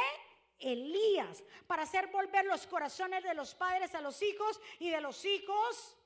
Elías 0.58 1.44
para 1.68 1.84
hacer 1.84 2.08
volver 2.08 2.46
los 2.46 2.66
corazones 2.66 3.24
de 3.24 3.34
los 3.34 3.54
padres 3.54 3.94
a 3.94 4.02
los 4.02 4.22
hijos 4.22 4.60
y 4.80 4.90
de 4.90 5.02
los 5.02 5.24
hijos, 5.26 5.98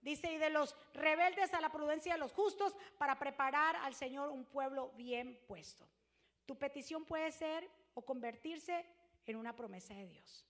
dice, 0.00 0.32
y 0.32 0.38
de 0.38 0.50
los 0.50 0.74
rebeldes 0.94 1.52
a 1.54 1.60
la 1.60 1.70
prudencia 1.70 2.14
de 2.14 2.20
los 2.20 2.32
justos 2.32 2.76
para 2.98 3.18
preparar 3.18 3.76
al 3.76 3.94
Señor 3.94 4.30
un 4.30 4.44
pueblo 4.44 4.90
bien 4.96 5.38
puesto. 5.46 5.86
Tu 6.46 6.58
petición 6.58 7.04
puede 7.04 7.30
ser 7.32 7.68
o 7.94 8.02
convertirse 8.02 8.84
en 9.26 9.36
una 9.36 9.54
promesa 9.54 9.94
de 9.94 10.06
Dios. 10.06 10.46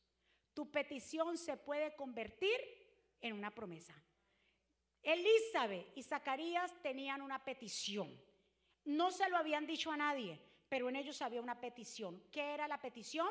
Tu 0.52 0.70
petición 0.70 1.36
se 1.36 1.56
puede 1.56 1.94
convertir 1.96 2.58
en 3.20 3.32
una 3.32 3.50
promesa. 3.50 3.94
Elizabeth 5.04 5.96
y 5.96 6.02
Zacarías 6.02 6.72
tenían 6.82 7.22
una 7.22 7.44
petición. 7.44 8.18
No 8.84 9.10
se 9.10 9.28
lo 9.28 9.36
habían 9.36 9.66
dicho 9.66 9.90
a 9.90 9.96
nadie, 9.96 10.40
pero 10.68 10.88
en 10.88 10.96
ellos 10.96 11.20
había 11.22 11.40
una 11.40 11.60
petición. 11.60 12.22
¿Qué 12.30 12.54
era 12.54 12.66
la 12.66 12.80
petición? 12.80 13.28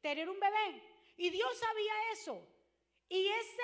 Tener 0.00 0.28
un 0.28 0.38
bebé. 0.38 0.82
Y 1.16 1.30
Dios 1.30 1.58
sabía 1.58 1.92
eso. 2.12 2.40
Y 3.08 3.28
esa, 3.28 3.62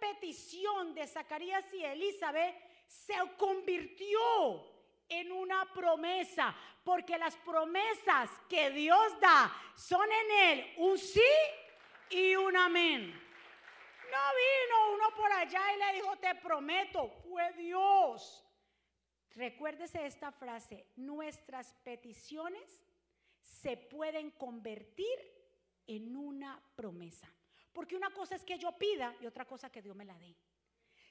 petición 0.00 0.94
de 0.94 1.06
Zacarías 1.06 1.64
y 1.72 1.84
Elizabeth 1.84 2.54
se 2.86 3.14
convirtió 3.38 4.18
en 5.08 5.30
una 5.32 5.72
promesa, 5.72 6.54
porque 6.84 7.16
las 7.16 7.36
promesas 7.36 8.30
que 8.48 8.70
Dios 8.70 9.20
da 9.20 9.52
son 9.76 10.06
en 10.10 10.50
Él 10.50 10.74
un 10.78 10.98
sí 10.98 11.20
y 12.10 12.34
un 12.36 12.56
amén. 12.56 13.31
No 14.12 14.18
vino 14.18 14.94
uno 14.94 15.16
por 15.16 15.32
allá 15.32 15.60
y 15.74 15.78
le 15.78 15.92
dijo, 15.94 16.16
te 16.18 16.34
prometo, 16.34 17.08
fue 17.08 17.50
Dios. 17.54 18.44
Recuérdese 19.30 20.04
esta 20.04 20.30
frase, 20.30 20.86
nuestras 20.96 21.72
peticiones 21.82 22.84
se 23.40 23.78
pueden 23.78 24.30
convertir 24.32 25.18
en 25.86 26.14
una 26.14 26.62
promesa. 26.76 27.26
Porque 27.72 27.96
una 27.96 28.10
cosa 28.10 28.36
es 28.36 28.44
que 28.44 28.58
yo 28.58 28.72
pida 28.72 29.16
y 29.22 29.26
otra 29.26 29.46
cosa 29.46 29.72
que 29.72 29.80
Dios 29.80 29.96
me 29.96 30.04
la 30.04 30.18
dé. 30.18 30.36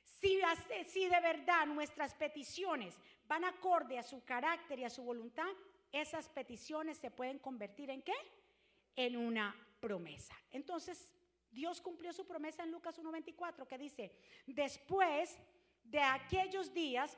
Si, 0.03 0.39
si 0.85 1.09
de 1.09 1.19
verdad 1.21 1.65
nuestras 1.65 2.13
peticiones 2.13 2.95
van 3.27 3.45
acorde 3.45 3.97
a 3.97 4.03
su 4.03 4.23
carácter 4.23 4.77
y 4.77 4.83
a 4.83 4.91
su 4.91 5.01
voluntad, 5.01 5.49
esas 5.91 6.29
peticiones 6.29 6.99
se 6.99 7.09
pueden 7.09 7.39
convertir 7.39 7.89
en 7.89 8.03
qué? 8.03 8.13
En 8.95 9.17
una 9.17 9.55
promesa. 9.79 10.35
Entonces, 10.51 11.11
Dios 11.51 11.81
cumplió 11.81 12.13
su 12.13 12.25
promesa 12.25 12.63
en 12.63 12.71
Lucas 12.71 12.97
1.24 12.97 13.67
que 13.67 13.77
dice, 13.77 14.11
después 14.47 15.37
de 15.83 15.99
aquellos 15.99 16.73
días 16.73 17.17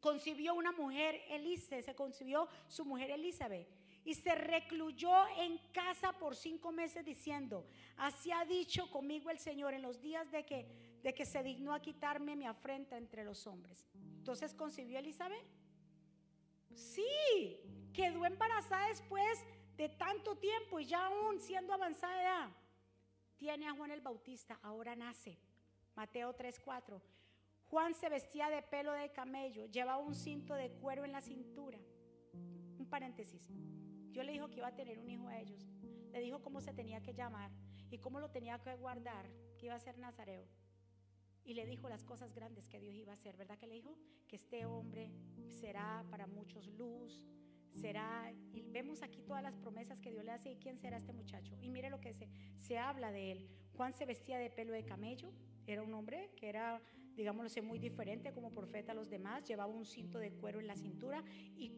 concibió 0.00 0.54
una 0.54 0.72
mujer, 0.72 1.20
Elise, 1.28 1.82
se 1.82 1.94
concibió 1.94 2.48
su 2.68 2.84
mujer 2.84 3.10
Elizabeth 3.10 3.68
y 4.04 4.14
se 4.14 4.34
recluyó 4.34 5.12
en 5.38 5.58
casa 5.72 6.12
por 6.12 6.36
cinco 6.36 6.72
meses 6.72 7.04
diciendo, 7.04 7.66
así 7.96 8.30
ha 8.32 8.44
dicho 8.44 8.90
conmigo 8.90 9.30
el 9.30 9.38
Señor 9.38 9.72
en 9.72 9.82
los 9.82 10.00
días 10.00 10.30
de 10.30 10.44
que, 10.44 10.66
de 11.02 11.14
que 11.14 11.24
se 11.24 11.42
dignó 11.42 11.72
a 11.72 11.80
quitarme 11.80 12.36
mi 12.36 12.46
afrenta 12.46 12.98
entre 12.98 13.24
los 13.24 13.46
hombres. 13.46 13.86
Entonces 14.18 14.52
concibió 14.52 14.98
Elizabeth. 14.98 15.46
Sí, 16.74 17.60
quedó 17.94 18.26
embarazada 18.26 18.88
después 18.88 19.42
de 19.76 19.88
tanto 19.88 20.36
tiempo 20.36 20.80
y 20.80 20.86
ya 20.86 21.06
aún 21.06 21.40
siendo 21.40 21.72
avanzada 21.72 22.20
edad 22.20 22.63
tiene 23.36 23.68
a 23.68 23.74
Juan 23.74 23.90
el 23.90 24.00
Bautista, 24.00 24.58
ahora 24.62 24.94
nace. 24.96 25.38
Mateo 25.94 26.34
3:4. 26.34 27.00
Juan 27.70 27.94
se 27.94 28.08
vestía 28.08 28.50
de 28.50 28.62
pelo 28.62 28.92
de 28.92 29.10
camello, 29.10 29.66
llevaba 29.66 29.98
un 29.98 30.14
cinto 30.14 30.54
de 30.54 30.70
cuero 30.70 31.04
en 31.04 31.12
la 31.12 31.20
cintura. 31.20 31.78
Un 32.78 32.86
paréntesis. 32.88 33.48
Dios 34.12 34.24
le 34.24 34.32
dijo 34.32 34.48
que 34.48 34.58
iba 34.58 34.68
a 34.68 34.76
tener 34.76 34.98
un 34.98 35.10
hijo 35.10 35.26
a 35.26 35.38
ellos. 35.38 35.66
Le 36.12 36.20
dijo 36.20 36.42
cómo 36.42 36.60
se 36.60 36.72
tenía 36.72 37.00
que 37.02 37.14
llamar 37.14 37.50
y 37.90 37.98
cómo 37.98 38.20
lo 38.20 38.30
tenía 38.30 38.58
que 38.60 38.74
guardar, 38.76 39.28
que 39.58 39.66
iba 39.66 39.74
a 39.74 39.80
ser 39.80 39.98
Nazareo. 39.98 40.46
Y 41.44 41.54
le 41.54 41.66
dijo 41.66 41.88
las 41.88 42.04
cosas 42.04 42.32
grandes 42.32 42.68
que 42.68 42.80
Dios 42.80 42.94
iba 42.94 43.12
a 43.12 43.16
hacer, 43.16 43.36
¿verdad 43.36 43.58
que 43.58 43.66
le 43.66 43.74
dijo? 43.74 43.96
Que 44.28 44.36
este 44.36 44.64
hombre 44.66 45.10
será 45.48 46.04
para 46.10 46.26
muchos 46.26 46.66
luz, 46.68 47.24
será, 47.74 48.32
y 48.52 48.62
vemos 48.62 49.02
aquí 49.02 49.22
todas 49.22 49.42
las 49.42 49.56
promesas 49.56 50.00
que 50.00 50.10
Dios 50.10 50.24
le 50.24 50.32
hace, 50.32 50.50
¿y 50.50 50.56
quién 50.56 50.78
será 50.78 50.96
este 50.96 51.12
muchacho? 51.12 51.56
Y 51.60 51.68
mire 51.68 51.90
lo 51.90 52.00
que 52.00 52.14
se, 52.14 52.28
se 52.56 52.78
habla 52.78 53.12
de 53.12 53.32
él. 53.32 53.48
Juan 53.76 53.92
se 53.92 54.06
vestía 54.06 54.38
de 54.38 54.50
pelo 54.50 54.72
de 54.72 54.84
camello, 54.84 55.32
era 55.66 55.82
un 55.82 55.92
hombre 55.94 56.30
que 56.36 56.48
era, 56.48 56.80
digámoslo 57.16 57.62
muy 57.62 57.78
diferente 57.78 58.32
como 58.32 58.52
profeta 58.52 58.92
a 58.92 58.94
los 58.94 59.08
demás, 59.08 59.44
llevaba 59.44 59.72
un 59.72 59.84
cinto 59.84 60.18
de 60.18 60.32
cuero 60.32 60.60
en 60.60 60.66
la 60.66 60.76
cintura 60.76 61.24
y, 61.56 61.72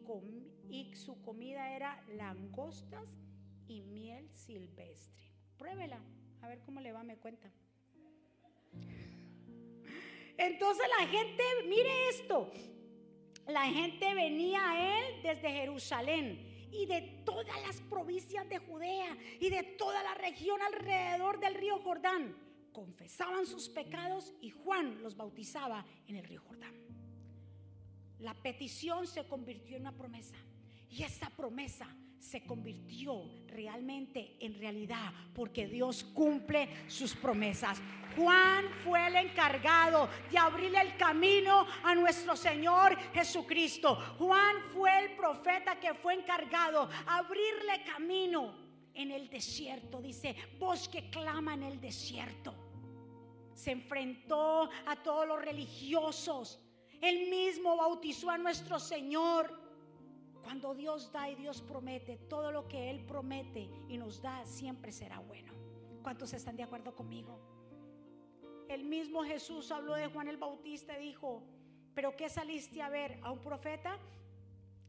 y 0.69 0.95
su 0.95 1.21
comida 1.21 1.75
era 1.75 2.03
langostas 2.09 3.15
y 3.67 3.81
miel 3.81 4.29
silvestre. 4.33 5.23
Pruébela, 5.57 6.01
a 6.41 6.47
ver 6.47 6.61
cómo 6.61 6.81
le 6.81 6.91
va, 6.91 7.03
me 7.03 7.17
cuenta. 7.17 7.51
Entonces 10.37 10.85
la 10.99 11.07
gente, 11.07 11.43
mire 11.67 12.09
esto, 12.09 12.51
la 13.47 13.65
gente 13.65 14.13
venía 14.13 14.71
a 14.71 14.99
él 14.99 15.21
desde 15.23 15.51
Jerusalén 15.51 16.67
y 16.71 16.85
de 16.85 17.01
todas 17.25 17.61
las 17.65 17.81
provincias 17.81 18.47
de 18.49 18.59
Judea 18.59 19.17
y 19.39 19.49
de 19.49 19.63
toda 19.63 20.03
la 20.03 20.13
región 20.15 20.59
alrededor 20.61 21.39
del 21.39 21.55
río 21.55 21.79
Jordán. 21.79 22.35
Confesaban 22.73 23.45
sus 23.45 23.69
pecados 23.69 24.33
y 24.41 24.51
Juan 24.51 25.01
los 25.01 25.15
bautizaba 25.15 25.85
en 26.07 26.17
el 26.17 26.25
río 26.25 26.41
Jordán. 26.41 26.75
La 28.19 28.33
petición 28.33 29.07
se 29.07 29.25
convirtió 29.27 29.77
en 29.77 29.83
una 29.83 29.95
promesa 29.95 30.35
y 30.89 31.03
esa 31.03 31.29
promesa 31.29 31.87
se 32.19 32.45
convirtió 32.45 33.23
realmente 33.47 34.35
en 34.39 34.59
realidad 34.59 35.11
porque 35.33 35.67
Dios 35.67 36.03
cumple 36.03 36.69
sus 36.87 37.15
promesas. 37.15 37.81
Juan 38.15 38.65
fue 38.83 39.07
el 39.07 39.15
encargado 39.15 40.09
de 40.31 40.37
abrirle 40.37 40.81
el 40.81 40.97
camino 40.97 41.65
a 41.83 41.93
nuestro 41.93 42.35
Señor 42.35 42.97
Jesucristo. 43.13 43.95
Juan 44.17 44.55
fue 44.73 44.99
el 44.99 45.15
profeta 45.15 45.79
que 45.79 45.93
fue 45.93 46.15
encargado 46.15 46.89
abrirle 47.05 47.83
camino 47.85 48.55
en 48.93 49.11
el 49.11 49.29
desierto. 49.29 50.01
Dice, 50.01 50.35
voz 50.57 50.89
que 50.89 51.09
clama 51.09 51.53
en 51.53 51.63
el 51.63 51.79
desierto. 51.79 52.55
Se 53.53 53.71
enfrentó 53.71 54.69
a 54.85 54.95
todos 55.03 55.27
los 55.27 55.39
religiosos. 55.39 56.59
Él 57.01 57.29
mismo 57.29 57.77
bautizó 57.77 58.29
a 58.31 58.37
nuestro 58.37 58.79
Señor. 58.79 59.66
Cuando 60.47 60.73
Dios 60.73 61.11
da 61.11 61.29
y 61.29 61.35
Dios 61.35 61.61
promete, 61.61 62.15
todo 62.15 62.53
lo 62.53 62.69
que 62.69 62.89
Él 62.89 63.03
promete 63.03 63.69
y 63.89 63.97
nos 63.97 64.21
da 64.21 64.45
siempre 64.45 64.93
será 64.93 65.19
bueno. 65.19 65.51
¿Cuántos 66.01 66.31
están 66.31 66.55
de 66.55 66.63
acuerdo 66.63 66.95
conmigo? 66.95 67.37
El 68.69 68.85
mismo 68.85 69.25
Jesús 69.25 69.69
habló 69.73 69.95
de 69.95 70.07
Juan 70.07 70.29
el 70.29 70.37
Bautista 70.37 70.97
y 70.97 71.07
dijo, 71.07 71.43
¿pero 71.93 72.15
qué 72.15 72.29
saliste 72.29 72.81
a 72.81 72.87
ver? 72.87 73.19
¿A 73.23 73.31
un 73.33 73.41
profeta? 73.41 73.99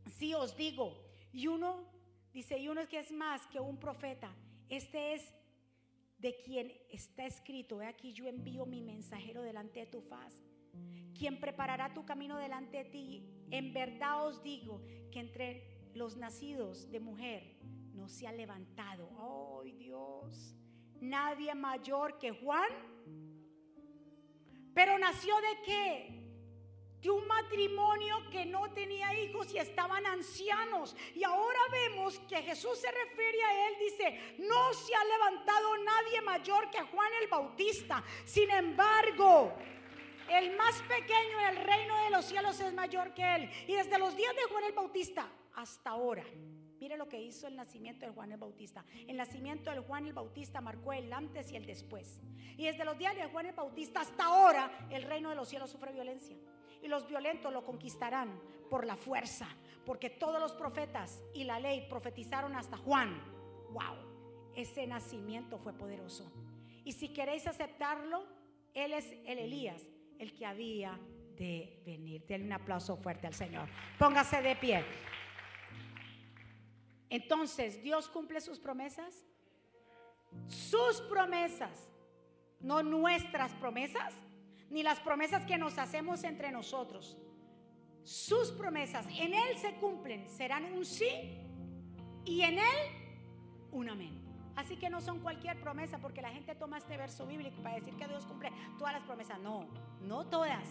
Sí 0.06 0.32
os 0.32 0.56
digo. 0.56 0.96
Y 1.32 1.48
uno, 1.48 1.88
dice, 2.32 2.56
y 2.56 2.68
uno 2.68 2.82
es 2.82 2.88
que 2.88 3.00
es 3.00 3.11
más 3.11 3.44
que 3.48 3.59
un 3.59 3.78
profeta. 3.78 4.32
Este 4.68 5.14
es 5.14 5.34
de 6.18 6.40
quien 6.40 6.72
está 6.88 7.26
escrito, 7.26 7.82
he 7.82 7.86
aquí 7.88 8.12
yo 8.12 8.28
envío 8.28 8.64
mi 8.64 8.80
mensajero 8.80 9.42
delante 9.42 9.80
de 9.80 9.86
tu 9.86 10.02
faz 10.02 10.40
quien 11.18 11.40
preparará 11.40 11.92
tu 11.92 12.04
camino 12.04 12.38
delante 12.38 12.78
de 12.78 12.84
ti. 12.84 13.38
En 13.51 13.72
verdad 13.72 14.26
os 14.26 14.42
digo 14.42 14.82
que 15.11 15.20
entre 15.20 15.90
los 15.94 16.16
nacidos 16.16 16.90
de 16.90 17.01
mujer 17.01 17.57
no 17.94 18.09
se 18.09 18.26
ha 18.26 18.32
levantado. 18.32 19.09
¡Ay 19.62 19.72
Dios! 19.72 20.55
Nadie 21.01 21.55
mayor 21.55 22.18
que 22.18 22.30
Juan. 22.30 22.70
Pero 24.74 24.99
nació 24.99 25.34
de 25.36 25.62
qué? 25.64 26.18
de 27.01 27.11
un 27.11 27.26
matrimonio 27.26 28.28
que 28.30 28.44
no 28.44 28.72
tenía 28.72 29.14
hijos 29.20 29.53
y 29.55 29.59
estaban 29.59 30.05
ancianos. 30.07 30.96
Y 31.14 31.22
ahora 31.22 31.61
vemos 31.70 32.18
que 32.28 32.42
Jesús 32.42 32.78
se 32.78 32.90
refiere 32.90 33.42
a 33.42 33.68
él, 33.68 33.74
dice, 33.78 34.36
no 34.38 34.74
se 34.74 34.94
ha 34.94 35.05
levantado 35.05 35.76
nadie 35.78 36.20
mayor 36.22 36.70
que 36.70 36.80
Juan 36.80 37.11
el 37.22 37.28
Bautista. 37.28 38.03
Sin 38.24 38.51
embargo, 38.51 39.55
el 40.30 40.56
más 40.56 40.82
pequeño 40.82 41.40
en 41.40 41.56
el 41.56 41.64
reino 41.64 41.96
de 42.04 42.10
los 42.10 42.24
cielos 42.24 42.60
es 42.60 42.72
mayor 42.74 43.14
que 43.14 43.34
él. 43.34 43.50
Y 43.66 43.74
desde 43.74 43.98
los 43.98 44.16
días 44.16 44.34
de 44.34 44.42
Juan 44.50 44.64
el 44.64 44.72
Bautista 44.72 45.28
hasta 45.54 45.90
ahora. 45.90 46.24
Mire 46.80 46.96
lo 46.96 47.08
que 47.08 47.20
hizo 47.20 47.46
el 47.46 47.56
nacimiento 47.56 48.06
de 48.06 48.12
Juan 48.12 48.32
el 48.32 48.38
Bautista. 48.38 48.84
El 49.06 49.16
nacimiento 49.16 49.70
de 49.70 49.80
Juan 49.80 50.06
el 50.06 50.12
Bautista 50.12 50.60
marcó 50.60 50.92
el 50.92 51.12
antes 51.12 51.50
y 51.50 51.56
el 51.56 51.66
después. 51.66 52.20
Y 52.56 52.66
desde 52.66 52.84
los 52.84 52.96
días 52.98 53.16
de 53.16 53.24
Juan 53.24 53.46
el 53.46 53.54
Bautista 53.54 54.00
hasta 54.00 54.24
ahora, 54.24 54.86
el 54.90 55.02
reino 55.02 55.30
de 55.30 55.36
los 55.36 55.48
cielos 55.48 55.70
sufre 55.70 55.92
violencia 55.92 56.36
y 56.82 56.88
los 56.88 57.06
violentos 57.06 57.52
lo 57.52 57.64
conquistarán 57.64 58.40
por 58.70 58.86
la 58.86 58.96
fuerza, 58.96 59.48
porque 59.84 60.10
todos 60.10 60.40
los 60.40 60.52
profetas 60.52 61.22
y 61.34 61.44
la 61.44 61.58
ley 61.58 61.86
profetizaron 61.88 62.54
hasta 62.54 62.76
Juan. 62.76 63.20
Wow, 63.70 64.52
ese 64.54 64.86
nacimiento 64.86 65.58
fue 65.58 65.72
poderoso. 65.72 66.30
Y 66.84 66.92
si 66.92 67.08
queréis 67.08 67.46
aceptarlo, 67.46 68.24
él 68.74 68.92
es 68.92 69.12
el 69.26 69.38
Elías, 69.38 69.82
el 70.18 70.34
que 70.34 70.46
había 70.46 70.98
de 71.36 71.82
venir. 71.84 72.24
Denle 72.26 72.46
un 72.46 72.52
aplauso 72.52 72.96
fuerte 72.96 73.26
al 73.26 73.34
Señor. 73.34 73.68
Póngase 73.98 74.42
de 74.42 74.56
pie. 74.56 74.84
Entonces, 77.10 77.82
¿Dios 77.82 78.08
cumple 78.08 78.40
sus 78.40 78.58
promesas? 78.58 79.24
Sus 80.46 81.00
promesas, 81.02 81.88
no 82.60 82.82
nuestras 82.82 83.52
promesas 83.54 84.14
ni 84.70 84.82
las 84.82 85.00
promesas 85.00 85.46
que 85.46 85.56
nos 85.56 85.78
hacemos 85.78 86.24
entre 86.24 86.50
nosotros. 86.52 87.16
Sus 88.04 88.52
promesas 88.52 89.06
en 89.18 89.34
Él 89.34 89.56
se 89.56 89.74
cumplen, 89.74 90.28
serán 90.28 90.64
un 90.72 90.84
sí 90.84 91.38
y 92.24 92.42
en 92.42 92.58
Él 92.58 92.98
un 93.72 93.88
amén. 93.88 94.27
Así 94.59 94.76
que 94.76 94.90
no 94.90 95.00
son 95.00 95.20
cualquier 95.20 95.61
promesa 95.61 95.98
porque 95.98 96.20
la 96.20 96.30
gente 96.30 96.52
toma 96.56 96.78
este 96.78 96.96
verso 96.96 97.24
bíblico 97.28 97.62
para 97.62 97.76
decir 97.76 97.94
que 97.94 98.09
Dios 98.09 98.26
cumple 98.26 98.50
todas 98.76 98.92
las 98.92 99.04
promesas. 99.04 99.38
No, 99.38 99.68
no 100.02 100.26
todas. 100.26 100.66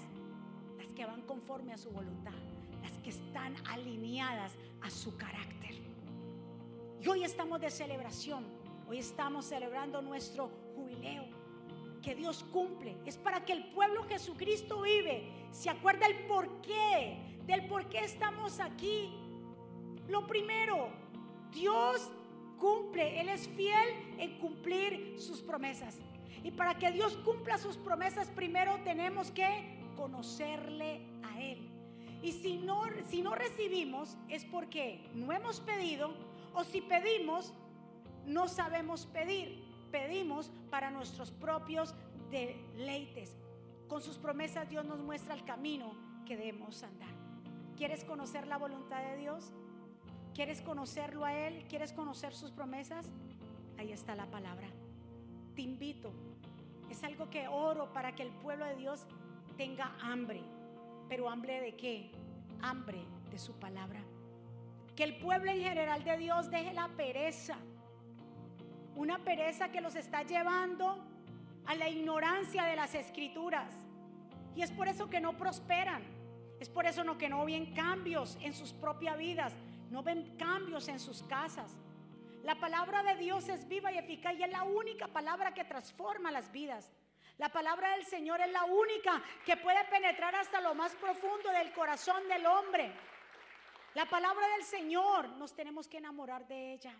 Las 0.77 0.87
que 0.87 1.05
van 1.05 1.21
conforme 1.21 1.71
a 1.71 1.77
su 1.77 1.89
voluntad, 1.89 2.33
las 2.81 2.91
que 2.97 3.11
están 3.11 3.55
alineadas 3.65 4.57
a 4.81 4.89
su 4.89 5.15
carácter. 5.15 5.71
Y 6.99 7.07
hoy 7.07 7.23
estamos 7.23 7.61
de 7.61 7.71
celebración. 7.71 8.43
Hoy 8.89 8.97
estamos 8.97 9.45
celebrando 9.45 10.01
nuestro 10.01 10.51
jubileo 10.75 11.23
que 12.01 12.13
Dios 12.13 12.43
cumple. 12.51 12.97
Es 13.05 13.17
para 13.17 13.45
que 13.45 13.53
el 13.53 13.69
pueblo 13.69 14.03
Jesucristo 14.03 14.81
vive. 14.81 15.31
Se 15.51 15.69
acuerda 15.69 16.07
el 16.07 16.25
porqué, 16.25 17.39
del 17.45 17.65
por 17.67 17.87
qué 17.87 17.99
estamos 17.99 18.59
aquí. 18.59 19.13
Lo 20.09 20.27
primero, 20.27 20.89
Dios 21.53 22.11
cumple. 22.57 23.19
Él 23.19 23.29
es 23.29 23.47
fiel 23.49 23.89
en 24.17 24.37
cumplir 24.39 25.15
sus 25.19 25.41
promesas. 25.41 25.97
Y 26.43 26.51
para 26.51 26.77
que 26.77 26.91
Dios 26.91 27.17
cumpla 27.17 27.57
sus 27.57 27.77
promesas, 27.77 28.29
primero 28.29 28.79
tenemos 28.83 29.31
que 29.31 29.79
conocerle 29.95 31.01
a 31.23 31.41
Él. 31.41 31.69
Y 32.21 32.31
si 32.31 32.57
no, 32.57 32.83
si 33.07 33.21
no 33.21 33.35
recibimos 33.35 34.17
es 34.29 34.45
porque 34.45 35.09
no 35.13 35.31
hemos 35.31 35.59
pedido 35.61 36.13
o 36.53 36.63
si 36.63 36.81
pedimos, 36.81 37.53
no 38.25 38.47
sabemos 38.47 39.05
pedir 39.05 39.67
pedimos 39.91 40.51
para 40.69 40.91
nuestros 40.91 41.31
propios 41.31 41.93
deleites. 42.29 43.35
Con 43.87 44.01
sus 44.01 44.17
promesas 44.17 44.69
Dios 44.69 44.85
nos 44.85 44.99
muestra 44.99 45.33
el 45.33 45.43
camino 45.43 45.93
que 46.25 46.37
debemos 46.37 46.83
andar. 46.83 47.09
¿Quieres 47.75 48.03
conocer 48.03 48.47
la 48.47 48.57
voluntad 48.57 49.01
de 49.01 49.17
Dios? 49.17 49.53
¿Quieres 50.37 50.61
conocerlo 50.61 51.25
a 51.25 51.33
Él? 51.33 51.65
¿Quieres 51.67 51.91
conocer 51.93 52.31
sus 52.35 52.51
promesas? 52.51 53.07
Ahí 53.79 53.91
está 53.91 54.13
la 54.13 54.27
palabra. 54.27 54.67
Te 55.55 55.63
invito. 55.63 56.13
Es 56.91 57.03
algo 57.03 57.27
que 57.31 57.47
oro 57.47 57.91
para 57.91 58.13
que 58.13 58.21
el 58.21 58.29
pueblo 58.29 58.65
de 58.65 58.75
Dios 58.75 59.07
tenga 59.57 59.95
hambre. 59.99 60.43
Pero 61.09 61.27
hambre 61.27 61.59
de 61.59 61.75
qué? 61.75 62.11
Hambre 62.61 63.03
de 63.31 63.39
su 63.39 63.53
palabra. 63.53 63.99
Que 64.95 65.05
el 65.05 65.17
pueblo 65.17 65.49
en 65.49 65.61
general 65.61 66.03
de 66.03 66.17
Dios 66.17 66.51
deje 66.51 66.71
la 66.71 66.87
pereza 66.89 67.57
una 68.95 69.17
pereza 69.17 69.69
que 69.69 69.81
los 69.81 69.95
está 69.95 70.21
llevando 70.21 71.03
a 71.65 71.73
la 71.73 71.89
ignorancia 71.89 72.65
de 72.65 72.75
las 72.75 72.93
escrituras. 72.93 73.73
Y 74.55 74.61
es 74.61 74.71
por 74.71 74.87
eso 74.87 75.09
que 75.09 75.19
no 75.19 75.35
prosperan. 75.35 76.03
Es 76.59 76.69
por 76.69 76.85
eso 76.85 77.17
que 77.17 77.27
no 77.27 77.45
ven 77.45 77.73
cambios 77.73 78.37
en 78.41 78.53
sus 78.53 78.73
propias 78.73 79.17
vidas. 79.17 79.53
No 79.89 80.03
ven 80.03 80.35
cambios 80.37 80.87
en 80.87 80.99
sus 80.99 81.23
casas. 81.23 81.77
La 82.43 82.55
palabra 82.55 83.03
de 83.03 83.15
Dios 83.15 83.49
es 83.49 83.67
viva 83.67 83.91
y 83.91 83.97
eficaz 83.97 84.33
y 84.35 84.43
es 84.43 84.51
la 84.51 84.63
única 84.63 85.07
palabra 85.07 85.53
que 85.53 85.65
transforma 85.65 86.31
las 86.31 86.51
vidas. 86.51 86.91
La 87.37 87.49
palabra 87.49 87.91
del 87.91 88.05
Señor 88.05 88.41
es 88.41 88.51
la 88.51 88.65
única 88.65 89.21
que 89.45 89.57
puede 89.57 89.83
penetrar 89.85 90.33
hasta 90.35 90.59
lo 90.61 90.73
más 90.73 90.95
profundo 90.95 91.51
del 91.51 91.71
corazón 91.71 92.27
del 92.27 92.45
hombre. 92.45 92.91
La 93.93 94.05
palabra 94.05 94.47
del 94.49 94.63
Señor 94.63 95.29
nos 95.29 95.53
tenemos 95.55 95.87
que 95.87 95.97
enamorar 95.97 96.47
de 96.47 96.73
ella. 96.73 96.95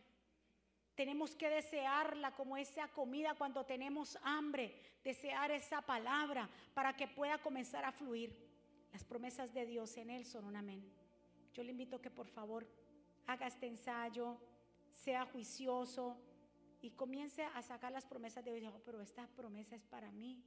Tenemos 0.95 1.35
que 1.35 1.49
desearla 1.49 2.31
como 2.35 2.57
esa 2.57 2.88
comida 2.88 3.35
cuando 3.35 3.65
tenemos 3.65 4.17
hambre, 4.23 4.75
desear 5.03 5.51
esa 5.51 5.81
palabra 5.81 6.49
para 6.73 6.95
que 6.95 7.07
pueda 7.07 7.38
comenzar 7.38 7.85
a 7.85 7.91
fluir. 7.91 8.35
Las 8.91 9.03
promesas 9.03 9.53
de 9.53 9.65
Dios 9.65 9.95
en 9.97 10.09
Él 10.09 10.25
son 10.25 10.45
un 10.45 10.55
amén. 10.55 11.06
Yo 11.57 11.63
le 11.63 11.71
invito 11.71 11.99
que 11.99 12.09
por 12.09 12.27
favor 12.27 12.65
haga 13.25 13.47
este 13.47 13.67
ensayo, 13.67 14.37
sea 14.93 15.25
juicioso 15.25 16.17
y 16.81 16.91
comience 16.91 17.43
a 17.43 17.61
sacar 17.61 17.91
las 17.91 18.05
promesas 18.05 18.45
de 18.45 18.53
Dios. 18.53 18.73
Oh, 18.73 18.81
pero 18.85 19.01
esta 19.01 19.27
promesa 19.27 19.75
es 19.75 19.85
para 19.85 20.09
mí. 20.11 20.41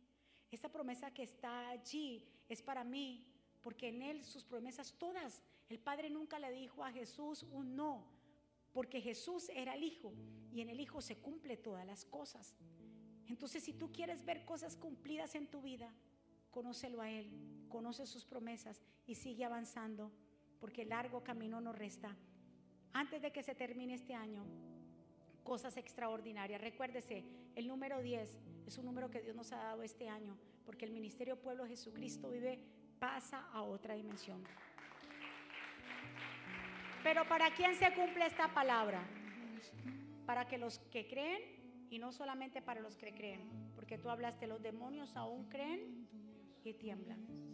Esta 0.50 0.70
promesa 0.70 1.12
que 1.12 1.24
está 1.24 1.68
allí 1.68 2.26
es 2.48 2.62
para 2.62 2.84
mí, 2.84 3.26
porque 3.61 3.88
en 3.88 4.00
Él 4.00 4.24
sus 4.24 4.44
promesas 4.44 4.94
todas, 4.96 5.42
el 5.68 5.78
Padre 5.78 6.08
nunca 6.08 6.38
le 6.38 6.50
dijo 6.50 6.82
a 6.82 6.90
Jesús 6.90 7.42
un 7.50 7.76
no 7.76 8.20
porque 8.72 9.00
Jesús 9.00 9.50
era 9.50 9.74
el 9.74 9.82
Hijo 9.82 10.12
y 10.52 10.61
en 10.61 10.70
el 10.70 10.80
Hijo 10.80 11.00
se 11.00 11.18
cumple 11.18 11.56
todas 11.56 11.86
las 11.86 12.04
cosas. 12.04 12.54
Entonces, 13.26 13.62
si 13.64 13.72
tú 13.72 13.92
quieres 13.92 14.24
ver 14.24 14.44
cosas 14.44 14.76
cumplidas 14.76 15.34
en 15.34 15.46
tu 15.48 15.62
vida, 15.62 15.92
conócelo 16.50 17.00
a 17.00 17.11
Él, 17.11 17.30
conoce 17.68 18.06
sus 18.06 18.24
promesas 18.24 18.80
y 19.06 19.14
sigue 19.14 19.44
avanzando, 19.44 20.12
porque 20.61 20.84
largo 20.84 21.22
camino 21.22 21.61
nos 21.61 21.76
resta. 21.76 22.14
Antes 22.92 23.22
de 23.22 23.32
que 23.32 23.42
se 23.42 23.54
termine 23.54 23.94
este 23.94 24.14
año, 24.14 24.44
cosas 25.42 25.76
extraordinarias. 25.76 26.61
Recuérdese, 26.61 27.24
el 27.54 27.66
número 27.66 28.00
10 28.00 28.38
es 28.66 28.78
un 28.78 28.84
número 28.84 29.11
que 29.11 29.20
Dios 29.20 29.34
nos 29.34 29.52
ha 29.52 29.56
dado 29.56 29.82
este 29.82 30.08
año, 30.08 30.36
porque 30.64 30.84
el 30.84 30.92
Ministerio 30.92 31.40
Pueblo 31.40 31.66
Jesucristo 31.66 32.30
vive, 32.30 32.61
pasa 32.98 33.48
a 33.52 33.62
otra 33.62 33.94
dimensión. 33.94 34.44
Pero 37.02 37.26
¿para 37.28 37.52
quién 37.54 37.74
se 37.74 37.92
cumple 37.94 38.26
esta 38.26 38.52
palabra? 38.52 39.02
Para 40.26 40.46
que 40.46 40.58
los 40.58 40.78
que 40.90 41.08
creen 41.08 41.40
y 41.90 41.98
no 41.98 42.12
solamente 42.12 42.62
para 42.62 42.80
los 42.80 42.96
que 42.96 43.12
creen, 43.12 43.72
porque 43.74 43.98
tú 43.98 44.11
hablaste, 44.11 44.46
los 44.46 44.62
demonios 44.62 45.16
aún 45.16 45.48
creen 45.48 46.06
y 46.62 46.74
tiemblan. 46.74 47.49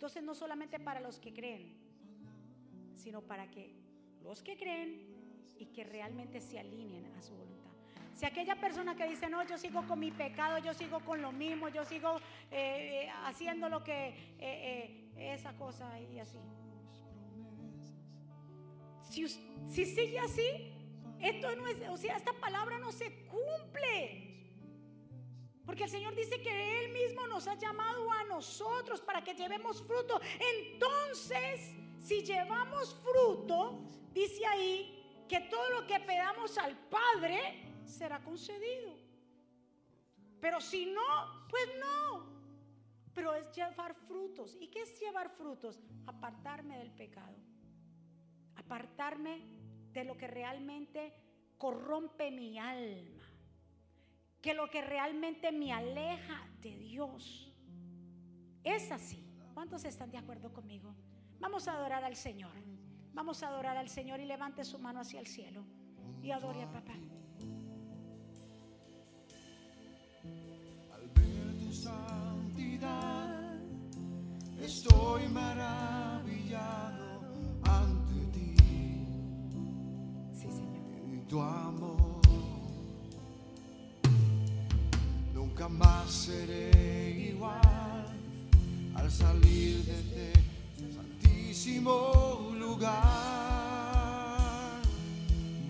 Entonces 0.00 0.22
no 0.22 0.34
solamente 0.34 0.80
para 0.80 0.98
los 0.98 1.18
que 1.18 1.30
creen, 1.34 1.74
sino 2.94 3.20
para 3.20 3.50
que 3.50 3.74
los 4.22 4.42
que 4.42 4.56
creen 4.56 5.06
y 5.58 5.66
que 5.66 5.84
realmente 5.84 6.40
se 6.40 6.58
alineen 6.58 7.04
a 7.18 7.20
su 7.20 7.34
voluntad. 7.34 7.70
Si 8.14 8.24
aquella 8.24 8.56
persona 8.56 8.96
que 8.96 9.06
dice, 9.06 9.28
no, 9.28 9.42
yo 9.46 9.58
sigo 9.58 9.86
con 9.86 9.98
mi 9.98 10.10
pecado, 10.10 10.56
yo 10.56 10.72
sigo 10.72 11.00
con 11.00 11.20
lo 11.20 11.32
mismo, 11.32 11.68
yo 11.68 11.84
sigo 11.84 12.16
eh, 12.50 13.02
eh, 13.04 13.10
haciendo 13.26 13.68
lo 13.68 13.84
que 13.84 14.14
eh, 14.38 15.10
esa 15.18 15.52
cosa 15.58 16.00
y 16.00 16.18
así, 16.18 16.38
si, 19.02 19.28
sigue 19.84 20.18
así, 20.18 20.72
esto 21.20 21.54
no 21.56 21.66
es, 21.66 21.76
o 21.90 21.98
sea, 21.98 22.16
esta 22.16 22.32
palabra 22.32 22.78
no 22.78 22.90
se 22.90 23.26
cumple. 23.26 24.29
Porque 25.70 25.84
el 25.84 25.90
Señor 25.90 26.16
dice 26.16 26.42
que 26.42 26.80
Él 26.80 26.92
mismo 26.92 27.28
nos 27.28 27.46
ha 27.46 27.54
llamado 27.54 28.10
a 28.10 28.24
nosotros 28.24 29.00
para 29.00 29.22
que 29.22 29.34
llevemos 29.34 29.80
fruto. 29.80 30.20
Entonces, 30.56 31.76
si 31.96 32.24
llevamos 32.24 32.96
fruto, 33.04 33.84
dice 34.12 34.44
ahí 34.46 35.24
que 35.28 35.38
todo 35.42 35.70
lo 35.70 35.86
que 35.86 36.00
pedamos 36.00 36.58
al 36.58 36.76
Padre 36.76 37.76
será 37.84 38.20
concedido. 38.20 38.96
Pero 40.40 40.60
si 40.60 40.86
no, 40.86 41.46
pues 41.48 41.68
no. 41.78 42.26
Pero 43.14 43.32
es 43.36 43.54
llevar 43.54 43.94
frutos. 43.94 44.56
¿Y 44.58 44.66
qué 44.72 44.82
es 44.82 44.98
llevar 44.98 45.30
frutos? 45.30 45.78
Apartarme 46.04 46.78
del 46.78 46.90
pecado. 46.90 47.36
Apartarme 48.56 49.40
de 49.92 50.02
lo 50.02 50.16
que 50.16 50.26
realmente 50.26 51.14
corrompe 51.58 52.32
mi 52.32 52.58
alma. 52.58 53.19
Que 54.42 54.54
lo 54.54 54.70
que 54.70 54.80
realmente 54.82 55.52
me 55.52 55.72
aleja 55.72 56.46
de 56.62 56.76
Dios. 56.76 57.52
Es 58.64 58.90
así. 58.90 59.24
¿Cuántos 59.54 59.84
están 59.84 60.10
de 60.10 60.18
acuerdo 60.18 60.52
conmigo? 60.52 60.94
Vamos 61.38 61.68
a 61.68 61.72
adorar 61.74 62.04
al 62.04 62.16
Señor. 62.16 62.52
Vamos 63.12 63.42
a 63.42 63.48
adorar 63.48 63.76
al 63.76 63.88
Señor 63.88 64.20
y 64.20 64.24
levante 64.24 64.64
su 64.64 64.78
mano 64.78 65.00
hacia 65.00 65.20
el 65.20 65.26
cielo. 65.26 65.64
Y 66.22 66.30
adore 66.30 66.62
a 66.62 66.70
papá. 66.70 66.94
Al 70.92 71.08
ver 71.14 71.58
tu 71.58 71.72
santidad, 71.72 73.58
estoy 74.60 75.28
maravillado 75.28 77.20
ante 77.64 78.26
ti 78.32 78.54
Sí, 80.32 80.50
Señor. 80.50 81.14
y 81.14 81.20
tu 81.28 81.40
amor. 81.40 81.89
Seré 86.10 87.30
igual 87.30 88.04
al 88.96 89.10
salir 89.10 89.84
de 89.84 89.92
este 89.92 90.32
santísimo 90.92 92.50
lugar. 92.58 92.90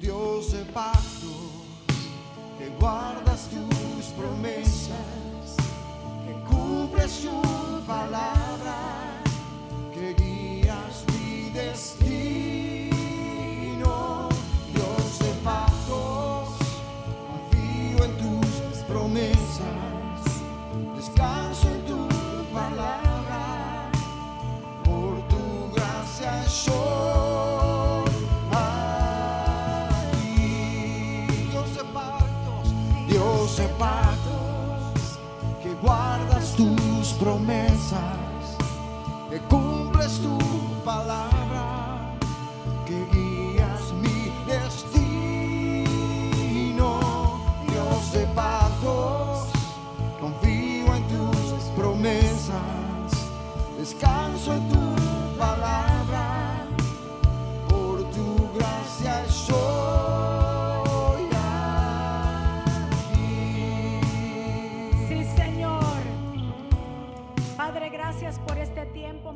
Dios 0.00 0.52
de 0.52 0.64
pacto, 0.72 1.28
que 2.58 2.68
guardas 2.80 3.50
tus 3.50 4.06
promesas, 4.18 5.56
que 6.24 6.32
cumples 6.48 7.20
tu 7.20 7.42
palabra, 7.86 8.39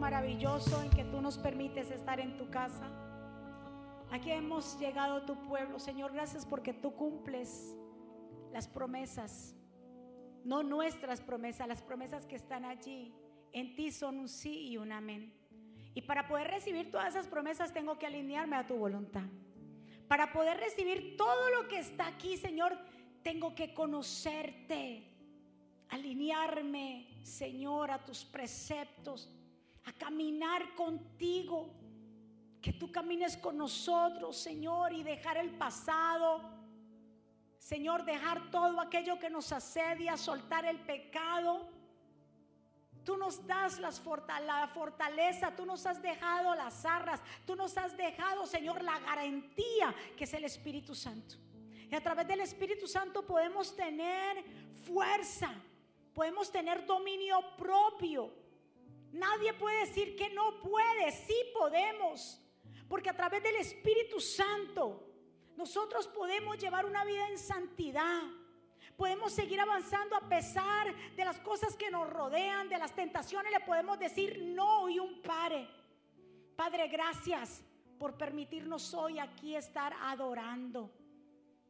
maravilloso 0.05 0.83
en 0.83 0.91
que 0.91 1.05
tú 1.05 1.21
nos 1.21 1.39
permites 1.39 1.91
estar 1.91 2.21
en 2.21 2.37
tu 2.37 2.51
casa. 2.51 2.91
Aquí 4.11 4.31
hemos 4.31 4.79
llegado 4.79 5.25
tu 5.25 5.35
pueblo, 5.49 5.79
Señor. 5.79 6.13
Gracias 6.13 6.45
porque 6.45 6.73
tú 6.73 6.95
cumples 6.95 7.77
las 8.53 8.69
promesas, 8.69 9.55
no 10.45 10.63
nuestras 10.63 11.21
promesas, 11.21 11.67
las 11.67 11.83
promesas 11.83 12.27
que 12.27 12.37
están 12.37 12.65
allí. 12.65 13.15
En 13.55 13.77
ti 13.77 13.93
son 13.93 14.19
un 14.19 14.29
sí 14.29 14.69
y 14.69 14.77
un 14.77 14.91
amén. 14.91 15.33
Y 15.95 16.03
para 16.03 16.27
poder 16.27 16.49
recibir 16.49 16.91
todas 16.91 17.15
esas 17.15 17.29
promesas 17.29 17.73
tengo 17.73 17.99
que 17.99 18.07
alinearme 18.07 18.57
a 18.57 18.67
tu 18.67 18.75
voluntad. 18.75 19.23
Para 20.09 20.33
poder 20.33 20.59
recibir 20.59 21.17
todo 21.17 21.51
lo 21.51 21.69
que 21.69 21.79
está 21.79 22.09
aquí, 22.09 22.37
Señor, 22.37 22.77
tengo 23.23 23.55
que 23.55 23.73
conocerte, 23.73 25.09
alinearme, 25.89 27.21
Señor, 27.23 27.93
a 27.93 28.05
tus 28.05 28.25
preceptos, 28.25 29.31
a 29.85 29.93
caminar 29.93 30.75
contigo, 30.75 31.71
que 32.61 32.73
tú 32.73 32.91
camines 32.91 33.37
con 33.37 33.57
nosotros, 33.57 34.37
Señor, 34.37 34.93
y 34.93 35.05
dejar 35.05 35.37
el 35.37 35.51
pasado. 35.51 36.41
Señor, 37.59 38.05
dejar 38.05 38.51
todo 38.51 38.81
aquello 38.81 39.19
que 39.21 39.31
nos 39.31 39.53
asedia, 39.53 40.17
soltar 40.17 40.65
el 40.65 40.81
pecado. 40.81 41.74
Tú 43.05 43.19
nos 43.19 43.47
das 43.47 43.79
las 43.81 44.03
la 44.47 44.69
fortaleza, 44.69 45.55
tú 45.55 45.67
nos 45.67 45.85
has 45.85 46.01
dejado 46.01 46.55
las 46.55 46.85
arras, 46.87 47.21
tú 47.47 47.55
nos 47.55 47.77
has 47.77 47.97
dejado, 47.97 48.47
Señor, 48.47 48.83
la 48.83 48.99
garantía 48.99 49.95
que 50.17 50.25
es 50.25 50.33
el 50.33 50.45
Espíritu 50.45 50.95
Santo. 50.95 51.37
Y 51.91 51.95
a 51.95 52.03
través 52.03 52.27
del 52.27 52.41
Espíritu 52.41 52.87
Santo 52.87 53.27
podemos 53.27 53.77
tener 53.77 54.43
fuerza, 54.87 55.53
podemos 56.15 56.51
tener 56.51 56.87
dominio 56.87 57.39
propio. 57.59 58.33
Nadie 59.13 59.53
puede 59.55 59.87
decir 59.87 60.17
que 60.17 60.31
no 60.31 60.61
puede, 60.61 61.13
sí 61.13 61.37
podemos. 61.53 62.41
Porque 62.89 63.11
a 63.11 63.17
través 63.17 63.43
del 63.43 63.57
Espíritu 63.57 64.19
Santo 64.19 65.07
nosotros 65.57 66.09
podemos 66.09 66.59
llevar 66.59 66.87
una 66.87 67.05
vida 67.05 67.29
en 67.29 67.39
santidad. 67.39 68.23
Podemos 68.97 69.33
seguir 69.33 69.61
avanzando 69.61 70.17
a 70.17 70.29
pesar 70.29 70.95
de 71.17 71.25
las 71.25 71.39
cosas 71.41 71.77
que 71.77 71.91
nos 71.91 72.09
rodean, 72.09 72.69
de 72.69 72.79
las 72.79 72.95
tentaciones. 72.95 73.53
Le 73.53 73.61
podemos 73.61 73.99
decir 73.99 74.41
no 74.43 74.89
y 74.89 74.99
un 74.99 75.21
pare. 75.23 75.69
Padre, 76.57 76.89
gracias 76.89 77.63
por 77.99 78.17
permitirnos 78.17 78.95
hoy 78.95 79.19
aquí 79.19 79.57
estar 79.57 79.93
adorando 80.03 80.91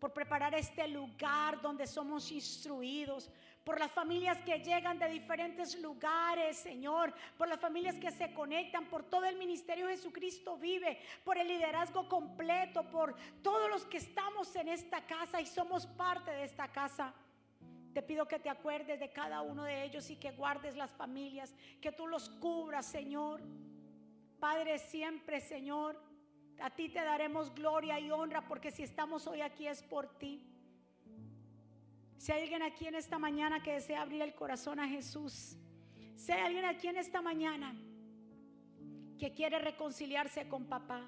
por 0.05 0.13
preparar 0.13 0.55
este 0.55 0.87
lugar 0.87 1.63
donde 1.63 1.87
somos 1.87 2.31
instruidos, 2.31 3.31
por 3.65 3.79
las 3.81 3.91
familias 3.91 4.41
que 4.43 4.59
llegan 4.59 4.99
de 4.99 5.09
diferentes 5.09 5.81
lugares, 5.81 6.59
Señor, 6.59 7.15
por 7.39 7.49
las 7.49 7.59
familias 7.59 7.99
que 7.99 8.11
se 8.11 8.33
conectan, 8.35 8.87
por 8.87 9.05
todo 9.05 9.25
el 9.25 9.37
ministerio 9.37 9.89
Jesucristo 9.89 10.59
vive, 10.59 10.99
por 11.25 11.39
el 11.39 11.49
liderazgo 11.49 12.07
completo, 12.09 12.85
por 12.91 13.17
todos 13.43 13.71
los 13.71 13.87
que 13.87 13.97
estamos 13.97 14.55
en 14.57 14.69
esta 14.69 15.07
casa 15.07 15.41
y 15.41 15.47
somos 15.47 15.87
parte 15.87 16.31
de 16.31 16.45
esta 16.45 16.69
casa. 16.69 17.15
Te 17.95 18.03
pido 18.03 18.29
que 18.29 18.39
te 18.39 18.51
acuerdes 18.51 19.01
de 19.01 19.11
cada 19.13 19.41
uno 19.41 19.65
de 19.65 19.85
ellos 19.85 20.11
y 20.11 20.17
que 20.17 20.33
guardes 20.33 20.77
las 20.77 20.91
familias, 20.91 21.55
que 21.81 21.93
tú 21.93 22.07
los 22.07 22.29
cubras, 22.29 22.85
Señor. 22.85 23.41
Padre, 24.41 24.79
siempre, 24.79 25.41
Señor, 25.41 25.99
a 26.61 26.71
ti 26.71 26.91
te 26.91 27.03
daremos 27.03 27.55
gloria 27.55 27.99
y 27.99 28.11
honra 28.11 28.47
porque 28.47 28.71
si 28.71 28.83
estamos 28.83 29.27
hoy 29.27 29.41
aquí 29.41 29.67
es 29.67 29.83
por 29.83 30.19
ti. 30.19 30.45
Si 32.25 32.33
hay 32.33 32.41
alguien 32.41 32.63
aquí 32.63 32.87
en 32.87 32.95
esta 32.95 33.19
mañana 33.19 33.63
que 33.63 33.75
desea 33.75 34.01
abrir 34.01 34.23
el 34.23 34.35
corazón 34.35 34.81
a 34.81 34.89
Jesús, 34.89 35.59
si 36.17 36.33
hay 36.33 36.41
alguien 36.41 36.65
aquí 36.65 36.89
en 36.89 36.97
esta 36.97 37.21
mañana 37.21 37.77
que 39.19 39.35
quiere 39.35 39.59
reconciliarse 39.59 40.49
con 40.49 40.65
papá, 40.65 41.07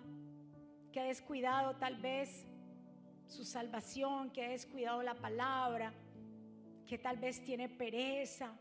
que 0.92 1.00
ha 1.00 1.04
descuidado 1.04 1.76
tal 1.76 1.96
vez 2.02 2.46
su 3.28 3.44
salvación, 3.44 4.30
que 4.30 4.44
ha 4.44 4.50
descuidado 4.50 5.02
la 5.02 5.14
palabra, 5.14 5.94
que 6.86 6.98
tal 6.98 7.16
vez 7.16 7.42
tiene 7.42 7.70
pereza, 7.70 8.52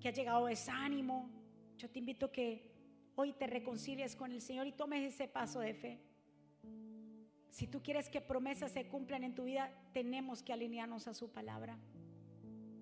que 0.00 0.10
ha 0.10 0.12
llegado 0.12 0.46
desánimo, 0.46 1.28
yo 1.76 1.90
te 1.90 1.98
invito 1.98 2.26
a 2.26 2.30
que 2.30 2.70
hoy 3.16 3.32
te 3.32 3.48
reconcilies 3.48 4.14
con 4.14 4.30
el 4.30 4.40
Señor 4.40 4.68
y 4.68 4.72
tomes 4.74 5.12
ese 5.12 5.26
paso 5.26 5.58
de 5.58 5.74
fe. 5.74 6.09
Si 7.50 7.66
tú 7.66 7.82
quieres 7.82 8.08
que 8.08 8.20
promesas 8.20 8.72
se 8.72 8.86
cumplan 8.86 9.24
en 9.24 9.34
tu 9.34 9.44
vida, 9.44 9.72
tenemos 9.92 10.42
que 10.42 10.52
alinearnos 10.52 11.08
a 11.08 11.14
su 11.14 11.30
palabra. 11.30 11.78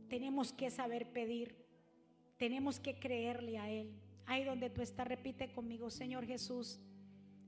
Tenemos 0.08 0.52
que 0.52 0.70
saber 0.70 1.10
pedir. 1.10 1.56
Tenemos 2.36 2.78
que 2.78 2.98
creerle 2.98 3.58
a 3.58 3.70
Él. 3.70 3.92
Ahí 4.26 4.44
donde 4.44 4.70
tú 4.70 4.82
estás, 4.82 5.08
repite 5.08 5.50
conmigo, 5.52 5.90
Señor 5.90 6.26
Jesús, 6.26 6.80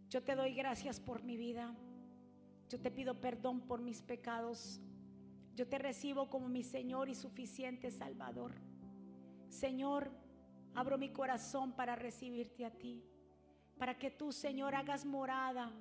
yo 0.09 0.23
te 0.23 0.35
doy 0.35 0.55
gracias 0.55 0.99
por 0.99 1.23
mi 1.23 1.37
vida. 1.37 1.75
Yo 2.71 2.81
te 2.81 2.91
pido 2.91 3.21
perdón 3.21 3.61
por 3.61 3.83
mis 3.83 4.01
pecados. 4.01 4.81
Yo 5.55 5.69
te 5.69 5.79
recibo 5.79 6.31
como 6.31 6.49
mi 6.49 6.63
Señor 6.63 7.09
y 7.09 7.15
suficiente 7.15 7.91
Salvador. 7.91 8.55
Señor, 9.49 10.11
abro 10.75 10.97
mi 10.97 11.11
corazón 11.11 11.73
para 11.73 11.97
recibirte 11.97 12.65
a 12.65 12.71
ti. 12.71 13.05
Para 13.79 13.99
que 13.99 14.11
tú, 14.11 14.33
Señor, 14.33 14.75
hagas 14.75 15.05
morada 15.05 15.73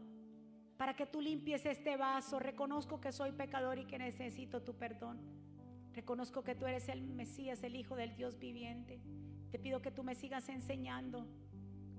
para 0.80 0.93
que 0.93 1.05
tú 1.05 1.19
limpies 1.19 1.65
este 1.65 1.97
vaso. 1.97 2.39
Reconozco 2.39 3.01
que 3.01 3.11
soy 3.11 3.34
pecador 3.34 3.77
y 3.80 3.84
que 3.84 3.99
necesito 3.99 4.61
tu 4.61 4.75
perdón. 4.75 5.19
Reconozco 5.93 6.41
que 6.41 6.55
tú 6.55 6.65
eres 6.67 6.88
el 6.88 7.01
Mesías, 7.01 7.61
el 7.63 7.75
Hijo 7.75 7.97
del 7.97 8.15
Dios 8.15 8.39
viviente. 8.39 9.01
Te 9.51 9.59
pido 9.59 9.82
que 9.82 9.91
tú 9.91 10.03
me 10.03 10.15
sigas 10.15 10.47
enseñando. 10.47 11.27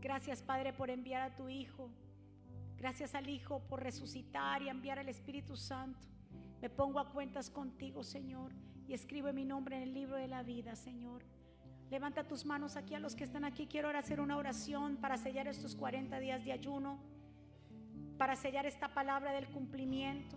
Gracias, 0.00 0.42
Padre, 0.42 0.72
por 0.72 0.88
enviar 0.88 1.20
a 1.20 1.36
tu 1.36 1.50
Hijo. 1.50 1.90
Gracias 2.78 3.14
al 3.14 3.28
Hijo 3.28 3.60
por 3.68 3.82
resucitar 3.82 4.62
y 4.62 4.70
enviar 4.70 4.98
al 4.98 5.10
Espíritu 5.10 5.58
Santo. 5.58 6.08
Me 6.62 6.70
pongo 6.70 7.00
a 7.00 7.10
cuentas 7.10 7.50
contigo, 7.50 8.02
Señor, 8.02 8.50
y 8.88 8.94
escribe 8.94 9.34
mi 9.34 9.44
nombre 9.44 9.76
en 9.76 9.82
el 9.82 9.92
libro 9.92 10.16
de 10.16 10.28
la 10.28 10.42
vida, 10.42 10.74
Señor. 10.74 11.22
Levanta 11.90 12.26
tus 12.26 12.46
manos 12.46 12.76
aquí 12.76 12.94
a 12.94 12.98
los 12.98 13.14
que 13.14 13.24
están 13.24 13.44
aquí. 13.44 13.66
Quiero 13.66 13.88
ahora 13.88 13.98
hacer 13.98 14.22
una 14.22 14.38
oración 14.38 14.96
para 14.96 15.18
sellar 15.18 15.48
estos 15.48 15.76
40 15.76 16.18
días 16.18 16.46
de 16.46 16.52
ayuno, 16.52 16.98
para 18.20 18.36
sellar 18.36 18.66
esta 18.66 18.88
palabra 18.88 19.32
del 19.32 19.48
cumplimiento, 19.48 20.36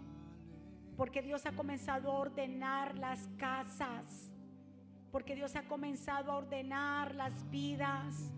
porque 0.95 1.21
Dios 1.21 1.45
ha 1.45 1.51
comenzado 1.51 2.13
a 2.13 2.17
ordenar 2.17 2.97
las 2.97 3.27
casas, 3.37 4.31
porque 5.11 5.35
Dios 5.35 5.57
ha 5.57 5.63
comenzado 5.63 6.31
a 6.31 6.37
ordenar 6.37 7.13
las 7.13 7.49
vidas. 7.49 8.31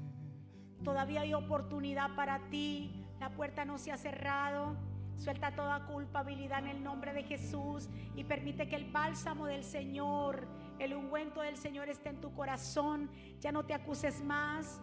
Todavía 0.84 1.22
hay 1.22 1.36
oportunidad 1.36 2.16
para 2.16 2.50
ti. 2.50 3.06
La 3.20 3.30
puerta 3.36 3.66
no 3.66 3.78
se 3.78 3.92
ha 3.92 3.98
cerrado. 3.98 4.78
Suelta 5.16 5.56
toda 5.56 5.86
culpabilidad 5.86 6.64
en 6.64 6.70
el 6.70 6.84
nombre 6.84 7.14
de 7.14 7.22
Jesús 7.22 7.88
y 8.16 8.24
permite 8.24 8.68
que 8.68 8.78
el 8.78 8.92
bálsamo 8.92 9.46
del 9.46 9.64
Señor, 9.64 10.48
el 10.80 10.96
ungüento 10.96 11.42
del 11.42 11.58
Señor 11.58 11.88
esté 11.88 12.10
en 12.10 12.20
tu 12.20 12.34
corazón. 12.34 13.12
Ya 13.42 13.52
no 13.52 13.64
te 13.64 13.76
acuses 13.76 14.24
más. 14.24 14.82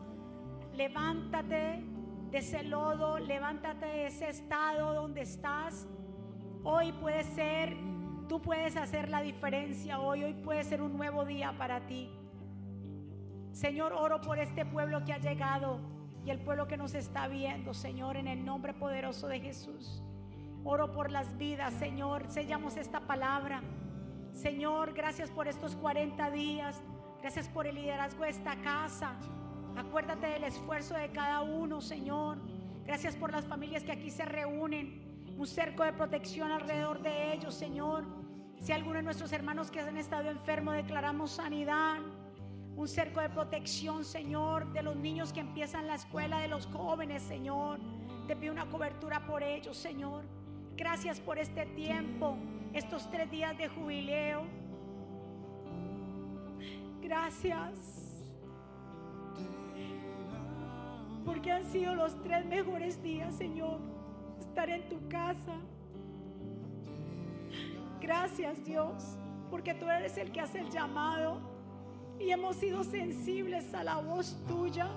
Levántate 0.72 1.84
de 2.32 2.38
ese 2.38 2.62
lodo, 2.62 3.18
levántate 3.18 3.84
de 3.84 4.06
ese 4.06 4.30
estado 4.30 4.94
donde 4.94 5.20
estás. 5.20 5.86
Hoy 6.64 6.90
puede 6.92 7.24
ser, 7.24 7.76
tú 8.26 8.40
puedes 8.40 8.74
hacer 8.76 9.10
la 9.10 9.20
diferencia 9.20 10.00
hoy. 10.00 10.24
Hoy 10.24 10.32
puede 10.32 10.64
ser 10.64 10.80
un 10.80 10.96
nuevo 10.96 11.26
día 11.26 11.54
para 11.58 11.86
ti. 11.86 12.10
Señor, 13.52 13.92
oro 13.92 14.22
por 14.22 14.38
este 14.38 14.64
pueblo 14.64 15.04
que 15.04 15.12
ha 15.12 15.18
llegado 15.18 15.78
y 16.24 16.30
el 16.30 16.40
pueblo 16.40 16.66
que 16.66 16.78
nos 16.78 16.94
está 16.94 17.28
viendo, 17.28 17.74
Señor, 17.74 18.16
en 18.16 18.26
el 18.26 18.46
nombre 18.46 18.72
poderoso 18.72 19.28
de 19.28 19.38
Jesús. 19.38 20.02
Oro 20.64 20.90
por 20.90 21.10
las 21.10 21.36
vidas, 21.36 21.74
Señor. 21.74 22.26
Sellamos 22.28 22.78
esta 22.78 23.00
palabra. 23.00 23.62
Señor, 24.32 24.94
gracias 24.94 25.30
por 25.30 25.48
estos 25.48 25.76
40 25.76 26.30
días. 26.30 26.82
Gracias 27.20 27.46
por 27.50 27.66
el 27.66 27.74
liderazgo 27.74 28.24
de 28.24 28.30
esta 28.30 28.56
casa. 28.62 29.18
Acuérdate 29.76 30.26
del 30.26 30.44
esfuerzo 30.44 30.94
de 30.94 31.10
cada 31.10 31.42
uno, 31.42 31.80
Señor. 31.80 32.38
Gracias 32.84 33.16
por 33.16 33.32
las 33.32 33.46
familias 33.46 33.84
que 33.84 33.92
aquí 33.92 34.10
se 34.10 34.24
reúnen. 34.24 35.02
Un 35.36 35.46
cerco 35.46 35.82
de 35.82 35.92
protección 35.92 36.50
alrededor 36.50 37.02
de 37.02 37.32
ellos, 37.32 37.54
Señor. 37.54 38.04
Si 38.60 38.72
alguno 38.72 38.96
de 38.96 39.02
nuestros 39.02 39.32
hermanos 39.32 39.70
que 39.70 39.80
han 39.80 39.96
estado 39.96 40.30
enfermos, 40.30 40.74
declaramos 40.74 41.32
sanidad 41.32 42.00
un 42.76 42.88
cerco 42.88 43.20
de 43.20 43.28
protección, 43.28 44.04
Señor, 44.04 44.72
de 44.72 44.82
los 44.82 44.96
niños 44.96 45.32
que 45.32 45.40
empiezan 45.40 45.86
la 45.86 45.94
escuela, 45.94 46.38
de 46.38 46.48
los 46.48 46.66
jóvenes, 46.66 47.22
Señor. 47.22 47.78
Te 48.26 48.36
pido 48.36 48.52
una 48.52 48.68
cobertura 48.70 49.26
por 49.26 49.42
ellos, 49.42 49.76
Señor. 49.76 50.24
Gracias 50.76 51.20
por 51.20 51.38
este 51.38 51.66
tiempo, 51.66 52.36
estos 52.72 53.10
tres 53.10 53.30
días 53.30 53.56
de 53.58 53.68
jubileo. 53.68 54.44
Gracias. 57.02 58.01
Porque 61.24 61.52
han 61.52 61.64
sido 61.64 61.94
los 61.94 62.20
tres 62.22 62.44
mejores 62.46 63.02
días, 63.02 63.34
Señor. 63.34 63.78
Estar 64.40 64.68
en 64.70 64.88
tu 64.88 65.08
casa. 65.08 65.54
Gracias, 68.00 68.64
Dios. 68.64 69.16
Porque 69.50 69.74
tú 69.74 69.88
eres 69.88 70.16
el 70.18 70.32
que 70.32 70.40
hace 70.40 70.60
el 70.60 70.70
llamado 70.70 71.40
y 72.18 72.30
hemos 72.30 72.56
sido 72.56 72.82
sensibles 72.84 73.72
a 73.74 73.84
la 73.84 73.98
voz 73.98 74.36
tuya. 74.46 74.88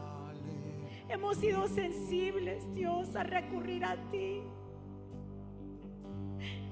Hemos 1.09 1.38
sido 1.38 1.67
sensibles, 1.67 2.73
Dios, 2.73 3.15
a 3.15 3.23
recurrir 3.23 3.86
a 3.86 3.95
ti. 4.09 4.41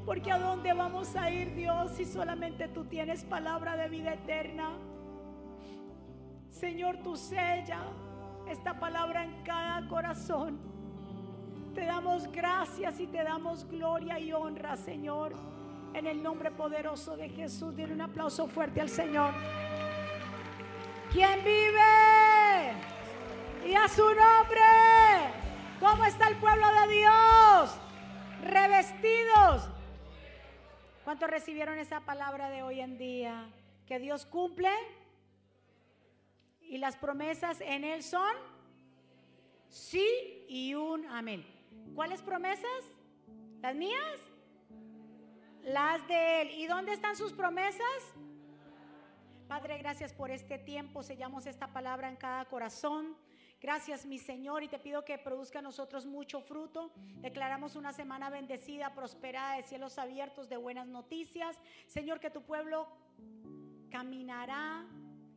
Porque 0.06 0.32
a 0.32 0.40
dónde 0.40 0.74
vamos 0.74 1.16
a 1.16 1.30
ir, 1.30 1.54
Dios, 1.56 1.92
si 1.92 2.06
solamente 2.06 2.68
tú 2.68 2.86
tienes 2.86 3.24
palabra 3.24 3.78
de 3.78 3.90
vida 3.90 4.14
eterna. 4.14 4.72
Señor, 6.50 6.98
tú 7.04 7.16
sella 7.16 7.80
esta 8.48 8.80
palabra 8.80 9.24
en 9.24 9.44
cada 9.44 9.88
corazón. 9.88 10.60
Te 11.74 11.86
damos 11.86 12.32
gracias 12.32 13.00
y 13.00 13.08
te 13.08 13.24
damos 13.24 13.68
gloria 13.68 14.20
y 14.20 14.32
honra, 14.32 14.76
Señor. 14.76 15.34
En 15.94 16.08
el 16.08 16.22
nombre 16.22 16.52
poderoso 16.52 17.16
de 17.18 17.30
Jesús, 17.30 17.76
dile 17.76 17.94
un 17.94 18.02
aplauso 18.02 18.48
fuerte 18.48 18.82
al 18.82 18.90
Señor. 18.90 19.34
¿Quién 21.12 21.44
vive? 21.44 22.74
Y 23.68 23.76
a 23.76 23.88
su 23.88 24.04
nombre. 24.04 24.62
¿Cómo 25.80 26.06
está 26.06 26.28
el 26.28 26.38
pueblo 26.38 26.66
de 26.82 26.94
Dios? 26.94 27.78
Revestidos. 28.44 29.70
¿Cuántos 31.04 31.30
recibieron 31.30 31.78
esa 31.78 32.02
palabra 32.02 32.50
de 32.50 32.64
hoy 32.64 32.80
en 32.80 32.98
día? 32.98 33.46
Que 33.86 34.00
Dios 34.00 34.26
cumple 34.26 34.70
y 36.74 36.80
las 36.80 36.98
promesas 36.98 37.62
en 37.62 37.84
Él 37.84 38.02
son 38.02 38.34
sí 39.70 40.44
y 40.50 40.74
un 40.74 41.06
amén. 41.06 41.46
¿Cuáles 41.94 42.24
promesas? 42.24 42.84
¿Las 43.62 43.76
mías? 43.76 44.20
Las 45.62 46.08
de 46.08 46.42
Él. 46.42 46.50
¿Y 46.58 46.66
dónde 46.66 46.94
están 46.94 47.16
sus 47.16 47.32
promesas? 47.32 48.00
Padre, 49.48 49.78
gracias 49.78 50.14
por 50.14 50.32
este 50.32 50.58
tiempo. 50.58 51.04
Sellamos 51.04 51.46
esta 51.46 51.68
palabra 51.68 52.10
en 52.10 52.16
cada 52.16 52.44
corazón. 52.46 53.16
Gracias, 53.62 54.08
mi 54.08 54.18
Señor, 54.18 54.64
y 54.64 54.68
te 54.68 54.80
pido 54.80 55.06
que 55.06 55.20
produzca 55.20 55.60
a 55.60 55.62
nosotros 55.62 56.08
mucho 56.08 56.42
fruto. 56.42 56.92
Declaramos 57.22 57.76
una 57.76 57.94
semana 57.94 58.32
bendecida, 58.32 58.96
prosperada, 58.96 59.58
de 59.58 59.62
cielos 59.62 60.00
abiertos, 60.00 60.50
de 60.50 60.58
buenas 60.58 60.88
noticias. 60.88 61.56
Señor, 61.86 62.20
que 62.20 62.32
tu 62.32 62.42
pueblo 62.42 62.88
caminará 63.92 64.88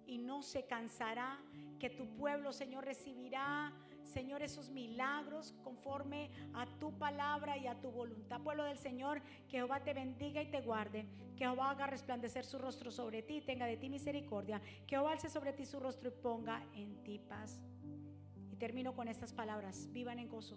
y 0.06 0.18
no 0.18 0.42
se 0.42 0.66
cansará. 0.66 1.38
Que 1.78 1.90
tu 1.90 2.06
pueblo, 2.16 2.52
Señor, 2.52 2.84
recibirá 2.84 3.72
Señor, 4.06 4.42
esos 4.42 4.70
milagros 4.70 5.54
conforme 5.62 6.30
a 6.54 6.66
tu 6.78 6.96
palabra 6.96 7.58
y 7.58 7.66
a 7.66 7.78
tu 7.80 7.90
voluntad. 7.90 8.40
Pueblo 8.40 8.64
del 8.64 8.78
Señor, 8.78 9.20
que 9.48 9.58
Jehová 9.58 9.80
te 9.80 9.94
bendiga 9.94 10.40
y 10.40 10.50
te 10.50 10.60
guarde. 10.62 11.06
Que 11.36 11.44
Jehová 11.44 11.70
haga 11.70 11.86
resplandecer 11.86 12.44
su 12.44 12.58
rostro 12.58 12.90
sobre 12.90 13.22
ti, 13.22 13.42
tenga 13.42 13.66
de 13.66 13.76
ti 13.76 13.90
misericordia. 13.90 14.60
Que 14.86 14.96
Jehová 14.96 15.12
alce 15.12 15.28
sobre 15.28 15.52
ti 15.52 15.66
su 15.66 15.80
rostro 15.80 16.08
y 16.08 16.12
ponga 16.22 16.62
en 16.74 17.02
ti 17.04 17.18
paz. 17.18 17.60
Y 18.50 18.56
termino 18.56 18.94
con 18.94 19.08
estas 19.08 19.32
palabras. 19.32 19.88
Vivan 19.92 20.18
en 20.18 20.28
gozo 20.28 20.56